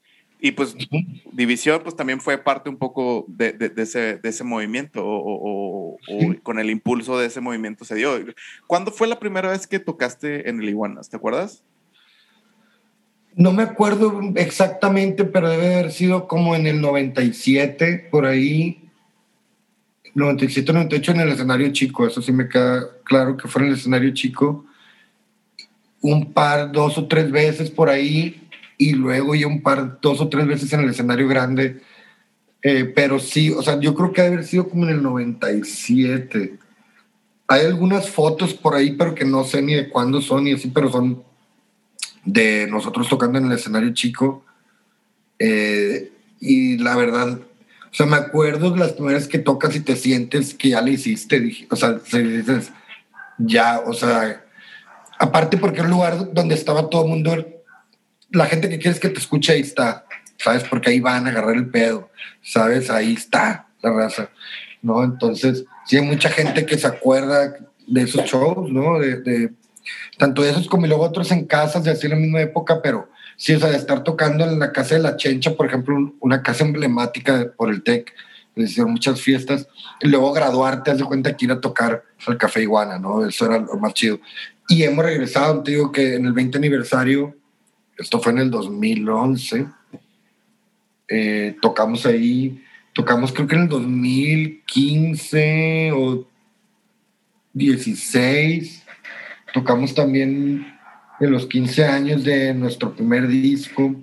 Y 0.45 0.51
pues 0.51 0.75
División 1.31 1.81
pues 1.83 1.95
también 1.95 2.21
fue 2.21 2.37
parte 2.37 2.69
un 2.69 2.77
poco 2.77 3.25
de, 3.27 3.53
de, 3.53 3.81
ese, 3.81 4.17
de 4.17 4.29
ese, 4.29 4.43
movimiento 4.43 5.01
o, 5.03 5.97
con 6.43 6.59
el 6.59 6.69
impulso 6.69 7.17
de 7.17 7.25
ese 7.25 7.41
movimiento 7.41 7.83
se 7.83 7.95
dio. 7.95 8.11
¿Cuándo 8.67 8.91
fue 8.91 9.07
la 9.07 9.19
primera 9.19 9.49
vez 9.49 9.65
que 9.65 9.79
tocaste 9.79 10.47
en 10.47 10.61
el 10.61 10.69
Iguanas? 10.69 11.09
¿Te 11.09 11.17
acuerdas? 11.17 11.63
No 13.33 13.53
me 13.53 13.63
acuerdo 13.63 14.21
exactamente, 14.35 15.23
pero 15.23 15.49
debe 15.49 15.73
haber 15.77 15.91
sido 15.91 16.27
como 16.27 16.55
en 16.55 16.67
el 16.67 16.79
97, 16.79 18.09
por 18.11 18.27
ahí. 18.27 18.87
97, 20.13 20.71
98 20.71 21.11
en 21.11 21.19
el 21.21 21.29
escenario 21.29 21.73
chico, 21.73 22.05
eso 22.05 22.21
sí 22.21 22.31
me 22.31 22.47
queda 22.47 22.87
claro 23.03 23.35
que 23.35 23.47
fue 23.47 23.63
en 23.63 23.69
el 23.69 23.73
escenario 23.73 24.13
chico. 24.13 24.63
Un 26.01 26.33
par, 26.33 26.71
dos 26.71 26.99
o 26.99 27.07
tres 27.07 27.31
veces 27.31 27.71
por 27.71 27.89
ahí 27.89 28.44
y 28.77 28.93
luego 28.93 29.35
ya 29.35 29.47
un 29.47 29.61
par, 29.61 29.99
dos 30.01 30.21
o 30.21 30.29
tres 30.29 30.47
veces 30.47 30.71
en 30.73 30.81
el 30.81 30.89
escenario 30.89 31.27
grande. 31.27 31.81
Eh, 32.61 32.85
pero 32.85 33.19
sí, 33.19 33.51
o 33.51 33.61
sea, 33.61 33.79
yo 33.79 33.93
creo 33.93 34.11
que 34.11 34.21
debe 34.21 34.35
haber 34.35 34.47
sido 34.47 34.67
como 34.67 34.85
en 34.85 34.91
el 34.91 35.03
97. 35.03 36.57
Hay 37.47 37.65
algunas 37.65 38.09
fotos 38.09 38.53
por 38.53 38.73
ahí, 38.73 38.93
pero 38.93 39.13
que 39.13 39.23
no 39.23 39.43
sé 39.43 39.61
ni 39.61 39.75
de 39.75 39.89
cuándo 39.89 40.21
son 40.21 40.47
y 40.47 40.53
así, 40.53 40.69
pero 40.69 40.91
son 40.91 41.23
de 42.23 42.67
nosotros 42.67 43.07
tocando 43.07 43.37
en 43.37 43.45
el 43.45 43.51
escenario 43.51 43.93
chico. 43.93 44.43
Eh, 45.37 46.11
y 46.39 46.77
la 46.77 46.95
verdad, 46.95 47.39
o 47.39 47.93
sea, 47.93 48.07
me 48.07 48.17
acuerdo 48.17 48.75
las 48.75 48.93
primeras 48.93 49.27
que 49.27 49.39
tocas 49.39 49.75
y 49.75 49.79
te 49.79 49.95
sientes 49.95 50.53
que 50.53 50.69
ya 50.69 50.81
le 50.81 50.91
hiciste. 50.91 51.67
O 51.69 51.75
sea, 51.75 51.93
dices, 51.93 52.71
ya, 53.37 53.79
o 53.85 53.93
sea, 53.93 54.43
aparte 55.19 55.57
porque 55.57 55.79
es 55.79 55.85
un 55.85 55.91
lugar 55.91 56.33
donde 56.33 56.55
estaba 56.55 56.89
todo 56.89 57.03
el 57.03 57.09
mundo, 57.09 57.45
la 58.35 58.45
gente 58.45 58.69
que 58.69 58.79
quieres 58.79 58.99
que 58.99 59.09
te 59.09 59.19
escuche 59.19 59.53
ahí 59.53 59.61
está, 59.61 60.05
¿sabes? 60.37 60.63
Porque 60.63 60.89
ahí 60.89 60.99
van 60.99 61.25
a 61.25 61.29
agarrar 61.29 61.55
el 61.55 61.67
pedo, 61.67 62.09
¿sabes? 62.41 62.89
Ahí 62.89 63.13
está 63.13 63.67
la 63.81 63.91
raza, 63.91 64.29
¿no? 64.81 65.03
Entonces, 65.03 65.65
sí 65.85 65.97
hay 65.97 66.03
mucha 66.03 66.29
gente 66.29 66.65
que 66.65 66.77
se 66.77 66.87
acuerda 66.87 67.55
de 67.87 68.01
esos 68.01 68.25
shows, 68.25 68.71
¿no? 68.71 68.99
De, 68.99 69.51
tanto 70.17 70.41
de 70.41 70.49
esos 70.49 70.67
como 70.67 70.85
y 70.85 70.89
luego 70.89 71.03
otros 71.03 71.31
en 71.31 71.45
casas 71.45 71.83
de 71.83 71.91
así 71.91 72.07
la 72.07 72.15
misma 72.15 72.41
época, 72.41 72.81
pero 72.81 73.09
sí, 73.37 73.53
o 73.53 73.59
sea, 73.59 73.69
de 73.69 73.77
estar 73.77 74.03
tocando 74.03 74.43
en 74.43 74.59
la 74.59 74.71
casa 74.71 74.95
de 74.95 75.01
la 75.01 75.15
Chencha, 75.15 75.55
por 75.55 75.67
ejemplo, 75.67 76.13
una 76.19 76.41
casa 76.41 76.63
emblemática 76.63 77.51
por 77.55 77.69
el 77.69 77.83
TEC, 77.83 78.13
les 78.55 78.71
hicieron 78.71 78.93
muchas 78.93 79.21
fiestas, 79.21 79.67
y 80.01 80.07
luego 80.07 80.31
graduarte, 80.31 80.91
haz 80.91 80.97
de 80.97 81.03
cuenta 81.03 81.35
que 81.35 81.45
ir 81.45 81.51
a 81.51 81.61
tocar 81.61 82.03
al 82.25 82.37
Café 82.37 82.61
Iguana, 82.61 82.97
¿no? 82.97 83.25
Eso 83.25 83.45
era 83.45 83.59
lo 83.59 83.77
más 83.77 83.93
chido. 83.93 84.19
Y 84.67 84.83
hemos 84.83 85.05
regresado, 85.05 85.61
te 85.61 85.71
digo 85.71 85.91
que 85.91 86.15
en 86.15 86.25
el 86.25 86.33
20 86.33 86.57
aniversario, 86.57 87.35
esto 87.97 88.19
fue 88.19 88.33
en 88.33 88.39
el 88.39 88.51
2011, 88.51 89.67
eh, 91.07 91.55
tocamos 91.61 92.05
ahí, 92.05 92.61
tocamos 92.93 93.31
creo 93.31 93.47
que 93.47 93.55
en 93.55 93.61
el 93.63 93.69
2015 93.69 95.93
o 95.93 96.27
16, 97.53 98.83
tocamos 99.53 99.95
también 99.95 100.75
en 101.19 101.31
los 101.31 101.45
15 101.45 101.85
años 101.85 102.23
de 102.23 102.53
nuestro 102.53 102.93
primer 102.93 103.27
disco. 103.27 103.95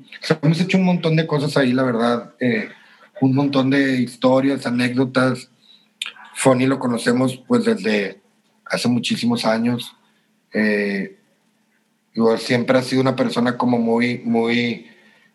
hemos 0.43 0.61
hecho 0.61 0.79
un 0.79 0.85
montón 0.85 1.17
de 1.17 1.27
cosas 1.27 1.57
ahí, 1.57 1.73
la 1.73 1.83
verdad. 1.83 2.35
Eh, 2.41 2.69
un 3.21 3.35
montón 3.35 3.71
de 3.71 4.01
historias, 4.01 4.67
anécdotas. 4.67 5.51
Fonny 6.35 6.67
lo 6.67 6.79
conocemos 6.79 7.43
pues 7.47 7.65
desde 7.65 8.21
hace 8.65 8.89
muchísimos 8.89 9.45
años. 9.45 9.95
Eh, 10.53 11.19
siempre 12.39 12.79
ha 12.79 12.83
sido 12.83 13.01
una 13.01 13.17
persona 13.17 13.57
como 13.57 13.79
muy, 13.79 14.19
muy 14.25 14.87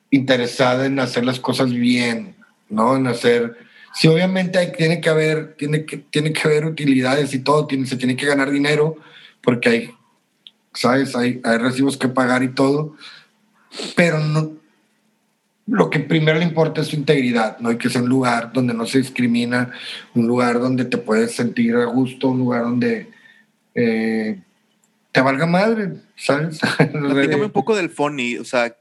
interesada 0.09 0.85
en 0.85 0.99
hacer 0.99 1.25
las 1.25 1.39
cosas 1.39 1.71
bien, 1.71 2.35
¿no? 2.69 2.95
En 2.95 3.07
hacer... 3.07 3.57
Sí, 3.93 4.07
obviamente 4.07 4.59
hay, 4.59 4.71
tiene 4.73 5.01
que 5.01 5.09
haber, 5.09 5.55
tiene 5.55 5.85
que, 5.85 5.97
tiene 5.97 6.31
que 6.31 6.47
haber 6.47 6.65
utilidades 6.65 7.33
y 7.33 7.39
todo, 7.39 7.65
tiene, 7.65 7.87
se 7.87 7.97
tiene 7.97 8.15
que 8.15 8.27
ganar 8.27 8.51
dinero 8.51 8.95
porque 9.41 9.69
hay, 9.69 9.89
¿sabes? 10.73 11.15
Hay, 11.15 11.41
hay 11.43 11.57
recibos 11.57 11.97
que 11.97 12.07
pagar 12.07 12.43
y 12.43 12.49
todo, 12.49 12.95
pero 13.95 14.19
no, 14.19 14.51
lo 15.67 15.89
que 15.89 15.99
primero 15.99 16.39
le 16.39 16.45
importa 16.45 16.81
es 16.81 16.87
su 16.87 16.95
integridad, 16.95 17.59
¿no? 17.59 17.71
Y 17.71 17.77
que 17.77 17.89
sea 17.89 18.01
un 18.01 18.09
lugar 18.09 18.53
donde 18.53 18.73
no 18.73 18.85
se 18.85 18.99
discrimina, 18.99 19.71
un 20.15 20.25
lugar 20.25 20.59
donde 20.59 20.85
te 20.85 20.97
puedes 20.97 21.35
sentir 21.35 21.75
a 21.75 21.85
gusto, 21.85 22.29
un 22.29 22.39
lugar 22.39 22.63
donde 22.63 23.09
eh, 23.75 24.39
te 25.11 25.21
valga 25.21 25.45
madre, 25.45 25.93
¿sabes? 26.15 26.59
Platícame 26.77 27.45
un 27.45 27.51
poco 27.51 27.75
del 27.75 27.89
Fonny, 27.89 28.37
o 28.37 28.43
sea, 28.43 28.75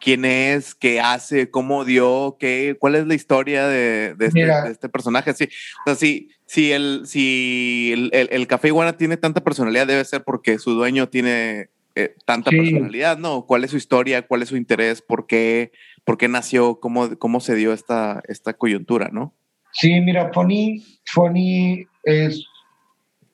quién 0.00 0.24
es, 0.24 0.74
qué 0.74 1.00
hace, 1.00 1.50
cómo 1.50 1.84
dio, 1.84 2.36
qué, 2.40 2.76
cuál 2.78 2.94
es 2.94 3.06
la 3.06 3.14
historia 3.14 3.66
de, 3.66 4.16
este, 4.18 4.48
este, 4.70 4.88
personaje. 4.88 5.34
Sí, 5.34 5.44
o 5.44 5.90
sea, 5.90 5.94
si, 5.94 6.30
si, 6.46 6.72
el, 6.72 7.02
si 7.06 8.10
el, 8.12 8.46
Café 8.46 8.68
Iguana 8.68 8.96
tiene 8.96 9.16
tanta 9.16 9.44
personalidad, 9.44 9.86
debe 9.86 10.04
ser 10.04 10.24
porque 10.24 10.58
su 10.58 10.72
dueño 10.72 11.08
tiene 11.08 11.68
eh, 11.94 12.14
tanta 12.24 12.50
personalidad, 12.50 13.18
¿no? 13.18 13.46
¿Cuál 13.46 13.64
es 13.64 13.70
su 13.70 13.76
historia? 13.76 14.26
¿Cuál 14.26 14.42
es 14.42 14.48
su 14.48 14.56
interés? 14.56 15.02
¿Por 15.02 15.26
qué? 15.26 15.72
por 16.06 16.16
qué 16.16 16.28
nació, 16.28 16.78
cómo, 16.78 17.18
cómo 17.18 17.40
se 17.40 17.56
dio 17.56 17.72
esta, 17.72 18.22
esta 18.28 18.54
coyuntura, 18.54 19.10
¿no? 19.12 19.34
Sí, 19.72 20.00
mira, 20.00 20.30
Fonny, 20.32 20.82
Fonny 21.04 21.84
es 22.04 22.46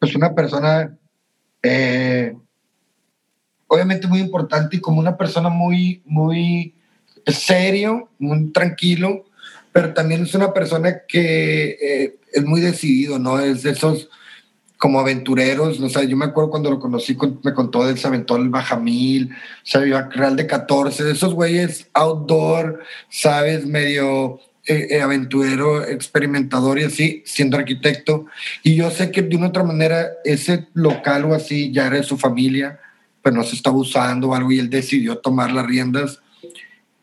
pues 0.00 0.16
una 0.16 0.34
persona 0.34 0.98
eh, 1.62 2.34
obviamente 3.66 4.06
muy 4.06 4.20
importante 4.20 4.76
y 4.76 4.80
como 4.80 5.00
una 5.00 5.16
persona 5.16 5.48
muy, 5.48 6.02
muy 6.04 6.74
serio, 7.26 8.10
muy 8.18 8.50
tranquilo, 8.50 9.24
pero 9.72 9.94
también 9.94 10.22
es 10.22 10.34
una 10.34 10.52
persona 10.52 11.02
que 11.08 11.78
eh, 11.80 12.16
es 12.32 12.44
muy 12.44 12.60
decidido, 12.60 13.18
¿no? 13.18 13.40
Es 13.40 13.62
de 13.62 13.70
esos 13.70 14.10
como 14.76 14.98
aventureros, 14.98 15.80
o 15.80 15.88
sea, 15.88 16.02
yo 16.02 16.16
me 16.16 16.24
acuerdo 16.24 16.50
cuando 16.50 16.68
lo 16.68 16.80
conocí, 16.80 17.16
me 17.44 17.54
contó 17.54 17.86
del 17.86 17.98
se 17.98 18.08
aventó 18.08 18.34
el 18.34 18.48
Bajamil, 18.48 19.30
o 19.30 19.36
sea, 19.62 19.80
Real 20.10 20.34
de 20.34 20.48
14, 20.48 21.04
de 21.04 21.12
esos 21.12 21.34
güeyes 21.34 21.88
outdoor, 21.94 22.80
sabes, 23.08 23.64
medio 23.64 24.40
eh, 24.64 24.86
eh, 24.90 25.00
aventurero, 25.02 25.84
experimentador 25.84 26.78
y 26.78 26.84
así, 26.84 27.22
siendo 27.26 27.56
arquitecto. 27.56 28.26
Y 28.62 28.76
yo 28.76 28.92
sé 28.92 29.10
que 29.10 29.22
de 29.22 29.36
una 29.36 29.48
otra 29.48 29.64
manera 29.64 30.08
ese 30.24 30.68
local 30.74 31.24
o 31.24 31.34
así 31.34 31.72
ya 31.72 31.88
era 31.88 31.96
de 31.96 32.04
su 32.04 32.16
familia, 32.16 32.78
pues 33.22 33.34
no 33.34 33.42
se 33.42 33.56
estaba 33.56 33.76
usando 33.76 34.28
o 34.28 34.34
algo 34.34 34.52
y 34.52 34.60
él 34.60 34.70
decidió 34.70 35.18
tomar 35.18 35.50
las 35.52 35.66
riendas 35.66 36.20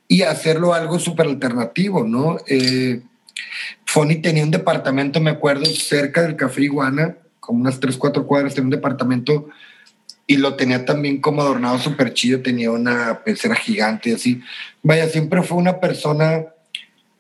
y 0.08 0.22
hacerlo 0.22 0.74
algo 0.74 1.00
súper 1.00 1.28
alternativo, 1.28 2.06
¿no? 2.06 2.38
Eh, 2.48 3.02
tenía 4.22 4.44
un 4.44 4.52
departamento, 4.52 5.20
me 5.20 5.32
acuerdo, 5.32 5.66
cerca 5.66 6.22
del 6.22 6.38
Café 6.38 6.64
Iguana, 6.64 7.18
como 7.40 7.60
unas 7.60 7.80
tres, 7.80 7.98
cuatro 7.98 8.26
cuadras, 8.26 8.56
tenía 8.56 8.68
un 8.68 8.72
departamento 8.72 9.50
y 10.26 10.38
lo 10.38 10.56
tenía 10.56 10.86
también 10.86 11.20
como 11.20 11.42
adornado 11.42 11.78
súper 11.80 12.14
chido, 12.14 12.42
tenía 12.42 12.72
una 12.72 13.22
pecera 13.26 13.56
gigante 13.56 14.12
y 14.12 14.14
así. 14.14 14.42
Vaya, 14.82 15.10
siempre 15.10 15.44
fue 15.44 15.58
una 15.58 15.80
persona 15.80 16.46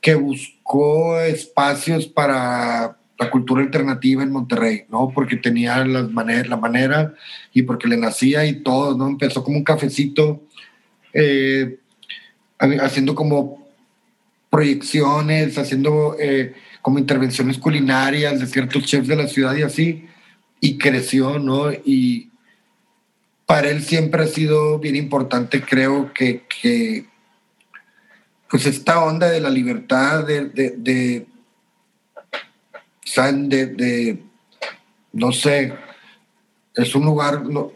que 0.01 0.15
buscó 0.15 1.19
espacios 1.19 2.07
para 2.07 2.97
la 3.17 3.29
cultura 3.29 3.61
alternativa 3.61 4.23
en 4.23 4.31
Monterrey, 4.31 4.83
¿no? 4.89 5.11
Porque 5.13 5.35
tenía 5.35 5.83
las 5.85 6.09
la 6.09 6.57
manera 6.57 7.13
y 7.53 7.63
porque 7.63 7.87
le 7.87 7.97
nacía 7.97 8.45
y 8.45 8.61
todo, 8.63 8.97
¿no? 8.97 9.07
Empezó 9.07 9.43
como 9.43 9.57
un 9.57 9.63
cafecito, 9.63 10.41
eh, 11.13 11.79
haciendo 12.59 13.15
como 13.15 13.67
proyecciones, 14.49 15.57
haciendo 15.57 16.15
eh, 16.19 16.53
como 16.81 16.97
intervenciones 16.97 17.57
culinarias 17.57 18.39
de 18.39 18.47
ciertos 18.47 18.85
chefs 18.85 19.07
de 19.07 19.15
la 19.15 19.27
ciudad 19.27 19.55
y 19.55 19.63
así 19.63 20.05
y 20.61 20.77
creció, 20.77 21.39
¿no? 21.39 21.71
Y 21.71 22.29
para 23.45 23.69
él 23.69 23.81
siempre 23.81 24.23
ha 24.23 24.27
sido 24.27 24.79
bien 24.79 24.95
importante, 24.95 25.61
creo 25.61 26.13
que, 26.13 26.43
que 26.61 27.05
pues 28.49 28.65
esta 28.65 29.03
onda 29.03 29.29
de 29.29 29.39
la 29.39 29.49
libertad, 29.49 30.25
de, 30.25 30.45
de, 30.45 30.71
de, 30.71 31.27
de, 33.67 34.23
no 35.13 35.31
sé, 35.31 35.73
es 36.75 36.95
un 36.95 37.05
lugar, 37.05 37.45
no, 37.45 37.71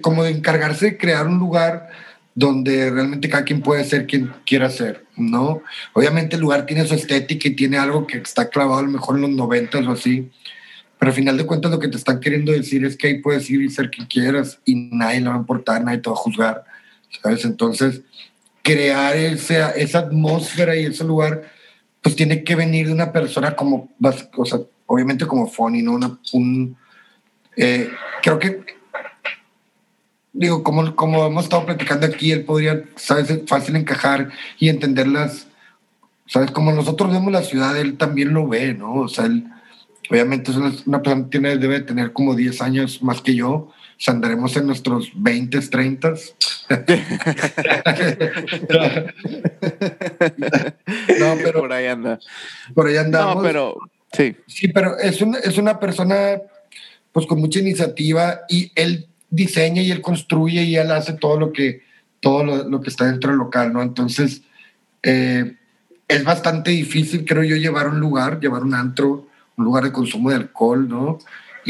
como 0.00 0.24
de 0.24 0.30
encargarse 0.30 0.86
de 0.86 0.98
crear 0.98 1.26
un 1.26 1.38
lugar 1.38 1.90
donde 2.34 2.90
realmente 2.90 3.28
cada 3.28 3.44
quien 3.44 3.60
puede 3.60 3.84
ser 3.84 4.06
quien 4.06 4.32
quiera 4.46 4.70
ser, 4.70 5.04
¿no? 5.16 5.62
Obviamente 5.92 6.36
el 6.36 6.42
lugar 6.42 6.66
tiene 6.66 6.86
su 6.86 6.94
estética 6.94 7.48
y 7.48 7.56
tiene 7.56 7.78
algo 7.78 8.06
que 8.06 8.18
está 8.18 8.48
clavado 8.48 8.78
a 8.78 8.82
lo 8.82 8.88
mejor 8.88 9.16
en 9.16 9.22
los 9.22 9.30
noventas 9.30 9.86
o 9.86 9.92
así, 9.92 10.30
pero 10.98 11.10
al 11.10 11.16
final 11.16 11.36
de 11.36 11.46
cuentas 11.46 11.70
lo 11.70 11.78
que 11.78 11.88
te 11.88 11.96
están 11.96 12.20
queriendo 12.20 12.52
decir 12.52 12.84
es 12.84 12.96
que 12.96 13.08
ahí 13.08 13.18
puedes 13.20 13.48
ir 13.50 13.62
y 13.62 13.70
ser 13.70 13.90
quien 13.90 14.06
quieras 14.06 14.58
y 14.64 14.74
nadie 14.74 15.20
le 15.20 15.28
va 15.28 15.34
a 15.34 15.38
importar, 15.38 15.84
nadie 15.84 15.98
te 15.98 16.10
va 16.10 16.16
a 16.16 16.18
juzgar, 16.18 16.64
¿sabes? 17.22 17.44
Entonces, 17.44 18.02
crear 18.62 19.16
esa, 19.16 19.70
esa 19.70 20.00
atmósfera 20.00 20.76
y 20.76 20.86
ese 20.86 21.04
lugar, 21.04 21.42
pues 22.02 22.16
tiene 22.16 22.44
que 22.44 22.54
venir 22.54 22.86
de 22.86 22.92
una 22.92 23.12
persona 23.12 23.56
como, 23.56 23.90
o 24.36 24.44
sea, 24.44 24.60
obviamente 24.86 25.26
como 25.26 25.46
Fonny, 25.46 25.82
¿no? 25.82 25.92
Una, 25.92 26.18
un, 26.32 26.76
eh, 27.56 27.90
creo 28.22 28.38
que, 28.38 28.64
digo, 30.32 30.62
como, 30.62 30.94
como 30.96 31.26
hemos 31.26 31.44
estado 31.44 31.66
platicando 31.66 32.06
aquí, 32.06 32.32
él 32.32 32.44
podría, 32.44 32.84
¿sabes? 32.96 33.40
Fácil 33.46 33.76
encajar 33.76 34.30
y 34.58 34.68
entenderlas, 34.68 35.46
¿sabes? 36.26 36.50
Como 36.50 36.72
nosotros 36.72 37.10
vemos 37.10 37.32
la 37.32 37.42
ciudad, 37.42 37.76
él 37.76 37.96
también 37.96 38.32
lo 38.32 38.46
ve, 38.48 38.74
¿no? 38.74 38.94
O 38.94 39.08
sea, 39.08 39.26
él 39.26 39.46
Obviamente 40.10 40.50
es 40.50 40.56
una, 40.56 41.02
persona 41.02 41.24
que 41.24 41.30
tiene, 41.30 41.56
debe 41.56 41.80
tener 41.80 42.12
como 42.12 42.34
10 42.34 42.60
años 42.62 43.02
más 43.02 43.20
que 43.20 43.34
yo. 43.34 43.70
Sea, 44.00 44.14
andaremos 44.14 44.56
en 44.56 44.66
nuestros 44.66 45.10
20, 45.14 45.60
30. 45.60 46.08
no, 51.18 51.36
pero 51.36 51.60
por 51.60 51.70
ahí 51.70 51.86
anda. 51.86 52.18
Por 52.74 52.86
ahí 52.86 52.96
andamos. 52.96 53.36
No, 53.36 53.42
pero 53.42 53.76
sí. 54.10 54.34
Sí, 54.46 54.68
pero 54.68 54.98
es, 54.98 55.20
es 55.44 55.58
una 55.58 55.78
persona 55.78 56.40
pues 57.12 57.26
con 57.26 57.40
mucha 57.40 57.58
iniciativa 57.58 58.40
y 58.48 58.72
él 58.74 59.06
diseña 59.28 59.82
y 59.82 59.90
él 59.90 60.00
construye 60.00 60.62
y 60.62 60.76
él 60.76 60.90
hace 60.92 61.12
todo 61.12 61.38
lo 61.38 61.52
que 61.52 61.82
todo 62.20 62.44
lo, 62.44 62.80
que 62.80 62.88
está 62.88 63.04
dentro 63.04 63.30
del 63.30 63.38
local, 63.38 63.70
¿no? 63.72 63.82
Entonces 63.82 64.40
eh, 65.02 65.56
es 66.08 66.24
bastante 66.24 66.70
difícil, 66.70 67.26
creo 67.26 67.42
yo, 67.42 67.56
llevar 67.56 67.88
un 67.88 68.00
lugar, 68.00 68.40
llevar 68.40 68.62
un 68.62 68.74
antro 68.74 69.26
un 69.56 69.64
lugar 69.66 69.84
de 69.84 69.92
consumo 69.92 70.30
de 70.30 70.36
alcohol, 70.36 70.88
¿no? 70.88 71.18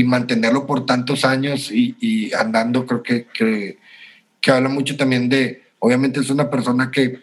Y 0.01 0.05
mantenerlo 0.05 0.67
por 0.67 0.87
tantos 0.87 1.27
años 1.27 1.71
y, 1.71 2.33
andando, 2.33 2.87
creo 2.87 3.03
que, 3.03 3.27
que, 4.41 4.51
habla 4.51 4.71
mucho 4.71 4.97
también 4.97 5.29
de, 5.29 5.63
obviamente 5.79 6.21
es 6.21 6.31
una 6.31 6.49
persona 6.49 6.91
que, 6.91 7.21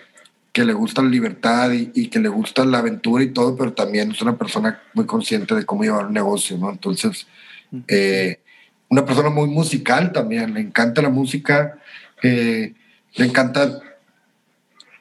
que 0.53 0.63
le 0.63 0.73
gusta 0.73 1.01
la 1.01 1.09
libertad 1.09 1.71
y, 1.71 2.07
que 2.07 2.19
le 2.19 2.29
gusta 2.29 2.65
la 2.65 2.77
aventura 2.77 3.23
y 3.23 3.31
todo, 3.31 3.55
pero 3.55 3.73
también 3.73 4.11
es 4.11 4.21
una 4.21 4.37
persona 4.37 4.79
muy 4.93 5.07
consciente 5.07 5.55
de 5.55 5.65
cómo 5.65 5.83
llevar 5.85 6.05
un 6.05 6.13
negocio, 6.13 6.55
¿no? 6.59 6.69
Entonces, 6.69 7.25
eh, 7.87 8.41
una 8.89 9.03
persona 9.03 9.31
muy 9.31 9.47
musical 9.47 10.11
también, 10.11 10.53
le 10.53 10.61
encanta 10.61 11.01
la 11.01 11.09
música, 11.09 11.79
eh, 12.21 12.75
le 13.15 13.25
encanta, 13.25 13.79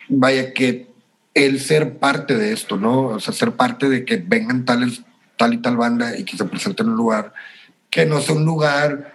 vaya, 0.08 0.54
que 0.54 0.86
el 1.34 1.60
ser 1.60 1.98
parte 1.98 2.38
de 2.38 2.54
esto, 2.54 2.78
¿no? 2.78 3.08
O 3.08 3.20
sea, 3.20 3.34
ser 3.34 3.52
parte 3.52 3.90
de 3.90 4.06
que 4.06 4.16
vengan 4.16 4.64
tales, 4.64 5.02
tal 5.36 5.52
y 5.52 5.58
tal 5.58 5.76
banda 5.76 6.18
y 6.18 6.24
que 6.24 6.38
se 6.38 6.46
presente 6.46 6.82
en 6.82 6.88
un 6.88 6.96
lugar 6.96 7.34
que 7.96 8.04
no 8.04 8.20
sea 8.20 8.34
un 8.34 8.44
lugar, 8.44 9.14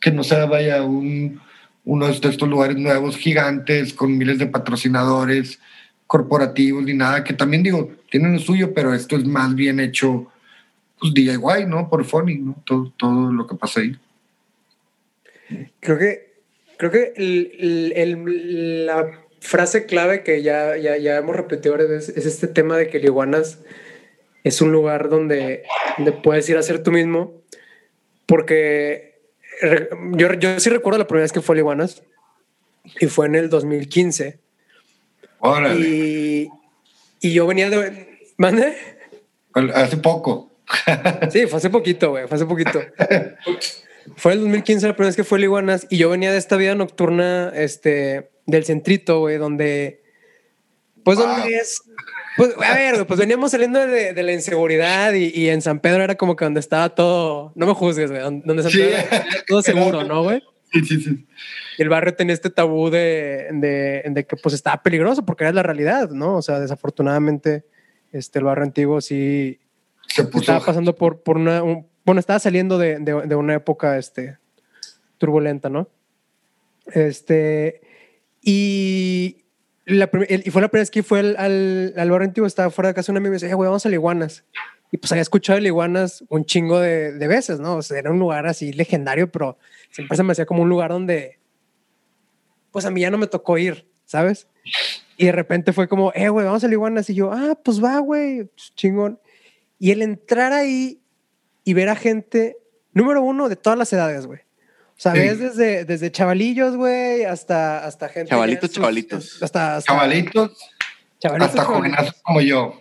que 0.00 0.10
no 0.10 0.24
sea, 0.24 0.46
vaya, 0.46 0.82
un 0.82 1.40
uno 1.84 2.08
de 2.08 2.12
estos 2.12 2.48
lugares 2.48 2.76
nuevos 2.76 3.16
gigantes 3.16 3.94
con 3.94 4.18
miles 4.18 4.38
de 4.40 4.48
patrocinadores 4.48 5.60
corporativos 6.08 6.82
ni 6.82 6.94
nada, 6.94 7.22
que 7.22 7.32
también 7.32 7.62
digo, 7.62 7.92
tienen 8.10 8.32
lo 8.32 8.40
suyo, 8.40 8.74
pero 8.74 8.92
esto 8.92 9.14
es 9.14 9.24
más 9.24 9.54
bien 9.54 9.78
hecho 9.78 10.26
pues 10.98 11.14
DIY, 11.14 11.66
¿no? 11.68 11.88
Por 11.88 12.04
Funny, 12.04 12.38
¿no? 12.38 12.60
Todo, 12.66 12.92
todo 12.96 13.30
lo 13.32 13.46
que 13.46 13.54
pasa 13.54 13.82
ahí. 13.82 13.96
Creo 15.78 15.96
que, 15.96 16.32
creo 16.76 16.90
que 16.90 17.12
el, 17.16 18.84
la 18.84 19.12
frase 19.38 19.86
clave 19.86 20.24
que 20.24 20.42
ya, 20.42 20.76
ya, 20.76 20.96
ya 20.96 21.18
hemos 21.18 21.36
repetido 21.36 21.76
veces 21.78 22.16
es 22.16 22.26
este 22.26 22.48
tema 22.48 22.76
de 22.76 22.88
que 22.88 22.96
el 22.96 23.04
Iguanas 23.04 23.60
es 24.42 24.60
un 24.60 24.72
lugar 24.72 25.08
donde, 25.08 25.62
donde 25.96 26.10
puedes 26.10 26.48
ir 26.48 26.56
a 26.56 26.62
ser 26.62 26.82
tú 26.82 26.90
mismo, 26.90 27.37
porque 28.28 29.22
yo, 30.12 30.34
yo 30.34 30.60
sí 30.60 30.68
recuerdo 30.70 30.98
la 30.98 31.06
primera 31.06 31.22
vez 31.22 31.32
que 31.32 31.40
fue 31.40 31.56
a 31.56 31.58
Iguanas 31.60 32.02
y 33.00 33.06
fue 33.06 33.26
en 33.26 33.34
el 33.34 33.48
2015. 33.48 34.38
Y, 35.78 36.48
y 37.20 37.32
yo 37.32 37.46
venía 37.46 37.70
de. 37.70 38.18
¿Mande? 38.36 38.76
Hace 39.74 39.96
poco. 39.96 40.52
sí, 41.30 41.46
fue 41.46 41.56
hace 41.56 41.70
poquito, 41.70 42.10
güey. 42.10 42.28
Fue 42.28 42.36
hace 42.36 42.44
poquito. 42.44 42.80
fue 44.16 44.34
el 44.34 44.40
2015 44.40 44.86
la 44.86 44.92
primera 44.92 45.08
vez 45.08 45.16
que 45.16 45.24
fue 45.24 45.38
a 45.38 45.42
Iguanas 45.42 45.86
y 45.88 45.96
yo 45.96 46.10
venía 46.10 46.30
de 46.30 46.38
esta 46.38 46.56
vida 46.56 46.74
nocturna 46.74 47.50
este, 47.54 48.30
del 48.46 48.64
centrito, 48.64 49.20
güey, 49.20 49.38
donde. 49.38 50.02
Pues 51.08 51.16
donde 51.16 51.56
es 51.56 51.82
pues, 52.36 52.54
a 52.62 52.74
ver, 52.74 53.06
pues 53.06 53.18
veníamos 53.18 53.50
saliendo 53.50 53.78
de, 53.86 54.22
la 54.22 54.30
inseguridad 54.30 55.14
y, 55.14 55.48
en 55.48 55.62
San 55.62 55.80
Pedro 55.80 56.04
era 56.04 56.16
como 56.16 56.36
que 56.36 56.44
donde 56.44 56.60
estaba 56.60 56.90
todo, 56.90 57.50
no 57.54 57.66
me 57.66 57.72
juzgues, 57.72 58.10
güey, 58.10 58.22
donde 58.44 58.62
San 58.62 58.70
Pedro 58.70 58.88
era 58.90 59.24
todo 59.46 59.62
seguro, 59.62 60.04
¿no, 60.04 60.22
güey? 60.22 60.42
Sí, 60.70 60.84
sí, 60.84 61.00
sí. 61.00 61.26
Y 61.78 61.82
el 61.82 61.88
barrio 61.88 62.14
tenía 62.14 62.34
este 62.34 62.50
tabú 62.50 62.90
de, 62.90 63.48
de, 63.52 64.26
que 64.26 64.36
pues 64.36 64.54
estaba 64.54 64.82
peligroso 64.82 65.24
porque 65.24 65.44
era 65.44 65.52
la 65.54 65.62
realidad, 65.62 66.10
¿no? 66.10 66.36
O 66.36 66.42
sea, 66.42 66.60
desafortunadamente, 66.60 67.64
este, 68.12 68.38
el 68.38 68.44
barrio 68.44 68.64
antiguo 68.64 69.00
sí 69.00 69.58
estaba 70.14 70.60
pasando 70.60 70.94
por, 70.94 71.22
por 71.22 71.38
una, 71.38 71.62
bueno, 72.04 72.20
estaba 72.20 72.38
saliendo 72.38 72.76
de, 72.76 72.98
de, 72.98 73.34
una 73.34 73.54
época, 73.54 73.96
este, 73.96 74.36
turbulenta, 75.16 75.70
¿no? 75.70 75.88
Este, 76.92 77.80
y, 78.42 78.97
y 79.88 80.50
fue 80.50 80.60
la 80.60 80.68
primera 80.68 80.82
vez 80.82 80.90
que 80.90 81.02
fue 81.02 81.20
al, 81.20 81.36
al, 81.38 81.94
al 81.96 82.10
barrio 82.10 82.26
antiguo, 82.26 82.46
estaba 82.46 82.70
fuera 82.70 82.88
de 82.88 82.94
casa 82.94 83.10
un 83.10 83.16
amigo 83.16 83.28
y 83.28 83.32
me 83.32 83.40
decía, 83.40 83.54
güey, 83.54 83.68
vamos 83.68 83.86
a 83.86 83.88
Iguanas. 83.88 84.44
Y 84.90 84.98
pues 84.98 85.10
había 85.12 85.22
escuchado 85.22 85.58
el 85.58 85.66
Iguanas 85.66 86.24
un 86.28 86.44
chingo 86.44 86.78
de, 86.78 87.12
de, 87.12 87.28
veces, 87.28 87.58
¿no? 87.58 87.76
O 87.76 87.82
sea, 87.82 87.98
era 87.98 88.10
un 88.10 88.18
lugar 88.18 88.46
así 88.46 88.72
legendario, 88.72 89.30
pero 89.32 89.58
siempre 89.90 90.16
se 90.16 90.22
me 90.22 90.32
hacía 90.32 90.46
como 90.46 90.62
un 90.62 90.68
lugar 90.68 90.90
donde, 90.90 91.38
pues 92.70 92.84
a 92.84 92.90
mí 92.90 93.00
ya 93.00 93.10
no 93.10 93.18
me 93.18 93.26
tocó 93.26 93.56
ir, 93.56 93.88
¿sabes? 94.04 94.46
Y 95.16 95.26
de 95.26 95.32
repente 95.32 95.72
fue 95.72 95.88
como, 95.88 96.12
eh, 96.14 96.28
güey, 96.28 96.44
vamos 96.44 96.62
a 96.64 96.68
Iguanas. 96.68 97.08
Y 97.08 97.14
yo, 97.14 97.32
ah, 97.32 97.58
pues 97.62 97.82
va, 97.82 97.98
güey, 97.98 98.50
chingón. 98.76 99.18
Y 99.78 99.90
el 99.90 100.02
entrar 100.02 100.52
ahí 100.52 101.00
y 101.64 101.74
ver 101.74 101.88
a 101.88 101.96
gente, 101.96 102.56
número 102.92 103.22
uno, 103.22 103.48
de 103.48 103.56
todas 103.56 103.78
las 103.78 103.92
edades, 103.92 104.26
güey. 104.26 104.40
O 104.98 105.00
sea, 105.00 105.12
ves 105.12 105.38
desde, 105.38 105.84
desde 105.84 106.10
chavalillos, 106.10 106.74
güey, 106.74 107.24
hasta, 107.24 107.86
hasta 107.86 108.08
gente. 108.08 108.30
Chavalitos, 108.30 108.72
chavalitos. 108.72 109.40
Hasta, 109.40 109.80
chavalitos, 109.80 110.58
chavalitos. 111.20 111.50
Hasta 111.50 111.64
jóvenes 111.64 112.12
como 112.22 112.40
yo. 112.40 112.74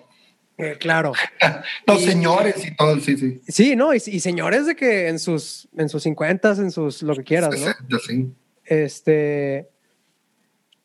Eh, 0.57 0.77
claro. 0.79 1.13
Los 1.85 2.01
señores 2.01 2.65
y 2.65 2.75
todo, 2.75 2.99
sí, 2.99 3.17
sí. 3.17 3.39
Sí, 3.47 3.75
no, 3.75 3.93
y, 3.93 3.99
señores 3.99 4.65
de 4.65 4.75
que 4.75 5.09
en 5.09 5.19
sus, 5.19 5.69
en 5.77 5.89
sus 5.89 6.01
50, 6.01 6.53
en 6.53 6.71
sus 6.71 7.03
lo 7.03 7.15
que 7.15 7.23
quieras, 7.23 7.53
¿no? 7.87 7.99
sí. 7.99 8.33
Este. 8.65 9.69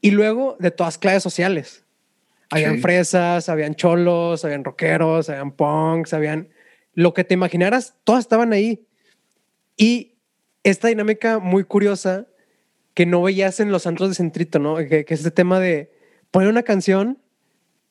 Y 0.02 0.10
luego 0.10 0.58
de 0.60 0.70
todas 0.70 0.98
clases 0.98 1.22
sociales. 1.22 1.86
Habían 2.50 2.80
fresas, 2.80 3.48
habían 3.48 3.74
cholos, 3.74 4.44
habían 4.44 4.64
rockeros, 4.64 5.30
habían 5.30 5.52
punks, 5.52 6.12
habían 6.12 6.50
lo 6.92 7.14
que 7.14 7.24
te 7.24 7.32
imaginaras, 7.32 7.94
todas 8.04 8.20
estaban 8.20 8.52
ahí. 8.52 8.86
Y 9.78 10.11
esta 10.64 10.88
dinámica 10.88 11.38
muy 11.38 11.64
curiosa 11.64 12.26
que 12.94 13.06
no 13.06 13.22
veías 13.22 13.60
en 13.60 13.72
los 13.72 13.86
antros 13.86 14.10
de 14.10 14.14
centrito, 14.14 14.58
¿no? 14.58 14.76
Que, 14.76 15.04
es 15.08 15.18
este 15.18 15.30
tema 15.30 15.60
de 15.60 15.90
poner 16.30 16.48
una 16.48 16.62
canción 16.62 17.18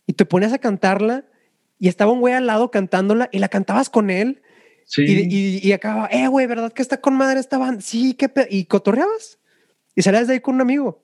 y 0.05 0.13
te 0.13 0.25
ponías 0.25 0.53
a 0.53 0.59
cantarla 0.59 1.25
y 1.79 1.87
estaba 1.87 2.11
un 2.11 2.19
güey 2.19 2.33
al 2.33 2.47
lado 2.47 2.71
cantándola 2.71 3.29
y 3.31 3.39
la 3.39 3.49
cantabas 3.49 3.89
con 3.89 4.09
él. 4.09 4.41
Sí. 4.85 5.03
Y, 5.07 5.67
y, 5.67 5.71
acababa, 5.71 6.07
eh, 6.07 6.27
güey, 6.27 6.47
¿verdad 6.47 6.73
que 6.73 6.81
está 6.81 6.99
con 6.99 7.15
madre 7.15 7.39
esta 7.39 7.57
banda? 7.57 7.81
Sí, 7.81 8.13
qué 8.13 8.29
Y 8.49 8.65
cotorreabas 8.65 9.39
y 9.95 10.01
salías 10.01 10.27
de 10.27 10.33
ahí 10.33 10.39
con 10.39 10.55
un 10.55 10.61
amigo. 10.61 11.03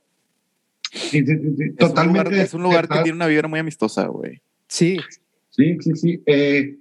Sí, 0.92 1.26
sí, 1.26 1.72
Totalmente. 1.78 2.42
Es 2.42 2.54
un 2.54 2.64
lugar, 2.64 2.88
que 2.88 2.96
tiene 3.00 3.14
una 3.14 3.28
vibra 3.28 3.48
muy 3.48 3.60
amistosa, 3.60 4.08
güey. 4.08 4.42
Sí. 4.68 5.00
Sí, 5.50 5.78
sí, 5.80 5.96
sí. 5.96 6.24
Eh, 6.26 6.78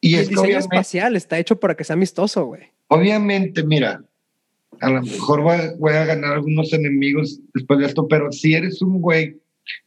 y, 0.00 0.16
el 0.16 0.28
diseño 0.28 0.58
espacial 0.58 1.16
está 1.16 1.38
hecho 1.38 1.58
para 1.60 1.74
que 1.76 1.84
sea 1.84 1.94
amistoso, 1.94 2.46
güey. 2.46 2.62
Obviamente, 2.88 3.62
mira, 3.64 4.02
a 4.84 4.90
lo 4.90 5.02
mejor 5.02 5.40
voy 5.78 5.92
a, 5.94 6.04
ganar 6.04 6.34
algunos 6.34 6.72
enemigos 6.72 7.40
después 7.54 7.80
de 7.80 7.86
esto, 7.86 8.06
pero 8.06 8.30
si 8.30 8.54
eres 8.54 8.82
un 8.82 9.00
güey, 9.00 9.40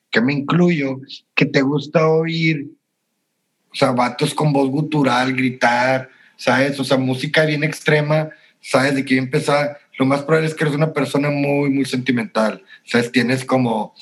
que 0.10 0.22
me 0.22 0.34
incluyo, 0.34 1.00
que 1.36 1.46
te 1.46 1.62
gusta 1.62 2.08
oír, 2.08 2.72
o 3.72 3.76
sea, 3.76 3.92
vatos 3.92 4.34
con 4.34 4.54
voz 4.54 4.70
gutural, 4.70 5.36
gritar, 5.36 6.10
¿sabes? 6.36 6.80
O 6.80 6.84
sea, 6.84 6.98
música 6.98 7.46
bien 7.46 7.64
extrema, 7.64 8.30
¿sabes? 8.60 8.96
De 8.96 9.06
que 9.06 9.18
empezar, 9.18 9.78
lo 10.00 10.06
más 10.06 10.24
probable 10.24 10.48
es 10.48 10.56
que 10.56 10.64
eres 10.64 10.76
una 10.76 10.94
persona 10.94 11.30
muy, 11.30 11.70
muy 11.70 11.86
sentimental, 11.86 12.64
¿sabes? 12.84 13.12
Tienes 13.12 13.46
como, 13.46 13.94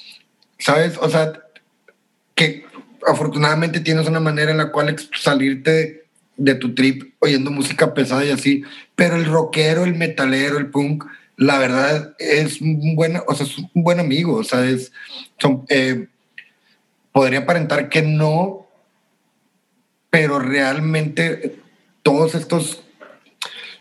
¿sabes? 0.60 0.98
O 1.02 1.10
sea, 1.10 1.34
que 2.36 2.66
afortunadamente 3.06 3.82
tienes 3.82 4.08
una 4.08 4.20
manera 4.20 4.52
en 4.52 4.58
la 4.58 4.72
cual 4.72 4.96
salirte 5.14 6.05
de 6.38 6.56
tu 6.56 6.76
trip 6.76 7.14
oyendo 7.20 7.52
música 7.52 7.94
pesada 7.94 8.26
y 8.26 8.32
así, 8.32 8.64
pero 8.96 9.16
el 9.16 9.26
rockero, 9.26 9.84
el 9.84 9.96
metalero, 9.96 10.58
el 10.58 10.70
punk, 10.70 11.06
la 11.38 11.60
verdad 11.60 12.16
es 12.20 12.62
un 12.62 12.96
buen, 12.96 13.20
o 13.28 13.36
sea, 13.36 13.46
es 13.46 13.58
un 13.58 13.70
buen 13.74 14.00
amigo, 14.00 14.36
o 14.36 14.44
sea, 14.44 14.66
es, 14.66 14.92
eh, 15.70 16.08
podría 17.12 17.40
aparentar 17.40 17.90
que 17.90 18.02
no, 18.02 18.68
pero 20.10 20.40
realmente 20.40 21.58
todos 22.04 22.36
estos 22.36 22.84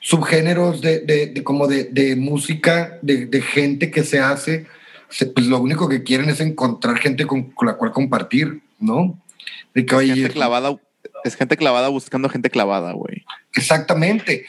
subgéneros 0.00 0.80
de, 0.80 1.00
de, 1.00 1.44
como 1.44 1.66
de, 1.66 1.84
de 1.84 2.16
música, 2.16 2.98
de, 3.02 3.40
gente 3.40 3.90
que 3.90 4.04
se 4.04 4.20
hace, 4.20 4.66
pues 5.34 5.46
lo 5.46 5.58
único 5.60 5.88
que 5.88 6.02
quieren 6.02 6.28
es 6.28 6.40
encontrar 6.40 6.98
gente 6.98 7.26
con, 7.26 7.54
la 7.64 7.74
cual 7.74 7.92
compartir, 7.92 8.60
¿no? 8.78 9.18
De 9.74 9.86
que, 9.86 9.94
oye, 9.94 10.28
clavada 10.28 10.76
es 11.24 11.36
gente 11.36 11.56
clavada 11.56 11.88
buscando 11.88 12.28
gente 12.28 12.50
clavada, 12.50 12.92
güey. 12.92 13.24
Exactamente. 13.54 14.44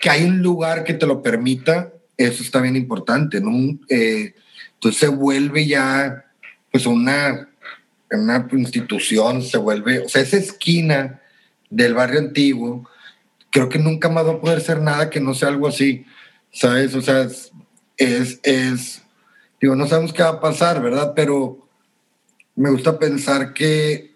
Que 0.00 0.10
hay 0.10 0.24
un 0.24 0.42
lugar 0.42 0.84
que 0.84 0.94
te 0.94 1.06
lo 1.06 1.22
permita, 1.22 1.92
eso 2.16 2.42
está 2.42 2.60
bien 2.60 2.76
importante, 2.76 3.40
¿no? 3.40 3.78
Eh, 3.88 4.34
entonces 4.74 5.00
se 5.00 5.08
vuelve 5.08 5.66
ya, 5.66 6.26
pues, 6.70 6.86
una, 6.86 7.48
una 8.10 8.46
institución, 8.52 9.42
se 9.42 9.56
vuelve, 9.56 10.00
o 10.00 10.08
sea, 10.08 10.22
esa 10.22 10.36
esquina 10.36 11.20
del 11.70 11.94
barrio 11.94 12.20
antiguo, 12.20 12.88
creo 13.50 13.68
que 13.68 13.78
nunca 13.78 14.08
más 14.08 14.26
va 14.26 14.32
a 14.32 14.40
poder 14.40 14.60
ser 14.60 14.80
nada 14.80 15.10
que 15.10 15.20
no 15.20 15.32
sea 15.32 15.48
algo 15.48 15.66
así, 15.66 16.04
¿sabes? 16.52 16.94
O 16.94 17.00
sea, 17.00 17.26
es, 17.96 18.40
es, 18.42 19.02
digo, 19.60 19.74
no 19.74 19.86
sabemos 19.86 20.12
qué 20.12 20.22
va 20.22 20.30
a 20.30 20.40
pasar, 20.40 20.82
¿verdad? 20.82 21.14
Pero 21.16 21.68
me 22.56 22.70
gusta 22.70 22.98
pensar 22.98 23.54
que 23.54 24.13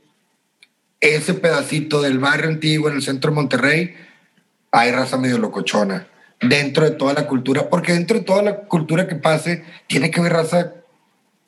ese 1.00 1.34
pedacito 1.34 2.02
del 2.02 2.18
barrio 2.18 2.48
antiguo 2.48 2.88
en 2.88 2.96
el 2.96 3.02
centro 3.02 3.30
de 3.30 3.36
Monterrey, 3.36 3.94
hay 4.70 4.92
raza 4.92 5.16
medio 5.16 5.38
locochona. 5.38 6.08
Dentro 6.40 6.84
de 6.84 6.92
toda 6.92 7.14
la 7.14 7.26
cultura, 7.26 7.68
porque 7.68 7.92
dentro 7.92 8.18
de 8.18 8.24
toda 8.24 8.42
la 8.42 8.56
cultura 8.60 9.08
que 9.08 9.16
pase, 9.16 9.64
tiene 9.88 10.10
que 10.10 10.20
haber 10.20 10.34
raza 10.34 10.74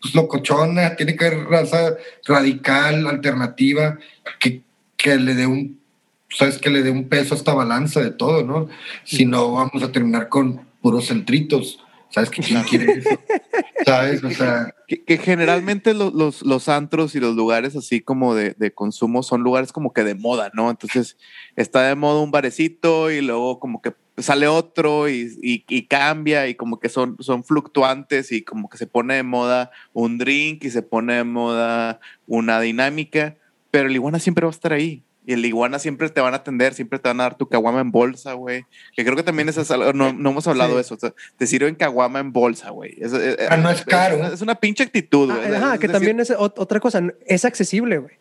pues, 0.00 0.14
locochona, 0.14 0.96
tiene 0.96 1.14
que 1.14 1.26
haber 1.26 1.44
raza 1.44 1.94
radical, 2.26 3.06
alternativa, 3.06 3.98
que, 4.40 4.62
que 4.96 5.16
le 5.16 5.34
dé 5.34 5.46
un, 5.46 5.80
sabes, 6.28 6.58
que 6.58 6.70
le 6.70 6.82
dé 6.82 6.90
un 6.90 7.08
peso 7.08 7.34
a 7.34 7.38
esta 7.38 7.54
balanza 7.54 8.00
de 8.00 8.10
todo, 8.10 8.44
¿no? 8.44 8.68
Si 9.04 9.26
no, 9.26 9.52
vamos 9.52 9.82
a 9.82 9.92
terminar 9.92 10.28
con 10.28 10.66
puros 10.80 11.06
centritos. 11.06 11.78
¿Sabes 12.10 12.30
que 12.30 12.42
quién 12.42 12.62
quiere 12.64 12.92
eso? 12.98 13.10
¿Sabes? 13.84 14.24
O 14.24 14.30
sea. 14.30 14.74
Que, 14.86 15.18
generalmente 15.18 15.94
los, 15.94 16.12
los, 16.12 16.42
los, 16.42 16.68
antros 16.68 17.14
y 17.14 17.20
los 17.20 17.36
lugares 17.36 17.76
así 17.76 18.00
como 18.00 18.34
de, 18.34 18.54
de, 18.58 18.72
consumo 18.72 19.22
son 19.22 19.42
lugares 19.42 19.72
como 19.72 19.92
que 19.92 20.02
de 20.02 20.16
moda, 20.16 20.50
¿no? 20.52 20.68
Entonces 20.70 21.16
está 21.54 21.82
de 21.82 21.94
moda 21.94 22.20
un 22.20 22.32
barecito 22.32 23.10
y 23.12 23.20
luego 23.20 23.60
como 23.60 23.80
que 23.80 23.94
sale 24.18 24.48
otro 24.48 25.08
y, 25.08 25.38
y, 25.40 25.64
y, 25.68 25.86
cambia 25.86 26.48
y 26.48 26.56
como 26.56 26.80
que 26.80 26.88
son, 26.88 27.16
son 27.20 27.44
fluctuantes 27.44 28.32
y 28.32 28.42
como 28.42 28.68
que 28.68 28.78
se 28.78 28.88
pone 28.88 29.14
de 29.14 29.22
moda 29.22 29.70
un 29.92 30.18
drink 30.18 30.64
y 30.64 30.70
se 30.70 30.82
pone 30.82 31.14
de 31.14 31.24
moda 31.24 32.00
una 32.26 32.60
dinámica, 32.60 33.36
pero 33.70 33.88
el 33.88 33.94
iguana 33.94 34.18
siempre 34.18 34.44
va 34.44 34.50
a 34.50 34.54
estar 34.54 34.72
ahí. 34.72 35.04
Y 35.26 35.34
el 35.34 35.44
iguana 35.44 35.78
siempre 35.78 36.08
te 36.08 36.20
van 36.20 36.32
a 36.32 36.38
atender, 36.38 36.74
siempre 36.74 36.98
te 36.98 37.08
van 37.08 37.20
a 37.20 37.24
dar 37.24 37.36
tu 37.36 37.48
caguama 37.48 37.80
en 37.80 37.90
bolsa, 37.90 38.32
güey. 38.32 38.64
Que 38.96 39.04
creo 39.04 39.16
que 39.16 39.22
también 39.22 39.48
es 39.48 39.70
algo, 39.70 39.92
no, 39.92 40.12
no 40.12 40.30
hemos 40.30 40.46
hablado 40.46 40.76
de 40.76 40.80
eso. 40.80 40.94
O 40.94 40.98
sea, 40.98 41.12
te 41.36 41.46
sirven 41.46 41.74
caguama 41.74 42.20
en 42.20 42.32
bolsa, 42.32 42.70
güey. 42.70 42.96
ah, 43.48 43.56
no 43.58 43.70
es 43.70 43.84
caro. 43.84 44.32
Es, 44.32 44.40
una 44.40 44.54
pinche 44.54 44.82
actitud, 44.82 45.30
güey. 45.30 45.54
Ah, 45.54 45.76
que 45.78 45.88
también 45.88 46.20
es 46.20 46.32
otra 46.36 46.80
cosa. 46.80 47.02
Es 47.26 47.44
accesible, 47.44 47.98
güey. 47.98 48.14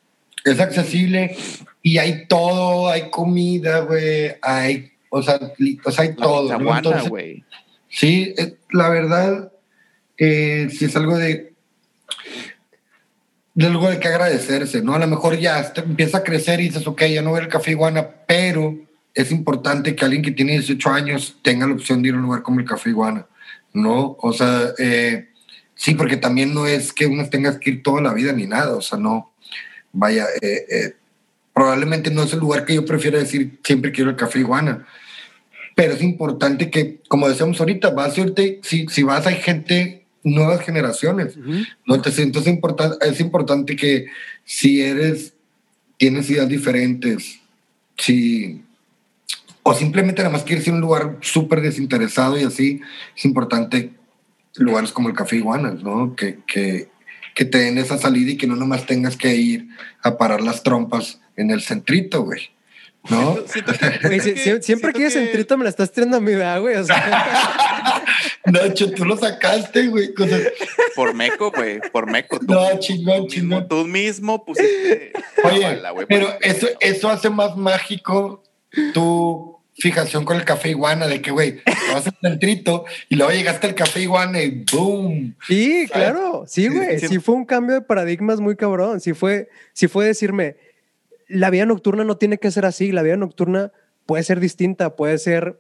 Es 0.46 0.60
accesible 0.60 1.36
y 1.82 1.98
hay 1.98 2.28
todo, 2.28 2.90
hay 2.90 3.10
comida, 3.10 3.80
güey. 3.82 4.36
Hay, 4.42 4.92
o 5.10 5.22
sea, 5.22 5.40
o 5.86 5.92
sea 5.92 6.04
hay 6.04 6.16
todo. 6.16 6.50
Caguana, 6.50 7.02
güey. 7.04 7.44
Sí, 7.90 8.34
eh, 8.38 8.56
la 8.72 8.90
verdad, 8.90 9.52
eh, 10.18 10.70
si 10.70 10.86
es 10.86 10.96
algo 10.96 11.18
de 11.18 11.54
algo 13.66 13.90
de 13.90 14.00
que 14.00 14.08
agradecerse, 14.08 14.82
¿no? 14.82 14.94
A 14.94 15.00
lo 15.00 15.08
mejor 15.08 15.38
ya 15.38 15.74
empieza 15.76 16.20
a 16.20 16.24
crecer 16.24 16.60
y 16.60 16.70
dices, 16.70 16.88
ok, 16.88 17.04
ya 17.06 17.22
no 17.22 17.32
voy 17.32 17.42
al 17.42 17.48
Café 17.48 17.72
Iguana, 17.72 18.08
pero 18.28 18.78
es 19.14 19.32
importante 19.32 19.96
que 19.96 20.06
alguien 20.06 20.22
que 20.22 20.32
tiene 20.32 20.54
18 20.54 20.90
años 20.90 21.38
tenga 21.42 21.68
la 21.68 21.74
opción 21.74 22.02
de 22.02 22.10
ir 22.10 22.14
a 22.16 22.18
un 22.18 22.24
lugar 22.24 22.42
como 22.42 22.60
el 22.60 22.66
Café 22.66 22.90
Iguana, 22.90 23.26
¿no? 23.74 24.16
O 24.22 24.32
sea, 24.34 24.74
eh, 24.78 25.30
sí, 25.76 25.96
porque 25.96 26.18
también 26.18 26.54
no 26.54 26.68
es 26.68 26.94
que 26.94 27.06
uno 27.06 27.28
tenga 27.30 27.60
que 27.60 27.72
ir 27.72 27.84
toda 27.84 28.02
la 28.02 28.14
vida 28.14 28.32
ni 28.32 28.48
nada, 28.48 28.76
o 28.76 28.82
sea, 28.82 28.98
no, 28.98 29.34
vaya, 29.92 30.26
eh, 30.42 30.66
eh, 30.70 30.94
probablemente 31.54 32.12
no 32.12 32.24
es 32.24 32.34
el 32.34 32.40
lugar 32.40 32.66
que 32.66 32.76
yo 32.76 32.86
prefiero 32.86 33.20
decir 33.20 33.60
siempre 33.64 33.92
quiero 33.92 34.12
el 34.12 34.16
Café 34.16 34.40
Iguana, 34.40 34.88
pero 35.76 35.94
es 35.94 36.02
importante 36.02 36.70
que, 36.70 37.00
como 37.08 37.28
decíamos 37.28 37.60
ahorita, 37.60 37.90
vas 37.90 38.18
a 38.18 38.22
irte, 38.22 38.60
si, 38.64 38.88
si 38.88 39.04
vas 39.04 39.26
hay 39.28 39.36
gente 39.36 39.99
nuevas 40.24 40.62
generaciones. 40.62 41.38
¿no? 41.38 41.96
Entonces, 41.96 42.20
entonces 42.20 42.58
es 43.02 43.20
importante 43.20 43.76
que 43.76 44.08
si 44.44 44.82
eres, 44.82 45.34
tienes 45.98 46.30
ideas 46.30 46.48
diferentes, 46.48 47.40
si, 47.98 48.62
o 49.64 49.74
simplemente 49.74 50.22
nada 50.22 50.34
más 50.34 50.44
quieres 50.44 50.66
ir 50.68 50.74
a 50.74 50.76
un 50.76 50.82
lugar 50.82 51.18
súper 51.22 51.62
desinteresado 51.62 52.40
y 52.40 52.44
así, 52.44 52.82
es 53.16 53.26
importante 53.26 53.94
lugares 54.56 54.92
como 54.92 55.10
el 55.10 55.16
Café 55.16 55.38
Iguanas, 55.38 55.84
¿no? 55.84 56.16
Que, 56.16 56.40
que, 56.48 56.90
que 57.36 57.46
te 57.46 57.60
den 57.60 57.78
esa 57.78 57.98
salida 57.98 58.32
y 58.32 58.38
que 58.38 58.48
no 58.48 58.56
nomás 58.56 58.86
tengas 58.86 59.16
que 59.16 59.36
ir 59.36 59.70
a 60.02 60.18
parar 60.18 60.42
las 60.42 60.64
trompas 60.64 61.22
en 61.36 61.52
el 61.52 61.62
centrito, 61.62 62.24
güey. 62.24 62.50
¿No? 63.08 63.38
siempre 64.62 64.94
que, 64.94 65.06
ese 65.06 65.26
centrito 65.26 65.58
me 65.58 65.64
la 65.64 65.70
estás 65.70 65.92
tirando 65.92 66.18
a 66.18 66.20
mi 66.20 66.34
güey. 66.34 66.76
O 66.76 66.84
sea. 66.84 68.04
Nacho, 68.46 68.92
tú 68.92 69.06
lo 69.06 69.18
sacaste, 69.18 69.88
güey. 69.88 70.14
Por 70.96 71.14
meco, 71.14 71.52
güey. 71.52 71.80
Por 71.92 72.10
meco. 72.10 72.40
no, 72.48 72.80
chingón, 72.80 73.28
chingón. 73.28 73.68
tú 73.68 73.86
mismo 73.86 74.44
pusiste. 74.44 75.14
Oye, 75.44 75.82
pero 76.08 76.38
eso, 76.42 76.68
eso 76.80 77.10
hace 77.10 77.30
más 77.30 77.56
mágico 77.56 78.44
tu 78.94 79.60
fijación 79.80 80.26
con 80.26 80.38
el 80.38 80.46
café 80.46 80.70
iguana, 80.70 81.08
de 81.08 81.22
que, 81.22 81.32
güey, 81.32 81.62
vas 81.94 82.08
al 82.08 82.18
centrito 82.22 82.86
y 83.08 83.16
luego 83.16 83.32
llegaste 83.32 83.68
al 83.68 83.76
café 83.76 84.02
iguana 84.02 84.42
y 84.42 84.66
boom. 84.72 85.36
Sí, 85.48 85.88
claro. 85.92 86.44
Sí, 86.48 86.68
güey. 86.68 87.00
Sí, 87.00 87.20
fue 87.20 87.36
un 87.36 87.46
cambio 87.46 87.76
de 87.76 87.82
paradigmas 87.82 88.40
muy 88.40 88.56
cabrón. 88.56 89.00
Sí 89.00 89.14
fue, 89.14 89.50
sí 89.74 89.88
fue 89.88 90.06
decirme, 90.06 90.58
la 91.30 91.50
vida 91.50 91.66
nocturna 91.66 92.04
no 92.04 92.18
tiene 92.18 92.38
que 92.38 92.52
ser 92.52 92.66
así. 92.66 92.92
La 92.92 93.04
vida 93.04 93.16
nocturna 93.16 93.72
puede 94.06 94.24
ser 94.24 94.40
distinta, 94.40 94.96
puede 94.96 95.18
ser, 95.20 95.60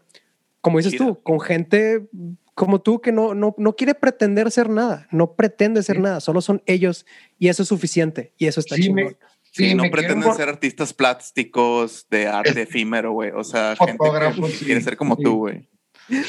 como 0.59 0.79
dices 0.79 0.97
tú, 0.97 1.21
con 1.21 1.39
gente 1.39 2.09
como 2.55 2.81
tú 2.81 2.99
que 2.99 3.13
no, 3.13 3.33
no, 3.33 3.55
no 3.57 3.75
quiere 3.77 3.95
pretender 3.95 4.51
ser 4.51 4.69
nada, 4.69 5.07
no 5.11 5.35
pretende 5.35 5.81
ser 5.81 5.97
nada, 6.01 6.19
solo 6.19 6.41
son 6.41 6.61
ellos 6.65 7.05
y 7.37 7.47
eso 7.47 7.63
es 7.63 7.69
suficiente 7.69 8.33
y 8.37 8.47
eso 8.47 8.59
está 8.59 8.75
sí, 8.75 8.81
chingón. 8.81 9.15
sí, 9.53 9.75
no 9.75 9.83
pretenden 9.89 10.33
ser 10.33 10.49
artistas 10.49 10.93
plásticos 10.93 12.05
de 12.09 12.27
arte 12.27 12.63
efímero, 12.63 13.13
güey. 13.13 13.31
O 13.31 13.45
sea, 13.45 13.77
gente 13.77 13.97
que 14.35 14.65
quiere 14.65 14.81
ser 14.81 14.97
como 14.97 15.15
tú, 15.15 15.37
güey. 15.37 15.69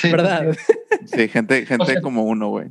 ¿Verdad? 0.05 0.57
Sí, 1.07 1.26
gente, 1.26 1.66
gente 1.66 2.01
como 2.01 2.22
uno, 2.22 2.51
güey. 2.51 2.68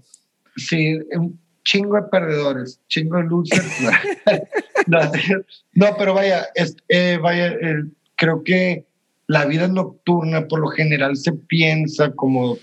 Sí, 0.55 0.97
un 1.17 1.37
chingo 1.65 1.95
de 1.97 2.03
perdedores, 2.03 2.79
chingo 2.87 3.17
de 3.17 3.23
losers. 3.23 3.65
no, 5.73 5.87
pero 5.97 6.13
vaya, 6.13 6.47
eh, 6.87 7.19
vaya, 7.21 7.55
creo 8.15 8.43
que 8.43 8.85
la 9.27 9.45
vida 9.45 9.67
nocturna 9.67 10.47
por 10.47 10.59
lo 10.59 10.69
general 10.69 11.15
se 11.15 11.33
piensa 11.33 12.11
como 12.11 12.57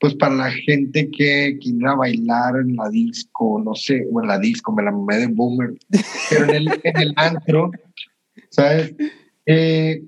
pues 0.00 0.14
para 0.14 0.34
la 0.34 0.50
gente 0.50 1.10
que 1.10 1.58
quiera 1.60 1.94
bailar 1.94 2.56
en 2.56 2.74
la 2.74 2.88
disco, 2.88 3.60
no 3.62 3.74
sé, 3.74 4.06
o 4.10 4.22
en 4.22 4.28
la 4.28 4.38
disco, 4.38 4.72
me 4.72 4.82
la 4.82 4.92
mamé 4.92 5.18
de 5.18 5.26
boomer, 5.26 5.74
pero 6.30 6.44
en 6.44 6.54
el, 6.54 6.80
en 6.82 6.96
el 6.96 7.12
antro, 7.16 7.70
¿sabes? 8.48 8.94
Eh, 9.44 10.02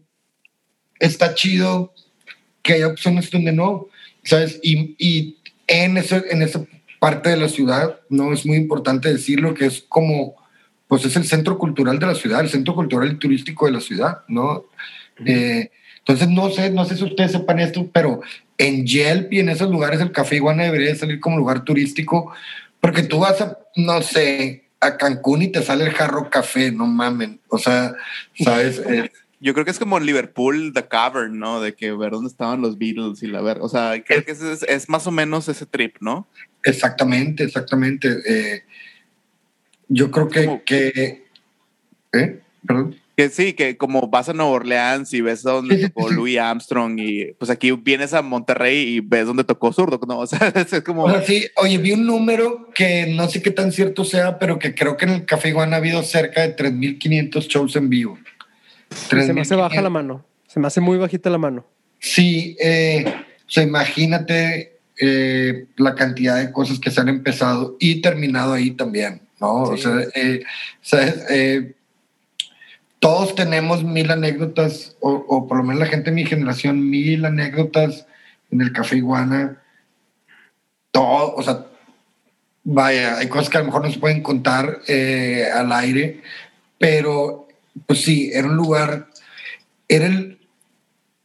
está 0.98 1.34
chido 1.34 1.92
que 2.62 2.72
haya 2.72 2.86
opciones 2.86 3.30
donde 3.30 3.52
no, 3.52 3.88
¿sabes? 4.24 4.58
Y, 4.62 4.96
y 4.98 5.36
en, 5.66 5.98
eso, 5.98 6.22
en 6.30 6.40
esa 6.40 6.64
parte 6.98 7.28
de 7.28 7.36
la 7.36 7.48
ciudad, 7.48 8.00
¿no? 8.08 8.32
Es 8.32 8.46
muy 8.46 8.56
importante 8.56 9.12
decirlo, 9.12 9.52
que 9.52 9.66
es 9.66 9.82
como, 9.82 10.36
pues 10.92 11.06
es 11.06 11.16
el 11.16 11.24
centro 11.24 11.56
cultural 11.56 11.98
de 11.98 12.04
la 12.04 12.14
ciudad, 12.14 12.42
el 12.42 12.50
centro 12.50 12.74
cultural 12.74 13.10
y 13.10 13.14
turístico 13.14 13.64
de 13.64 13.72
la 13.72 13.80
ciudad, 13.80 14.18
¿no? 14.28 14.66
Eh, 15.24 15.70
entonces, 16.00 16.28
no 16.28 16.50
sé, 16.50 16.68
no 16.68 16.84
sé 16.84 16.98
si 16.98 17.04
ustedes 17.04 17.32
sepan 17.32 17.60
esto, 17.60 17.88
pero 17.90 18.20
en 18.58 18.84
Yelp 18.84 19.32
y 19.32 19.40
en 19.40 19.48
esos 19.48 19.70
lugares 19.70 20.02
el 20.02 20.12
Café 20.12 20.36
Iguana 20.36 20.64
debería 20.64 20.94
salir 20.94 21.18
como 21.18 21.38
lugar 21.38 21.64
turístico, 21.64 22.34
porque 22.78 23.04
tú 23.04 23.20
vas 23.20 23.40
a, 23.40 23.56
no 23.74 24.02
sé, 24.02 24.64
a 24.80 24.98
Cancún 24.98 25.40
y 25.40 25.48
te 25.48 25.62
sale 25.62 25.86
el 25.86 25.92
jarro 25.92 26.28
café, 26.28 26.70
no 26.70 26.86
mamen. 26.86 27.40
O 27.48 27.56
sea, 27.56 27.94
¿sabes? 28.38 28.82
Yo 29.40 29.54
creo 29.54 29.64
que 29.64 29.70
es 29.70 29.78
como 29.78 29.96
en 29.96 30.04
Liverpool, 30.04 30.74
The 30.74 30.88
Cavern, 30.88 31.38
¿no? 31.38 31.62
De 31.62 31.74
que 31.74 31.92
ver 31.92 32.10
dónde 32.10 32.28
estaban 32.28 32.60
los 32.60 32.76
Beatles 32.76 33.22
y 33.22 33.28
la 33.28 33.40
ver. 33.40 33.60
O 33.62 33.70
sea, 33.70 33.94
creo 34.04 34.26
que 34.26 34.32
es, 34.32 34.42
es, 34.42 34.88
más 34.90 35.06
o 35.06 35.10
menos 35.10 35.48
ese 35.48 35.64
trip, 35.64 35.96
¿no? 36.00 36.28
Exactamente, 36.62 37.44
exactamente. 37.44 38.18
Eh, 38.26 38.64
yo 39.92 40.10
creo 40.10 40.28
que. 40.28 40.62
que 40.64 41.24
¿Eh? 42.12 42.40
Perdón. 42.66 42.96
Que 43.16 43.28
sí, 43.28 43.52
que 43.52 43.76
como 43.76 44.08
vas 44.08 44.30
a 44.30 44.32
Nueva 44.32 44.52
Orleans 44.52 45.12
y 45.12 45.20
ves 45.20 45.42
donde 45.42 45.88
tocó 45.88 46.10
Louis 46.10 46.38
Armstrong 46.38 46.98
y 46.98 47.32
pues 47.38 47.50
aquí 47.50 47.70
vienes 47.72 48.14
a 48.14 48.22
Monterrey 48.22 48.94
y 48.94 49.00
ves 49.00 49.26
donde 49.26 49.44
tocó 49.44 49.72
Zurdo, 49.72 50.00
¿no? 50.06 50.18
O 50.20 50.26
sea, 50.26 50.48
es 50.48 50.82
como... 50.82 51.08
sí, 51.22 51.46
oye, 51.56 51.78
vi 51.78 51.92
un 51.92 52.06
número 52.06 52.70
que 52.74 53.06
no 53.14 53.28
sé 53.28 53.42
qué 53.42 53.50
tan 53.50 53.70
cierto 53.72 54.04
sea, 54.04 54.38
pero 54.38 54.58
que 54.58 54.74
creo 54.74 54.96
que 54.96 55.04
en 55.04 55.10
el 55.10 55.24
Café 55.26 55.48
Iguana 55.48 55.76
ha 55.76 55.78
habido 55.78 56.02
cerca 56.02 56.40
de 56.40 56.56
3.500 56.56 57.48
shows 57.48 57.76
en 57.76 57.90
vivo. 57.90 58.18
se 58.90 59.32
me 59.32 59.42
hace 59.42 59.56
baja 59.56 59.82
la 59.82 59.90
mano, 59.90 60.24
se 60.46 60.58
me 60.58 60.66
hace 60.68 60.80
muy 60.80 60.96
bajita 60.96 61.28
la 61.28 61.38
mano. 61.38 61.66
Sí, 61.98 62.56
eh, 62.60 63.04
o 63.06 63.50
sea, 63.50 63.62
imagínate 63.62 64.72
eh, 64.98 65.66
la 65.76 65.94
cantidad 65.94 66.36
de 66.36 66.52
cosas 66.52 66.78
que 66.78 66.90
se 66.90 67.00
han 67.00 67.08
empezado 67.08 67.76
y 67.78 68.00
terminado 68.00 68.52
ahí 68.52 68.70
también, 68.70 69.20
¿no? 69.42 69.64
O 69.64 69.76
sea, 69.76 70.06
eh, 70.14 70.44
¿sabes? 70.80 71.26
Eh, 71.28 71.74
todos 73.00 73.34
tenemos 73.34 73.82
mil 73.82 74.10
anécdotas, 74.10 74.96
o, 75.00 75.48
por 75.48 75.58
lo 75.58 75.64
menos 75.64 75.80
la 75.80 75.86
gente 75.86 76.10
de 76.10 76.14
mi 76.14 76.24
generación, 76.24 76.88
mil 76.88 77.24
anécdotas 77.24 78.06
en 78.52 78.60
el 78.60 78.72
Café 78.72 78.96
Iguana. 78.98 79.60
Todo, 80.92 81.34
o 81.34 81.42
sea, 81.42 81.66
vaya, 82.62 83.18
hay 83.18 83.28
cosas 83.28 83.50
que 83.50 83.58
a 83.58 83.60
lo 83.60 83.66
mejor 83.66 83.82
no 83.82 83.90
se 83.90 83.98
pueden 83.98 84.22
contar 84.22 84.78
eh, 84.86 85.48
al 85.52 85.72
aire, 85.72 86.22
pero 86.78 87.48
pues 87.86 88.02
sí, 88.02 88.30
era 88.32 88.46
un 88.46 88.56
lugar, 88.56 89.08
era 89.88 90.08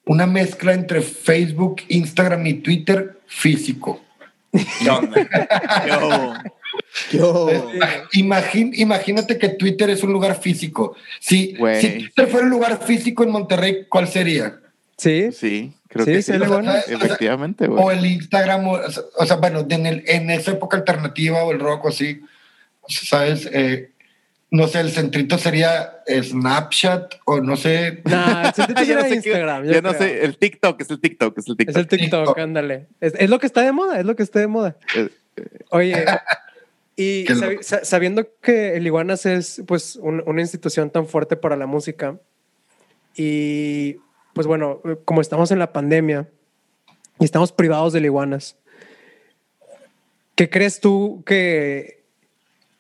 una 0.05 0.26
mezcla 0.26 0.74
entre 0.74 1.01
Facebook, 1.01 1.84
Instagram 1.89 2.47
y 2.47 2.53
Twitter 2.55 3.20
físico. 3.28 4.01
Yo. 7.12 7.50
imagínate 8.14 9.38
que 9.38 9.50
Twitter 9.50 9.89
es 9.89 10.04
un 10.04 10.12
lugar 10.14 10.39
físico. 10.41 10.95
Si, 11.20 11.56
si 11.80 11.89
Twitter 12.00 12.28
fuera 12.28 12.45
un 12.45 12.52
lugar 12.52 12.80
físico 12.84 13.24
en 13.24 13.32
Monterrey, 13.32 13.86
¿cuál 13.89 14.08
sería? 14.08 14.60
Sí. 14.98 15.32
Sí, 15.32 15.74
creo 15.89 16.06
que 16.06 16.22
sí. 16.22 16.32
Efectivamente, 16.89 17.68
O 17.70 17.91
el 17.91 18.06
Instagram, 18.06 18.68
o, 18.68 19.26
sea, 19.26 19.36
bueno, 19.38 19.66
en, 19.70 19.86
el, 19.86 20.04
en 20.08 20.30
esa 20.32 20.52
época 20.52 20.78
alternativa 20.78 21.43
o 21.43 21.52
el 21.52 21.60
rock 21.60 21.86
o 21.86 21.89
así, 21.89 22.22
¿sabes? 22.88 23.48
Eh, 23.52 23.91
no 24.50 24.68
sé, 24.68 24.80
el 24.80 24.91
centrito 24.91 25.38
sería 25.38 25.98
Snapchat 26.08 27.16
o 27.26 27.41
no 27.41 27.58
sé. 27.58 28.02
No, 28.06 28.41
el 28.48 28.54
centrito 28.54 28.84
Ya 28.88 28.95
no 28.95 29.02
sé 29.04 29.10
qué- 29.10 29.16
Instagram. 29.16 29.66
yo 29.66 29.72
ya 29.74 29.82
no 29.82 29.93
sé, 29.93 30.24
el 30.24 30.38
TikTok, 30.38 30.82
es 30.82 30.89
el 30.89 31.00
TikTok, 31.02 31.38
es 31.38 31.48
el 31.48 31.52
Es 31.54 31.58
TikTok. 31.58 31.78
el 31.78 31.88
TikTok, 31.88 32.20
TikTok. 32.26 32.39
ándale. 32.39 32.88
Es, 33.02 33.14
es 33.20 33.30
lo 33.30 33.39
que 33.39 33.45
está 33.45 33.62
de 33.62 33.72
moda, 33.74 34.00
es 34.00 34.06
lo 34.06 34.16
que 34.16 34.24
está 34.24 34.39
de 34.39 34.48
moda. 34.48 34.78
Eh, 34.95 35.10
Oye, 35.70 35.93
y 36.98 37.24
sabi- 37.39 37.58
sabiendo 37.86 38.28
que 38.41 38.76
el 38.76 38.86
Iguanas 38.88 39.26
es 39.26 39.62
pues 39.68 39.95
un- 39.95 40.24
una 40.26 40.41
institución 40.41 40.89
tan 40.89 41.08
fuerte 41.08 41.38
para 41.38 41.56
la 41.56 41.68
música 41.68 42.20
y 43.16 43.98
pues 44.34 44.45
bueno, 44.48 44.82
como 45.06 45.22
estamos 45.22 45.52
en 45.52 45.60
la 45.60 45.72
pandemia 45.74 46.28
y 47.20 47.26
estamos 47.26 47.52
privados 47.52 47.93
del 47.93 48.06
Iguanas, 48.06 48.56
¿qué 50.36 50.50
crees 50.50 50.80
tú 50.80 51.24
que, 51.26 52.04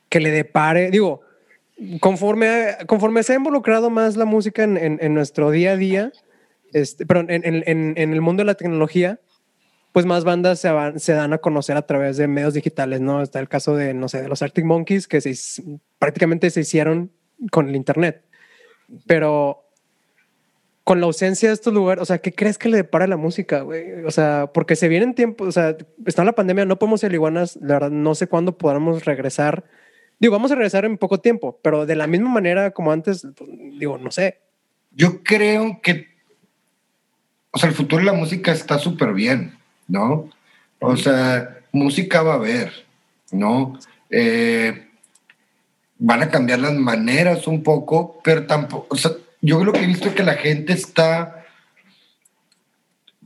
que 0.09 0.19
le 0.19 0.31
depare? 0.31 0.91
Digo, 0.91 1.21
conforme, 1.99 2.75
conforme 2.87 3.23
se 3.23 3.33
ha 3.33 3.35
involucrado 3.37 3.89
más 3.89 4.17
la 4.17 4.25
música 4.25 4.63
en, 4.63 4.77
en- 4.77 4.99
en 5.01 5.13
nuestro 5.13 5.49
día 5.51 5.71
a 5.71 5.77
día, 5.77 6.11
este, 6.73 7.05
en- 7.09 7.29
en- 7.43 7.93
en 7.97 8.13
el 8.13 8.21
mundo 8.21 8.41
de 8.41 8.45
la 8.45 8.55
tecnología, 8.55 9.19
pues 9.97 10.05
más 10.05 10.25
bandas 10.25 10.59
se, 10.59 10.69
van- 10.69 10.99
se 10.99 11.13
dan 11.13 11.33
a 11.33 11.39
conocer 11.39 11.75
a 11.75 11.81
través 11.81 12.17
de 12.17 12.27
medios 12.27 12.53
digitales, 12.53 13.01
¿no? 13.01 13.23
Está 13.23 13.39
el 13.39 13.49
caso 13.49 13.75
de, 13.75 13.95
no 13.95 14.07
sé, 14.07 14.21
de 14.21 14.27
los 14.27 14.43
Arctic 14.43 14.63
Monkeys, 14.63 15.07
que 15.07 15.21
se, 15.21 15.33
prácticamente 15.97 16.51
se 16.51 16.59
hicieron 16.59 17.11
con 17.49 17.67
el 17.67 17.75
Internet. 17.75 18.23
Pero 19.07 19.65
con 20.83 20.99
la 20.99 21.07
ausencia 21.07 21.49
de 21.49 21.55
estos 21.55 21.73
lugares, 21.73 22.03
o 22.03 22.05
sea, 22.05 22.19
¿qué 22.19 22.31
crees 22.31 22.59
que 22.59 22.69
le 22.69 22.77
depara 22.77 23.07
la 23.07 23.17
música, 23.17 23.61
güey? 23.61 24.03
O 24.05 24.11
sea, 24.11 24.51
porque 24.53 24.75
se 24.75 24.87
vienen 24.87 25.15
tiempos, 25.15 25.47
o 25.47 25.51
sea, 25.51 25.75
está 26.05 26.23
la 26.23 26.33
pandemia, 26.33 26.65
no 26.65 26.77
podemos 26.77 27.01
ser 27.01 27.11
iguanas, 27.15 27.55
la 27.59 27.73
verdad, 27.73 27.89
no 27.89 28.13
sé 28.13 28.27
cuándo 28.27 28.55
podamos 28.55 29.03
regresar. 29.03 29.63
Digo, 30.19 30.33
vamos 30.33 30.51
a 30.51 30.55
regresar 30.55 30.85
en 30.85 30.99
poco 30.99 31.21
tiempo, 31.21 31.59
pero 31.63 31.87
de 31.87 31.95
la 31.95 32.05
misma 32.05 32.29
manera 32.29 32.69
como 32.69 32.91
antes, 32.91 33.25
pues, 33.35 33.49
digo, 33.79 33.97
no 33.97 34.11
sé. 34.11 34.41
Yo 34.91 35.23
creo 35.23 35.79
que, 35.81 36.05
o 37.49 37.57
sea, 37.57 37.67
el 37.67 37.75
futuro 37.75 38.01
de 38.01 38.05
la 38.05 38.13
música 38.13 38.51
está 38.51 38.77
súper 38.77 39.13
bien, 39.13 39.56
¿no? 39.87 40.29
O 40.79 40.97
sea, 40.97 41.59
música 41.71 42.21
va 42.21 42.33
a 42.33 42.37
haber, 42.37 42.71
¿no? 43.31 43.79
Eh, 44.09 44.87
van 45.99 46.23
a 46.23 46.29
cambiar 46.29 46.59
las 46.59 46.73
maneras 46.73 47.47
un 47.47 47.63
poco, 47.63 48.19
pero 48.23 48.45
tampoco, 48.45 48.87
o 48.89 48.97
sea, 48.97 49.11
yo 49.41 49.63
lo 49.63 49.73
que 49.73 49.83
he 49.83 49.87
visto 49.87 50.09
es 50.09 50.15
que 50.15 50.23
la 50.23 50.35
gente 50.35 50.73
está 50.73 51.45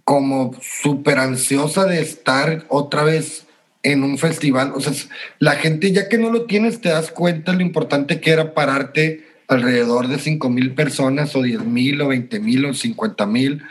como 0.04 0.52
súper 0.62 1.20
ansiosa 1.20 1.86
de 1.86 2.02
estar 2.02 2.66
otra 2.70 3.04
vez 3.04 3.46
en 3.84 4.04
un 4.04 4.18
festival. 4.18 4.74
O 4.76 4.82
sea, 4.82 4.94
la 5.40 5.54
gente 5.54 5.92
ya 5.92 6.10
que 6.10 6.18
no 6.18 6.30
lo 6.32 6.46
tienes, 6.46 6.82
te 6.82 6.90
das 6.90 7.12
cuenta 7.12 7.54
lo 7.54 7.62
importante 7.62 8.20
que 8.20 8.32
era 8.32 8.54
pararte 8.54 9.26
alrededor 9.48 10.08
de 10.08 10.20
5 10.20 10.50
mil 10.50 10.74
personas 10.74 11.36
o 11.36 11.42
10 11.42 11.66
mil 11.66 12.02
o 12.02 12.08
20 12.10 12.40
mil 12.40 12.66
o 12.66 12.74
50 12.74 13.26
mil 13.26 13.64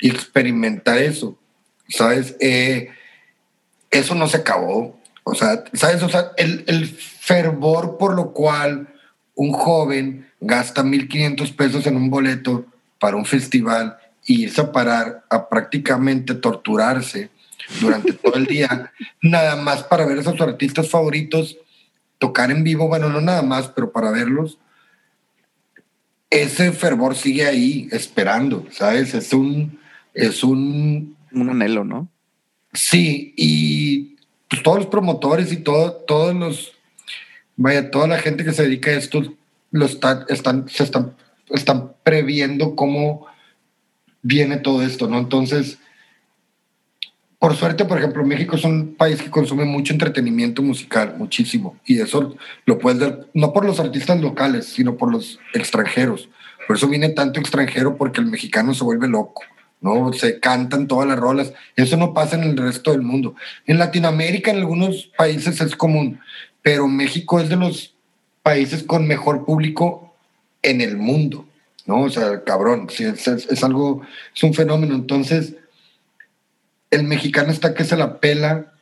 y 0.00 0.10
experimentar 0.10 0.98
eso, 0.98 1.36
¿sabes? 1.88 2.36
Eh, 2.40 2.90
eso 3.90 4.14
no 4.14 4.28
se 4.28 4.38
acabó. 4.38 4.98
O 5.24 5.34
sea, 5.34 5.64
¿sabes? 5.72 6.02
O 6.02 6.08
sea, 6.08 6.32
el, 6.36 6.64
el 6.66 6.86
fervor 6.86 7.98
por 7.98 8.14
lo 8.14 8.32
cual 8.32 8.88
un 9.34 9.52
joven 9.52 10.28
gasta 10.40 10.82
1.500 10.82 11.54
pesos 11.54 11.86
en 11.86 11.96
un 11.96 12.10
boleto 12.10 12.66
para 12.98 13.16
un 13.16 13.24
festival 13.24 13.96
y 14.24 14.42
irse 14.42 14.60
a 14.60 14.72
parar 14.72 15.24
a 15.30 15.48
prácticamente 15.48 16.34
torturarse 16.34 17.30
durante 17.80 18.12
todo 18.12 18.34
el 18.34 18.46
día, 18.46 18.92
nada 19.22 19.56
más 19.56 19.82
para 19.82 20.06
ver 20.06 20.18
a 20.18 20.22
sus 20.22 20.40
artistas 20.40 20.88
favoritos 20.88 21.56
tocar 22.18 22.50
en 22.50 22.64
vivo, 22.64 22.88
bueno, 22.88 23.08
no 23.08 23.20
nada 23.20 23.42
más, 23.42 23.68
pero 23.68 23.92
para 23.92 24.10
verlos, 24.10 24.58
ese 26.30 26.72
fervor 26.72 27.16
sigue 27.16 27.46
ahí 27.46 27.88
esperando, 27.92 28.66
¿sabes? 28.70 29.14
Es 29.14 29.32
un, 29.32 29.78
es 30.14 30.42
un, 30.42 31.16
Un 31.32 31.50
anhelo, 31.50 31.84
¿no? 31.84 32.08
Sí, 32.72 33.34
y 33.36 34.16
pues, 34.48 34.62
todos 34.62 34.78
los 34.78 34.86
promotores 34.86 35.52
y 35.52 35.58
todo, 35.58 35.92
todos 35.92 36.34
los, 36.34 36.72
vaya, 37.56 37.90
toda 37.90 38.08
la 38.08 38.18
gente 38.18 38.44
que 38.44 38.52
se 38.52 38.62
dedica 38.62 38.90
a 38.90 38.94
esto, 38.94 39.22
lo 39.70 39.86
está, 39.86 40.24
están, 40.28 40.68
se 40.68 40.84
están, 40.84 41.14
están 41.50 41.92
previendo 42.02 42.74
cómo 42.74 43.26
viene 44.22 44.58
todo 44.58 44.82
esto, 44.82 45.08
¿no? 45.08 45.18
Entonces, 45.18 45.78
por 47.38 47.54
suerte, 47.54 47.84
por 47.84 47.98
ejemplo, 47.98 48.24
México 48.24 48.56
es 48.56 48.64
un 48.64 48.96
país 48.96 49.22
que 49.22 49.30
consume 49.30 49.64
mucho 49.64 49.92
entretenimiento 49.92 50.60
musical, 50.62 51.14
muchísimo, 51.18 51.76
y 51.86 52.00
eso 52.00 52.36
lo 52.66 52.78
puedes 52.78 52.98
ver, 52.98 53.28
no 53.32 53.52
por 53.52 53.64
los 53.64 53.78
artistas 53.78 54.20
locales, 54.20 54.66
sino 54.66 54.96
por 54.96 55.12
los 55.12 55.38
extranjeros. 55.54 56.28
Por 56.66 56.76
eso 56.76 56.88
viene 56.88 57.10
tanto 57.10 57.40
extranjero, 57.40 57.96
porque 57.96 58.20
el 58.20 58.26
mexicano 58.26 58.74
se 58.74 58.84
vuelve 58.84 59.08
loco. 59.08 59.42
¿No? 59.80 60.12
Se 60.12 60.40
cantan 60.40 60.86
todas 60.86 61.08
las 61.08 61.18
rolas. 61.18 61.52
Eso 61.76 61.96
no 61.96 62.12
pasa 62.14 62.36
en 62.36 62.44
el 62.44 62.56
resto 62.56 62.90
del 62.92 63.02
mundo. 63.02 63.34
En 63.66 63.78
Latinoamérica, 63.78 64.50
en 64.50 64.58
algunos 64.58 65.10
países 65.16 65.60
es 65.60 65.76
común, 65.76 66.20
pero 66.62 66.88
México 66.88 67.40
es 67.40 67.48
de 67.48 67.56
los 67.56 67.94
países 68.42 68.82
con 68.82 69.06
mejor 69.06 69.44
público 69.44 70.14
en 70.62 70.80
el 70.80 70.96
mundo, 70.96 71.46
¿no? 71.86 72.02
O 72.02 72.10
sea, 72.10 72.42
cabrón, 72.44 72.88
es- 72.98 73.26
es 73.28 73.64
algo, 73.64 74.02
es 74.34 74.42
un 74.42 74.54
fenómeno. 74.54 74.94
Entonces, 74.94 75.54
el 76.90 77.04
mexicano 77.04 77.52
está 77.52 77.74
que 77.74 77.84
se 77.84 77.96
la 77.96 78.18
pela 78.18 78.72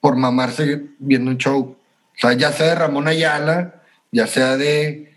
por 0.00 0.16
mamarse 0.16 0.82
viendo 0.98 1.30
un 1.30 1.38
show. 1.38 1.76
O 2.14 2.18
sea, 2.18 2.32
ya 2.34 2.52
sea 2.52 2.66
de 2.66 2.74
Ramón 2.74 3.06
Ayala, 3.08 3.82
ya 4.10 4.26
sea 4.26 4.56
de, 4.56 5.11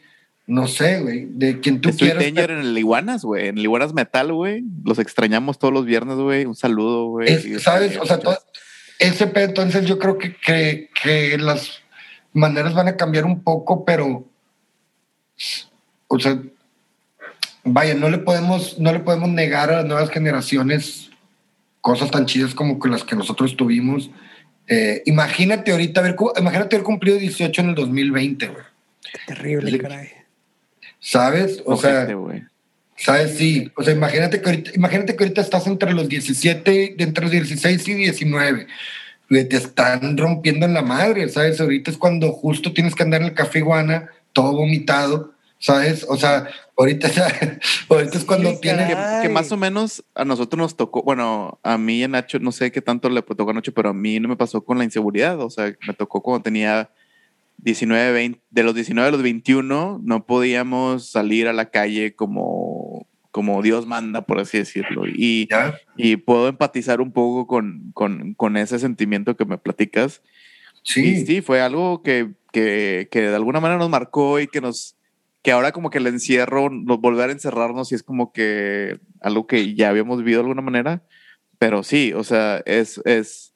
no 0.48 0.68
sé, 0.68 1.00
güey, 1.02 1.28
de 1.30 1.60
quien 1.60 1.82
tú 1.82 1.90
Estoy 1.90 2.10
quieras. 2.10 2.24
Danger 2.24 2.52
en 2.52 2.60
el 2.60 2.78
Iguanas, 2.78 3.24
güey. 3.24 3.48
En 3.48 3.58
el 3.58 3.64
Iguanas 3.64 3.94
Metal, 3.94 4.32
güey. 4.32 4.64
Los 4.84 5.00
extrañamos 5.00 5.58
todos 5.58 5.74
los 5.74 5.86
viernes, 5.86 6.18
güey. 6.18 6.46
Un 6.46 6.56
saludo, 6.56 7.08
güey. 7.08 7.60
¿Sabes? 7.60 7.98
O 7.98 8.06
sea, 8.06 8.20
todo- 8.20 8.38
ese 9.00 9.28
pedo, 9.28 9.46
entonces 9.48 9.86
yo 9.86 10.00
creo 10.00 10.18
que, 10.18 10.36
que, 10.36 10.90
que 11.04 11.38
las 11.38 11.82
maneras 12.32 12.74
van 12.74 12.88
a 12.88 12.96
cambiar 12.96 13.26
un 13.26 13.42
poco, 13.42 13.84
pero, 13.84 14.26
o 16.08 16.20
sea, 16.20 16.40
vaya, 17.64 17.94
no 17.96 18.10
le 18.10 18.20
podemos, 18.20 18.80
no 18.80 18.94
le 18.94 19.00
podemos 19.00 19.30
negar 19.30 19.70
a 19.72 19.78
las 19.78 19.86
nuevas 19.86 20.10
generaciones 20.10 21.10
cosas 21.82 22.10
tan 22.10 22.26
chidas 22.26 22.56
como 22.56 22.80
que 22.80 22.90
las 22.90 23.04
que 23.04 23.16
nosotros 23.16 23.56
tuvimos. 23.58 24.10
Eh, 24.68 25.04
imagínate 25.06 25.72
ahorita 25.72 26.00
haber, 26.00 26.16
imagínate 26.40 26.76
haber 26.76 26.86
cumplido 26.86 27.18
18 27.18 27.62
en 27.62 27.70
el 27.70 27.76
2020, 27.76 28.48
güey. 28.48 28.64
Qué 29.12 29.20
terrible, 29.28 29.78
caray. 29.78 30.10
¿Sabes? 31.00 31.62
O 31.66 31.78
sea. 31.78 32.08
¿Sabes? 32.98 33.38
Sí. 33.38 33.72
O 33.76 33.84
sea, 33.84 33.94
imagínate 33.94 34.42
que 34.42 34.50
ahorita, 34.50 34.72
imagínate 34.74 35.16
que 35.16 35.24
ahorita 35.24 35.42
estás 35.42 35.68
entre 35.68 35.94
los 35.94 36.08
17, 36.08 36.96
de 36.98 37.04
entre 37.04 37.24
los 37.24 37.32
16 37.32 37.88
y 37.88 37.94
19. 37.94 38.68
Güey, 39.30 39.50
Te 39.50 39.58
están 39.58 40.18
rompiendo 40.18 40.66
en 40.66 40.74
la 40.74 40.82
madre, 40.82 41.28
¿sabes? 41.30 41.60
Ahorita 41.60 41.92
es 41.92 41.98
cuando 41.98 42.32
justo 42.32 42.74
tienes 42.74 42.96
que 42.96 43.04
andar 43.04 43.22
en 43.22 43.28
el 43.28 43.34
café 43.34 43.60
iguana, 43.60 44.10
todo 44.34 44.54
vomitado, 44.54 45.34
¿sabes? 45.60 46.06
O 46.08 46.16
sea, 46.16 46.48
ahorita, 46.78 47.10
ahorita 47.90 48.18
es 48.18 48.24
cuando 48.24 48.52
Sí, 48.52 48.60
tienes... 48.62 48.88
que, 48.88 48.96
que 49.24 49.30
más 49.30 49.52
o 49.52 49.58
menos 49.58 50.04
a 50.14 50.24
nosotros 50.26 50.58
nos 50.58 50.78
tocó, 50.78 51.04
bueno, 51.04 51.60
a 51.64 51.78
mí 51.78 52.00
y 52.00 52.04
a 52.04 52.08
Nacho, 52.08 52.40
no 52.40 52.52
sé 52.52 52.72
qué 52.72 52.82
tanto 52.82 53.10
le 53.10 53.22
tocó 53.22 53.50
a 53.50 53.54
Nacho, 53.54 53.74
pero 53.74 53.90
a 53.90 53.94
mí 53.94 54.20
no 54.20 54.30
me 54.30 54.38
pasó 54.38 54.64
con 54.64 54.78
la 54.78 54.84
inseguridad, 54.84 55.40
o 55.42 55.50
sea, 55.50 55.74
me 55.88 55.94
tocó 55.94 56.22
cuando 56.22 56.44
tenía 56.44 56.90
19, 57.58 58.12
20, 58.12 58.42
de 58.50 58.64
los 58.64 58.76
19 58.76 59.08
a 59.08 59.12
los 59.12 59.24
21, 59.24 60.02
no 60.04 60.26
podíamos 60.26 61.10
salir 61.10 61.48
a 61.48 61.54
la 61.54 61.72
calle 61.72 62.16
como, 62.16 63.08
como 63.32 63.62
Dios 63.62 63.88
manda, 63.88 64.26
por 64.26 64.40
así 64.40 64.60
decirlo. 64.60 65.04
Y, 65.08 65.48
¿Ya? 65.50 65.76
y 65.98 66.18
puedo 66.18 66.48
empatizar 66.48 67.02
un 67.02 67.12
poco 67.12 67.48
con, 67.48 67.92
con, 67.94 68.34
con 68.36 68.58
ese 68.58 68.80
sentimiento 68.80 69.36
que 69.36 69.46
me 69.46 69.58
platicas. 69.58 70.22
Y 70.84 70.90
Sí. 70.92 71.26
sí, 71.26 71.42
fue 71.42 71.62
algo 71.62 72.04
que, 72.04 72.36
que, 72.52 73.08
que 73.10 73.22
de 73.22 73.36
alguna 73.36 73.60
manera 73.60 73.80
nos 73.80 73.90
marcó 73.90 74.40
y 74.40 74.48
que 74.48 74.62
nos, 74.62 74.96
que 75.42 75.52
ahora 75.52 75.72
como 75.72 75.90
que 75.90 75.98
el 75.98 76.06
encierro, 76.08 76.70
nos 76.70 77.00
volver 77.00 77.30
a 77.30 77.34
encerrarnos 77.34 77.92
y 77.92 77.96
es 77.96 78.04
como 78.04 78.32
que 78.32 79.00
algo 79.20 79.48
que 79.48 79.74
ya 79.74 79.90
habíamos 79.90 80.20
vivido 80.20 80.40
de 80.40 80.44
alguna 80.44 80.62
manera, 80.62 81.04
pero 81.58 81.82
sí, 81.82 82.14
o 82.14 82.24
sea, 82.24 82.62
es, 82.68 83.02
es 83.06 83.55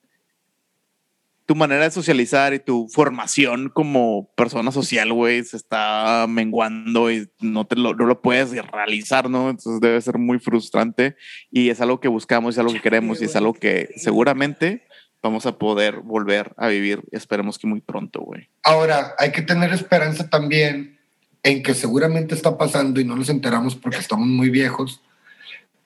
tu 1.49 1.55
manera 1.55 1.85
de 1.85 1.89
socializar 1.89 2.53
y 2.53 2.59
tu 2.59 2.87
formación 2.89 3.69
como 3.69 4.31
persona 4.35 4.71
social, 4.71 5.11
güey, 5.11 5.43
se 5.43 5.57
está 5.57 6.27
menguando 6.29 7.09
y 7.09 7.27
no, 7.39 7.65
te 7.65 7.75
lo, 7.75 7.95
no 7.95 8.05
lo 8.05 8.21
puedes 8.21 8.51
realizar, 8.51 9.31
¿no? 9.31 9.49
Entonces 9.49 9.81
debe 9.81 9.99
ser 9.99 10.19
muy 10.19 10.37
frustrante 10.37 11.15
y 11.49 11.71
es 11.71 11.81
algo 11.81 11.99
que 11.99 12.07
buscamos, 12.07 12.53
es 12.53 12.59
algo 12.59 12.71
que 12.71 12.81
queremos 12.81 13.19
y 13.19 13.25
es 13.25 13.35
algo 13.35 13.55
que 13.55 13.89
seguramente 13.95 14.85
vamos 15.23 15.47
a 15.47 15.57
poder 15.57 16.01
volver 16.01 16.53
a 16.55 16.67
vivir. 16.67 17.01
Esperemos 17.11 17.57
que 17.57 17.65
muy 17.65 17.81
pronto, 17.81 18.19
güey. 18.19 18.47
Ahora, 18.61 19.15
hay 19.17 19.31
que 19.31 19.41
tener 19.41 19.73
esperanza 19.73 20.29
también 20.29 20.99
en 21.41 21.63
que 21.63 21.73
seguramente 21.73 22.35
está 22.35 22.59
pasando 22.59 23.01
y 23.01 23.05
no 23.05 23.15
nos 23.15 23.29
enteramos 23.29 23.75
porque 23.75 23.97
estamos 23.97 24.27
muy 24.27 24.51
viejos, 24.51 25.01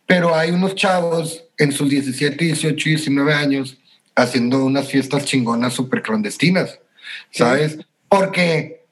pero 0.07 0.35
hay 0.35 0.51
unos 0.51 0.75
chavos 0.75 1.45
en 1.57 1.71
sus 1.71 1.89
17, 1.89 2.43
18 2.43 2.89
y 2.89 2.91
19 2.95 3.33
años 3.33 3.79
haciendo 4.15 4.63
unas 4.65 4.87
fiestas 4.87 5.25
chingonas 5.25 5.73
súper 5.73 6.01
clandestinas, 6.01 6.79
¿sabes? 7.31 7.79
Porque 8.09 8.85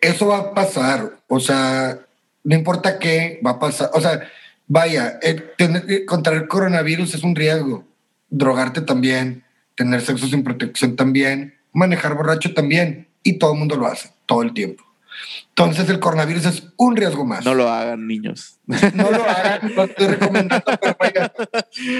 eso 0.00 0.28
va 0.28 0.38
a 0.38 0.54
pasar. 0.54 1.18
O 1.28 1.40
sea, 1.40 2.00
no 2.42 2.54
importa 2.54 2.98
qué, 2.98 3.40
va 3.44 3.52
a 3.52 3.58
pasar. 3.58 3.90
O 3.94 4.00
sea, 4.00 4.28
vaya, 4.66 5.18
tener, 5.56 6.04
contra 6.04 6.34
el 6.34 6.48
coronavirus 6.48 7.14
es 7.14 7.22
un 7.22 7.34
riesgo. 7.34 7.84
Drogarte 8.30 8.80
también, 8.80 9.44
tener 9.74 10.00
sexo 10.00 10.26
sin 10.26 10.44
protección 10.44 10.96
también, 10.96 11.54
manejar 11.72 12.14
borracho 12.14 12.52
también. 12.54 13.08
Y 13.22 13.38
todo 13.38 13.52
el 13.52 13.58
mundo 13.58 13.76
lo 13.76 13.86
hace, 13.86 14.10
todo 14.26 14.42
el 14.42 14.52
tiempo. 14.52 14.84
Entonces 15.50 15.88
el 15.88 16.00
coronavirus 16.00 16.46
es 16.46 16.62
un 16.76 16.96
riesgo 16.96 17.24
más. 17.24 17.44
No 17.44 17.54
lo 17.54 17.68
hagan, 17.70 18.06
niños. 18.06 18.58
No 18.66 19.10
lo 19.10 19.24
hagan, 19.24 19.74
lo 19.74 19.84
estoy 19.84 20.06
recomendando, 20.08 20.64
pero 20.80 20.96
vaya. 20.98 21.32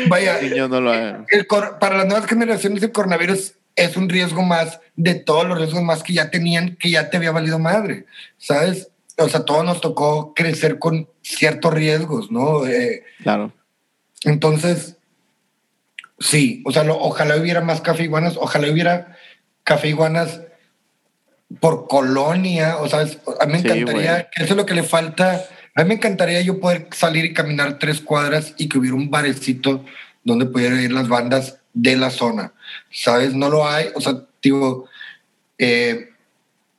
vaya 0.08 0.42
niños 0.42 0.70
no 0.70 0.80
lo 0.80 0.92
hagan. 0.92 1.26
para 1.78 1.98
las 1.98 2.06
nuevas 2.06 2.26
generaciones 2.26 2.82
el 2.82 2.92
coronavirus 2.92 3.54
es 3.76 3.96
un 3.96 4.08
riesgo 4.08 4.42
más 4.42 4.80
de 4.96 5.14
todos 5.14 5.46
los 5.46 5.58
riesgos 5.58 5.82
más 5.82 6.02
que 6.02 6.12
ya 6.12 6.30
tenían, 6.30 6.76
que 6.76 6.90
ya 6.90 7.10
te 7.10 7.16
había 7.16 7.32
valido 7.32 7.58
madre, 7.58 8.06
¿sabes? 8.38 8.90
O 9.16 9.28
sea, 9.28 9.44
todos 9.44 9.64
nos 9.64 9.80
tocó 9.80 10.34
crecer 10.34 10.78
con 10.78 11.08
ciertos 11.22 11.72
riesgos, 11.72 12.30
¿no? 12.30 12.66
Eh, 12.66 13.04
claro. 13.22 13.52
Entonces, 14.24 14.96
sí, 16.18 16.62
o 16.66 16.72
sea, 16.72 16.84
ojalá 16.90 17.36
hubiera 17.36 17.60
más 17.60 17.80
café 17.80 18.04
iguanas, 18.04 18.36
ojalá 18.36 18.70
hubiera 18.70 19.16
café 19.62 19.88
iguanas 19.88 20.40
por 21.60 21.86
colonia, 21.88 22.78
o 22.78 22.88
sea, 22.88 23.00
a 23.40 23.46
mí 23.46 23.52
me 23.52 23.58
encantaría, 23.58 24.28
que 24.30 24.42
eso 24.42 24.54
es 24.54 24.56
lo 24.56 24.66
que 24.66 24.74
le 24.74 24.82
falta, 24.82 25.44
a 25.74 25.82
mí 25.82 25.88
me 25.88 25.94
encantaría 25.94 26.40
yo 26.40 26.60
poder 26.60 26.88
salir 26.92 27.24
y 27.24 27.34
caminar 27.34 27.78
tres 27.78 28.00
cuadras 28.00 28.54
y 28.56 28.68
que 28.68 28.78
hubiera 28.78 28.96
un 28.96 29.10
barecito 29.10 29.84
donde 30.22 30.46
pudieran 30.46 30.82
ir 30.82 30.92
las 30.92 31.08
bandas 31.08 31.58
de 31.72 31.96
la 31.96 32.10
zona, 32.10 32.52
¿sabes? 32.90 33.34
No 33.34 33.50
lo 33.50 33.68
hay, 33.68 33.88
o 33.94 34.00
sea, 34.00 34.22
digo, 34.42 34.88
eh, 35.58 36.10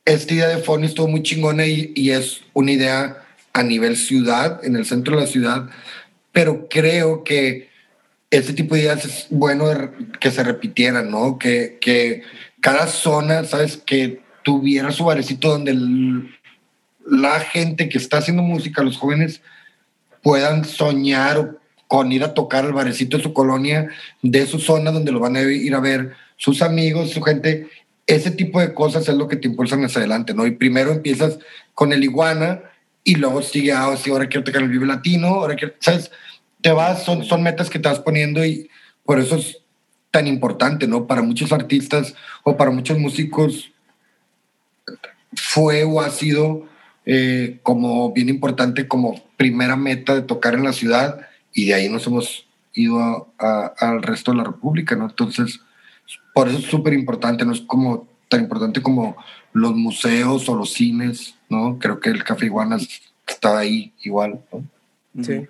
esta 0.04 0.34
idea 0.34 0.48
de 0.48 0.58
Fony 0.58 0.84
estuvo 0.84 1.08
muy 1.08 1.24
chingona 1.24 1.66
y, 1.66 1.92
y, 1.96 2.12
es 2.12 2.42
una 2.54 2.72
idea 2.72 3.24
a 3.54 3.64
nivel 3.64 3.98
ciudad, 3.98 4.64
en 4.64 4.76
el 4.76 4.86
centro 4.86 5.16
de 5.16 5.22
la 5.22 5.28
ciudad, 5.28 5.70
pero 6.32 6.68
creo 6.70 7.24
que 7.24 7.70
este 8.30 8.54
tipo 8.54 8.76
de 8.76 8.82
ideas 8.82 9.06
es 9.06 9.28
bueno 9.30 9.92
que 10.20 10.32
se 10.32 10.44
repitieran, 10.44 11.10
¿no? 11.10 11.40
Que, 11.40 11.78
que 11.80 12.24
cada 12.60 12.88
zona, 12.88 13.44
¿sabes? 13.46 13.78
Que 13.78 14.25
tuviera 14.46 14.92
su 14.92 15.04
barecito 15.04 15.50
donde 15.50 15.76
la 17.04 17.40
gente 17.40 17.90
que 17.90 17.98
está 17.98 18.20
haciendo 18.20 18.44
música, 18.44 18.84
los 18.84 18.98
jóvenes, 18.98 19.42
puedan 20.22 20.66
soñar 20.66 21.58
con 21.88 22.12
ir 22.12 22.24
a 22.24 22.36
tocar 22.36 22.64
al 22.64 22.74
barecito 22.74 23.18
de 23.18 23.24
su 23.24 23.34
colonia, 23.34 23.90
de 24.22 24.46
su 24.46 24.60
zona 24.60 24.92
donde 24.92 25.12
lo 25.12 25.20
van 25.20 25.36
a 25.36 25.42
ir 25.42 25.74
a 25.74 25.80
ver 25.80 26.14
sus 26.38 26.62
amigos, 26.62 27.10
su 27.10 27.24
gente. 27.24 27.68
Ese 28.06 28.30
tipo 28.30 28.60
de 28.60 28.76
cosas 28.76 29.10
es 29.10 29.16
lo 29.16 29.28
que 29.28 29.36
te 29.36 29.48
impulsan 29.48 29.84
hacia 29.84 30.00
adelante, 30.00 30.36
¿no? 30.36 30.46
Y 30.46 30.52
primero 30.52 30.92
empiezas 30.92 31.40
con 31.74 31.92
el 31.92 32.04
iguana 32.04 32.62
y 33.04 33.16
luego 33.16 33.42
sigue, 33.42 33.72
ah, 33.72 33.86
ahora 33.86 34.30
quiero 34.30 34.44
tocar 34.44 34.62
el 34.62 34.70
Vive 34.70 34.86
Latino, 34.86 35.28
ahora 35.28 35.56
quiero, 35.56 35.74
¿sabes? 35.80 36.12
Te 36.62 36.72
vas, 36.72 37.04
son, 37.04 37.24
son 37.26 37.42
metas 37.42 37.72
que 37.72 37.80
te 37.80 37.90
vas 37.90 38.00
poniendo 38.00 38.46
y 38.46 38.70
por 39.04 39.20
eso 39.20 39.38
es 39.38 39.58
tan 40.12 40.28
importante, 40.28 40.88
¿no? 40.88 41.08
Para 41.08 41.24
muchos 41.24 41.52
artistas 41.52 42.14
o 42.44 42.56
para 42.56 42.70
muchos 42.70 43.00
músicos, 43.00 43.72
fue 45.36 45.84
o 45.84 46.02
ha 46.02 46.10
sido 46.10 46.68
eh, 47.06 47.60
como 47.62 48.12
bien 48.14 48.30
importante 48.30 48.88
como 48.88 49.22
primera 49.38 49.76
meta 49.76 50.16
de 50.16 50.24
tocar 50.24 50.56
en 50.56 50.64
la 50.64 50.74
ciudad 50.74 51.28
y 51.54 51.66
de 51.66 51.76
ahí 51.76 51.90
nos 51.90 52.08
hemos 52.08 52.48
ido 52.74 53.32
al 53.38 54.04
resto 54.04 54.32
de 54.32 54.38
la 54.38 54.44
República, 54.44 54.96
¿no? 54.96 55.06
Entonces, 55.06 55.62
por 56.34 56.50
eso 56.50 56.58
es 56.58 56.66
súper 56.66 56.94
importante, 56.94 57.46
no 57.46 57.54
es 57.54 57.62
como 57.62 58.08
tan 58.28 58.42
importante 58.42 58.82
como 58.82 59.16
los 59.54 59.74
museos 59.76 60.50
o 60.50 60.56
los 60.56 60.74
cines, 60.74 61.36
¿no? 61.50 61.80
Creo 61.80 62.00
que 62.00 62.10
el 62.10 62.24
Café 62.24 62.48
Iguanas 62.48 62.88
está 63.26 63.58
ahí 63.58 63.94
igual, 64.04 64.42
¿no? 64.52 65.24
Sí. 65.24 65.48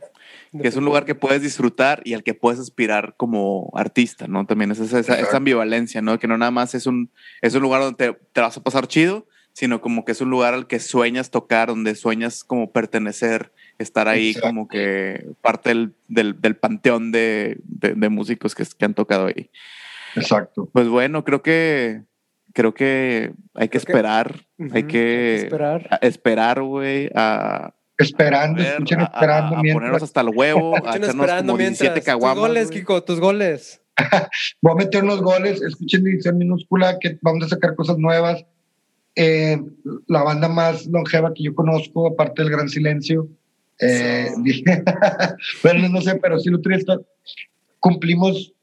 Que 0.62 0.68
es 0.68 0.76
un 0.76 0.86
lugar 0.86 1.06
que 1.06 1.16
puedes 1.16 1.42
disfrutar 1.42 2.02
y 2.06 2.14
al 2.14 2.24
que 2.24 2.34
puedes 2.34 2.60
aspirar 2.60 3.16
como 3.18 3.72
artista, 3.74 4.28
¿no? 4.28 4.46
También 4.46 4.72
es 4.72 4.80
esa, 4.80 5.00
esa, 5.00 5.36
ambivalencia, 5.36 6.02
¿no? 6.02 6.20
Que 6.20 6.28
no 6.28 6.38
nada 6.38 6.52
más 6.52 6.76
es 6.76 6.86
un, 6.86 7.10
es 7.42 7.56
un 7.56 7.62
lugar 7.62 7.82
donde 7.82 7.98
te, 7.98 8.20
te 8.32 8.42
vas 8.42 8.56
a 8.56 8.64
pasar 8.64 8.88
chido, 8.88 9.26
sino 9.56 9.80
como 9.80 10.04
que 10.04 10.12
es 10.12 10.20
un 10.20 10.30
lugar 10.30 10.54
al 10.54 10.68
que 10.68 10.82
sueñas 10.82 11.32
tocar, 11.32 11.70
donde 11.70 11.96
sueñas 11.96 12.44
como 12.44 12.74
pertenecer, 12.74 13.54
estar 13.80 14.10
ahí 14.10 14.36
como 14.36 14.68
que 14.68 15.28
parte 15.42 15.70
del, 15.70 15.96
del, 16.42 16.58
panteón 16.58 17.14
de, 17.14 17.58
de, 17.64 18.10
músicos 18.10 18.54
que, 18.54 18.66
que, 18.78 18.84
han 18.84 18.94
tocado 18.94 19.28
ahí. 19.28 19.50
Exacto. 20.18 20.70
Pues 20.74 20.90
bueno, 20.90 21.24
creo 21.24 21.42
que 21.42 22.02
creo 22.52 22.74
que 22.74 23.32
hay 23.54 23.70
que 23.70 23.78
esperar, 23.78 24.46
hay, 24.74 24.84
que 24.84 25.36
esperar, 25.36 26.00
esperar, 26.02 26.62
güey, 26.62 27.10
a 27.16 27.74
Esperando, 27.98 28.62
escuchen 28.62 29.00
esperando. 29.00 29.56
A, 29.56 29.62
ponernos 29.62 30.04
hasta 30.04 30.20
el 30.20 30.32
huevo, 30.36 30.76
a 30.86 30.98
esperando 30.98 31.54
como 31.54 31.58
17 31.58 32.02
caguamas. 32.02 32.36
Tus 32.36 32.48
goles, 32.48 32.72
Kiko, 32.72 33.04
tus 33.04 33.20
goles. 33.22 33.82
Voy 34.62 34.74
a 34.74 34.76
meter 34.76 35.02
unos 35.02 35.22
goles, 35.22 35.62
escuchen 35.62 36.06
edición 36.06 36.38
minúscula, 36.38 37.00
que 37.00 37.18
vamos 37.22 37.46
a 37.46 37.48
sacar 37.48 37.74
cosas 37.76 37.98
nuevas. 37.98 38.46
Eh, 39.16 39.62
la 40.08 40.24
banda 40.24 40.50
más 40.50 40.86
longeva 40.88 41.34
que 41.34 41.44
yo 41.44 41.56
conozco, 41.56 42.08
aparte 42.08 42.42
del 42.42 42.52
Gran 42.52 42.70
Silencio. 42.70 43.30
Eh, 43.80 44.30
bueno, 45.64 45.90
no 45.90 46.02
sé, 46.02 46.16
pero 46.16 46.40
sí 46.40 46.50
lo 46.50 46.62
triste. 46.62 46.94
Cumplimos 47.80 48.54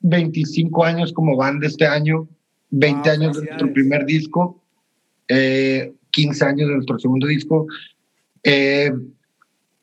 25 0.00 0.84
años 0.84 1.12
como 1.12 1.36
banda 1.36 1.66
este 1.66 1.86
año, 1.86 2.28
20 2.70 3.10
años 3.10 3.36
de 3.36 3.46
nuestro 3.46 3.72
primer 3.72 4.04
disco, 4.04 4.62
15 5.28 5.34
eh, 5.36 6.46
años 6.46 6.68
de 6.68 6.74
nuestro 6.74 6.98
segundo 6.98 7.26
disco. 7.26 7.66
Eh, 8.42 8.92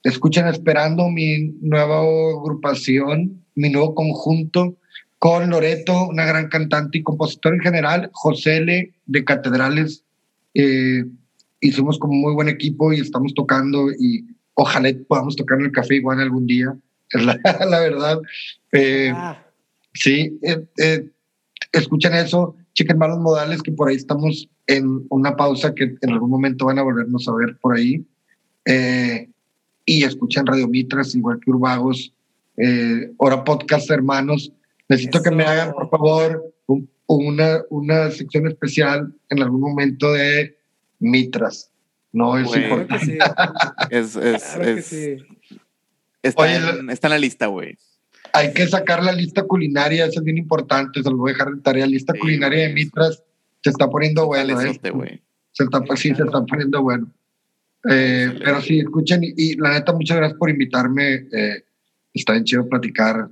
escuchen 0.04 0.48
Esperando, 0.48 1.10
mi 1.10 1.54
nueva 1.62 2.00
agrupación, 2.00 3.44
mi 3.56 3.70
nuevo 3.70 3.96
conjunto 3.96 4.78
con 5.26 5.50
Loreto, 5.50 6.08
una 6.08 6.24
gran 6.24 6.50
cantante 6.50 7.00
y 7.00 7.02
compositor 7.02 7.56
en 7.56 7.60
general, 7.60 8.12
José 8.14 8.58
L. 8.58 8.94
de 9.08 9.26
Catedrales. 9.26 10.04
Eh, 10.54 11.04
hicimos 11.62 11.98
como 11.98 12.14
muy 12.14 12.36
buen 12.36 12.48
equipo 12.48 12.94
y 12.94 13.00
estamos 13.00 13.34
tocando 13.34 13.90
y 13.90 14.24
ojalá 14.54 14.92
podamos 15.08 15.36
tocar 15.36 15.58
en 15.58 15.66
el 15.66 15.72
Café 15.72 15.96
Iguana 15.96 16.22
algún 16.22 16.46
día, 16.46 16.78
es 17.10 17.26
la, 17.26 17.40
verdad. 17.80 18.22
Eh, 18.72 19.12
ah. 19.16 19.44
Sí, 19.96 20.38
eh, 20.44 20.64
eh, 20.78 21.10
escuchen 21.72 22.14
eso, 22.14 22.56
chequen 22.76 23.00
malos 23.00 23.18
modales 23.18 23.64
que 23.64 23.72
por 23.72 23.90
ahí 23.90 23.96
estamos 23.96 24.48
en 24.68 25.08
una 25.10 25.36
pausa 25.36 25.74
que 25.74 25.96
en 26.02 26.12
algún 26.12 26.30
momento 26.30 26.68
van 26.68 26.78
a 26.78 26.84
volvernos 26.84 27.28
a 27.28 27.34
ver 27.34 27.58
por 27.58 27.76
ahí. 27.76 28.06
y 29.88 30.04
escuchen 30.04 30.46
Radio 30.46 30.68
Mitras, 30.68 31.16
igual 31.16 31.40
que 31.44 31.50
Urbagos, 31.50 32.14
Hora 33.18 33.44
Podcast 33.44 33.90
Hermanos, 33.90 34.52
Necesito 34.88 35.22
que 35.22 35.32
me 35.32 35.44
hagan, 35.44 35.74
por 35.74 35.90
favor, 35.90 36.54
una, 37.08 37.62
una 37.70 38.12
sección 38.12 38.48
especial 38.48 39.14
en 39.30 39.42
algún 39.42 39.62
momento 39.62 40.12
de 40.14 40.58
mitras. 41.00 41.72
No 42.12 42.38
es 42.38 42.56
importante. 42.56 43.18
es, 43.90 44.16
es, 44.16 44.56
es 44.56 44.94
está, 46.22 46.56
en, 46.56 46.90
está, 46.90 47.08
en, 47.08 47.12
la 47.12 47.20
lista, 47.20 47.48
güey. 47.48 47.78
Hay 48.34 48.54
que 48.54 48.68
sacar 48.68 49.04
la 49.04 49.12
lista 49.12 49.44
culinaria, 49.44 50.06
eso 50.06 50.20
es 50.20 50.24
bien 50.24 50.38
importante. 50.38 51.04
Se 51.04 51.10
lo 51.10 51.18
voy 51.18 51.32
a 51.32 51.34
dejar 51.34 51.54
de 51.54 51.62
tarea. 51.62 51.86
Lista 51.86 52.14
culinaria 52.18 52.68
de 52.68 52.74
mitras 52.74 53.22
se 53.62 53.70
está 53.70 53.90
poniendo 53.90 54.28
bueno. 54.28 54.62
¿eh? 54.62 54.80
Se 55.52 55.64
está, 55.64 55.82
sí, 55.96 56.14
se 56.14 56.24
está 56.24 56.46
poniendo 56.46 56.82
bueno. 56.84 57.12
Eh, 57.90 58.40
pero 58.44 58.62
sí, 58.62 58.80
escuchen 58.80 59.22
y, 59.24 59.56
la 59.58 59.74
neta, 59.74 59.94
muchas 59.94 60.18
gracias 60.18 60.40
por 60.40 60.50
invitarme. 60.50 61.28
Eh, 61.32 61.66
está 62.14 62.34
bien 62.34 62.46
chido 62.46 62.68
platicar 62.68 63.30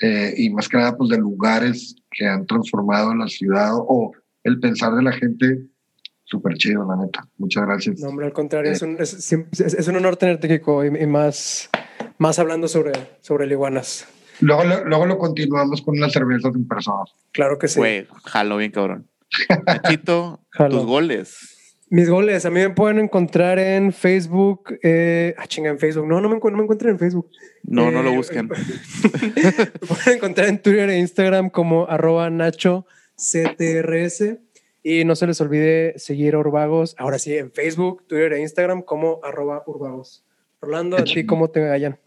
eh, 0.00 0.34
y 0.36 0.50
más 0.50 0.68
que 0.68 0.76
nada 0.76 0.96
pues 0.96 1.10
de 1.10 1.18
lugares 1.18 1.96
que 2.10 2.26
han 2.26 2.46
transformado 2.46 3.14
la 3.14 3.28
ciudad 3.28 3.72
o 3.74 4.12
el 4.44 4.60
pensar 4.60 4.94
de 4.94 5.02
la 5.02 5.12
gente, 5.12 5.66
súper 6.24 6.54
chido, 6.56 6.86
la 6.88 6.96
neta. 6.96 7.26
Muchas 7.36 7.66
gracias. 7.66 8.00
No, 8.00 8.08
hombre, 8.08 8.26
al 8.26 8.32
contrario, 8.32 8.70
es, 8.70 8.82
un, 8.82 8.96
es, 8.98 9.32
es, 9.32 9.88
un 9.88 9.96
honor 9.96 10.16
tenerte, 10.16 10.48
Kiko, 10.48 10.84
y, 10.84 11.06
más, 11.06 11.70
más 12.18 12.38
hablando 12.38 12.68
sobre, 12.68 12.92
sobre 13.20 13.44
el 13.44 13.52
iguanas. 13.52 14.06
Luego, 14.40 14.62
luego 14.84 15.06
lo 15.06 15.18
continuamos 15.18 15.82
con 15.82 15.98
unas 15.98 16.12
cervezas 16.12 16.54
en 16.54 16.66
persona. 16.68 17.04
Claro 17.32 17.58
que 17.58 17.66
sí. 17.66 17.80
Güey, 17.80 18.06
jalo 18.24 18.56
bien, 18.56 18.70
cabrón. 18.70 19.08
Nachito, 19.66 20.40
tus 20.70 20.84
goles. 20.84 21.57
Mis 21.90 22.10
goles, 22.10 22.44
a 22.44 22.50
mí 22.50 22.60
me 22.60 22.70
pueden 22.70 22.98
encontrar 22.98 23.58
en 23.58 23.92
Facebook. 23.92 24.78
Eh, 24.82 25.34
ah, 25.38 25.46
chinga, 25.46 25.70
en 25.70 25.78
Facebook. 25.78 26.06
No, 26.06 26.20
no 26.20 26.28
me, 26.28 26.36
no 26.38 26.56
me 26.56 26.62
encuentran 26.62 26.92
en 26.92 26.98
Facebook. 26.98 27.30
No, 27.62 27.90
no 27.90 28.02
lo 28.02 28.10
eh, 28.10 28.16
busquen. 28.16 28.48
me 28.48 29.86
pueden 29.86 30.16
encontrar 30.16 30.48
en 30.48 30.60
Twitter 30.60 30.90
e 30.90 30.98
Instagram 30.98 31.48
como 31.48 31.88
arroba 31.88 32.28
Nacho 32.28 32.86
CTRS. 33.16 34.38
Y 34.82 35.04
no 35.04 35.16
se 35.16 35.26
les 35.26 35.40
olvide 35.40 35.98
seguir 35.98 36.34
a 36.34 36.38
Urbagos. 36.38 36.94
Ahora 36.98 37.18
sí, 37.18 37.36
en 37.36 37.52
Facebook, 37.52 38.06
Twitter 38.06 38.34
e 38.34 38.40
Instagram 38.40 38.82
como 38.82 39.20
arroba 39.22 39.62
Urbagos. 39.66 40.24
Orlando, 40.60 40.96
¿a 40.96 41.04
ti 41.04 41.24
cómo 41.24 41.48
te 41.48 41.68
hallan? 41.68 41.98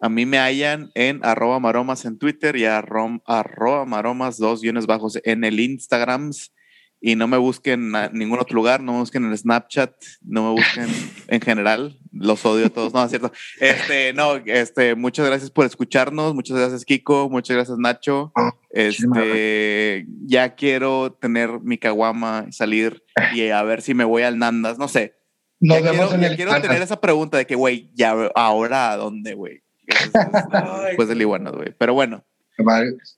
A 0.00 0.08
mí 0.08 0.24
me 0.24 0.38
hallan 0.38 0.90
en 0.94 1.20
arroba 1.24 1.58
maromas 1.58 2.04
en 2.04 2.18
Twitter 2.18 2.56
y 2.56 2.64
arroba 2.64 3.84
maromas 3.84 4.38
dos 4.38 4.62
guiones 4.62 4.86
bajos 4.86 5.20
en 5.24 5.44
el 5.44 5.60
Instagrams. 5.60 6.52
Y 7.02 7.16
no 7.16 7.26
me 7.28 7.38
busquen 7.38 7.94
en 7.94 8.12
ningún 8.12 8.38
otro 8.40 8.54
lugar, 8.54 8.82
no 8.82 8.92
me 8.92 8.98
busquen 8.98 9.24
en 9.24 9.36
Snapchat, 9.36 9.92
no 10.22 10.44
me 10.44 10.50
busquen 10.60 10.86
en 11.28 11.40
general, 11.40 11.98
los 12.12 12.44
odio 12.44 12.66
a 12.66 12.70
todos, 12.70 12.92
no, 12.92 13.02
es 13.02 13.10
cierto. 13.10 13.32
Este, 13.58 14.12
no, 14.12 14.36
este, 14.36 14.94
muchas 14.94 15.26
gracias 15.26 15.50
por 15.50 15.64
escucharnos, 15.64 16.34
muchas 16.34 16.58
gracias 16.58 16.84
Kiko, 16.84 17.28
muchas 17.30 17.56
gracias 17.56 17.78
Nacho. 17.78 18.32
Ah, 18.36 18.50
Este, 18.70 20.06
ya 20.26 20.54
quiero 20.54 21.12
tener 21.12 21.60
mi 21.62 21.78
caguama, 21.78 22.46
salir 22.50 23.02
y 23.34 23.48
a 23.48 23.62
ver 23.62 23.82
si 23.82 23.94
me 23.94 24.04
voy 24.04 24.22
al 24.22 24.38
Nandas, 24.38 24.78
no 24.78 24.88
sé. 24.88 25.16
Nos 25.62 25.82
Ya 25.82 25.90
vemos 25.92 26.08
quiero, 26.08 26.14
en 26.14 26.20
ya 26.22 26.26
el 26.28 26.36
quiero 26.36 26.50
Nandas. 26.52 26.68
tener 26.68 26.82
esa 26.82 27.00
pregunta 27.00 27.36
de 27.38 27.46
que, 27.46 27.54
güey, 27.54 27.90
ya 27.94 28.12
ahora 28.34 28.92
a 28.92 28.96
dónde, 28.96 29.34
güey. 29.34 29.62
Después 30.86 31.08
del 31.08 31.20
Iguanas, 31.20 31.52
güey. 31.54 31.74
Pero 31.76 31.94
bueno, 31.94 32.24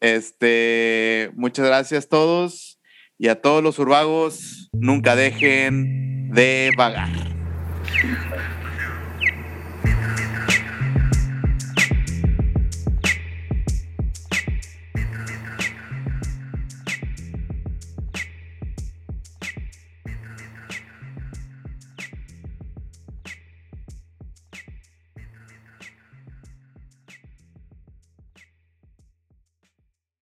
este, 0.00 1.30
muchas 1.34 1.66
gracias 1.66 2.04
a 2.04 2.08
todos 2.08 2.71
y 3.18 3.28
a 3.28 3.40
todos 3.40 3.62
los 3.62 3.78
urbagos. 3.78 4.68
Nunca 4.72 5.16
dejen 5.16 6.30
de 6.30 6.70
vagar. 6.76 7.10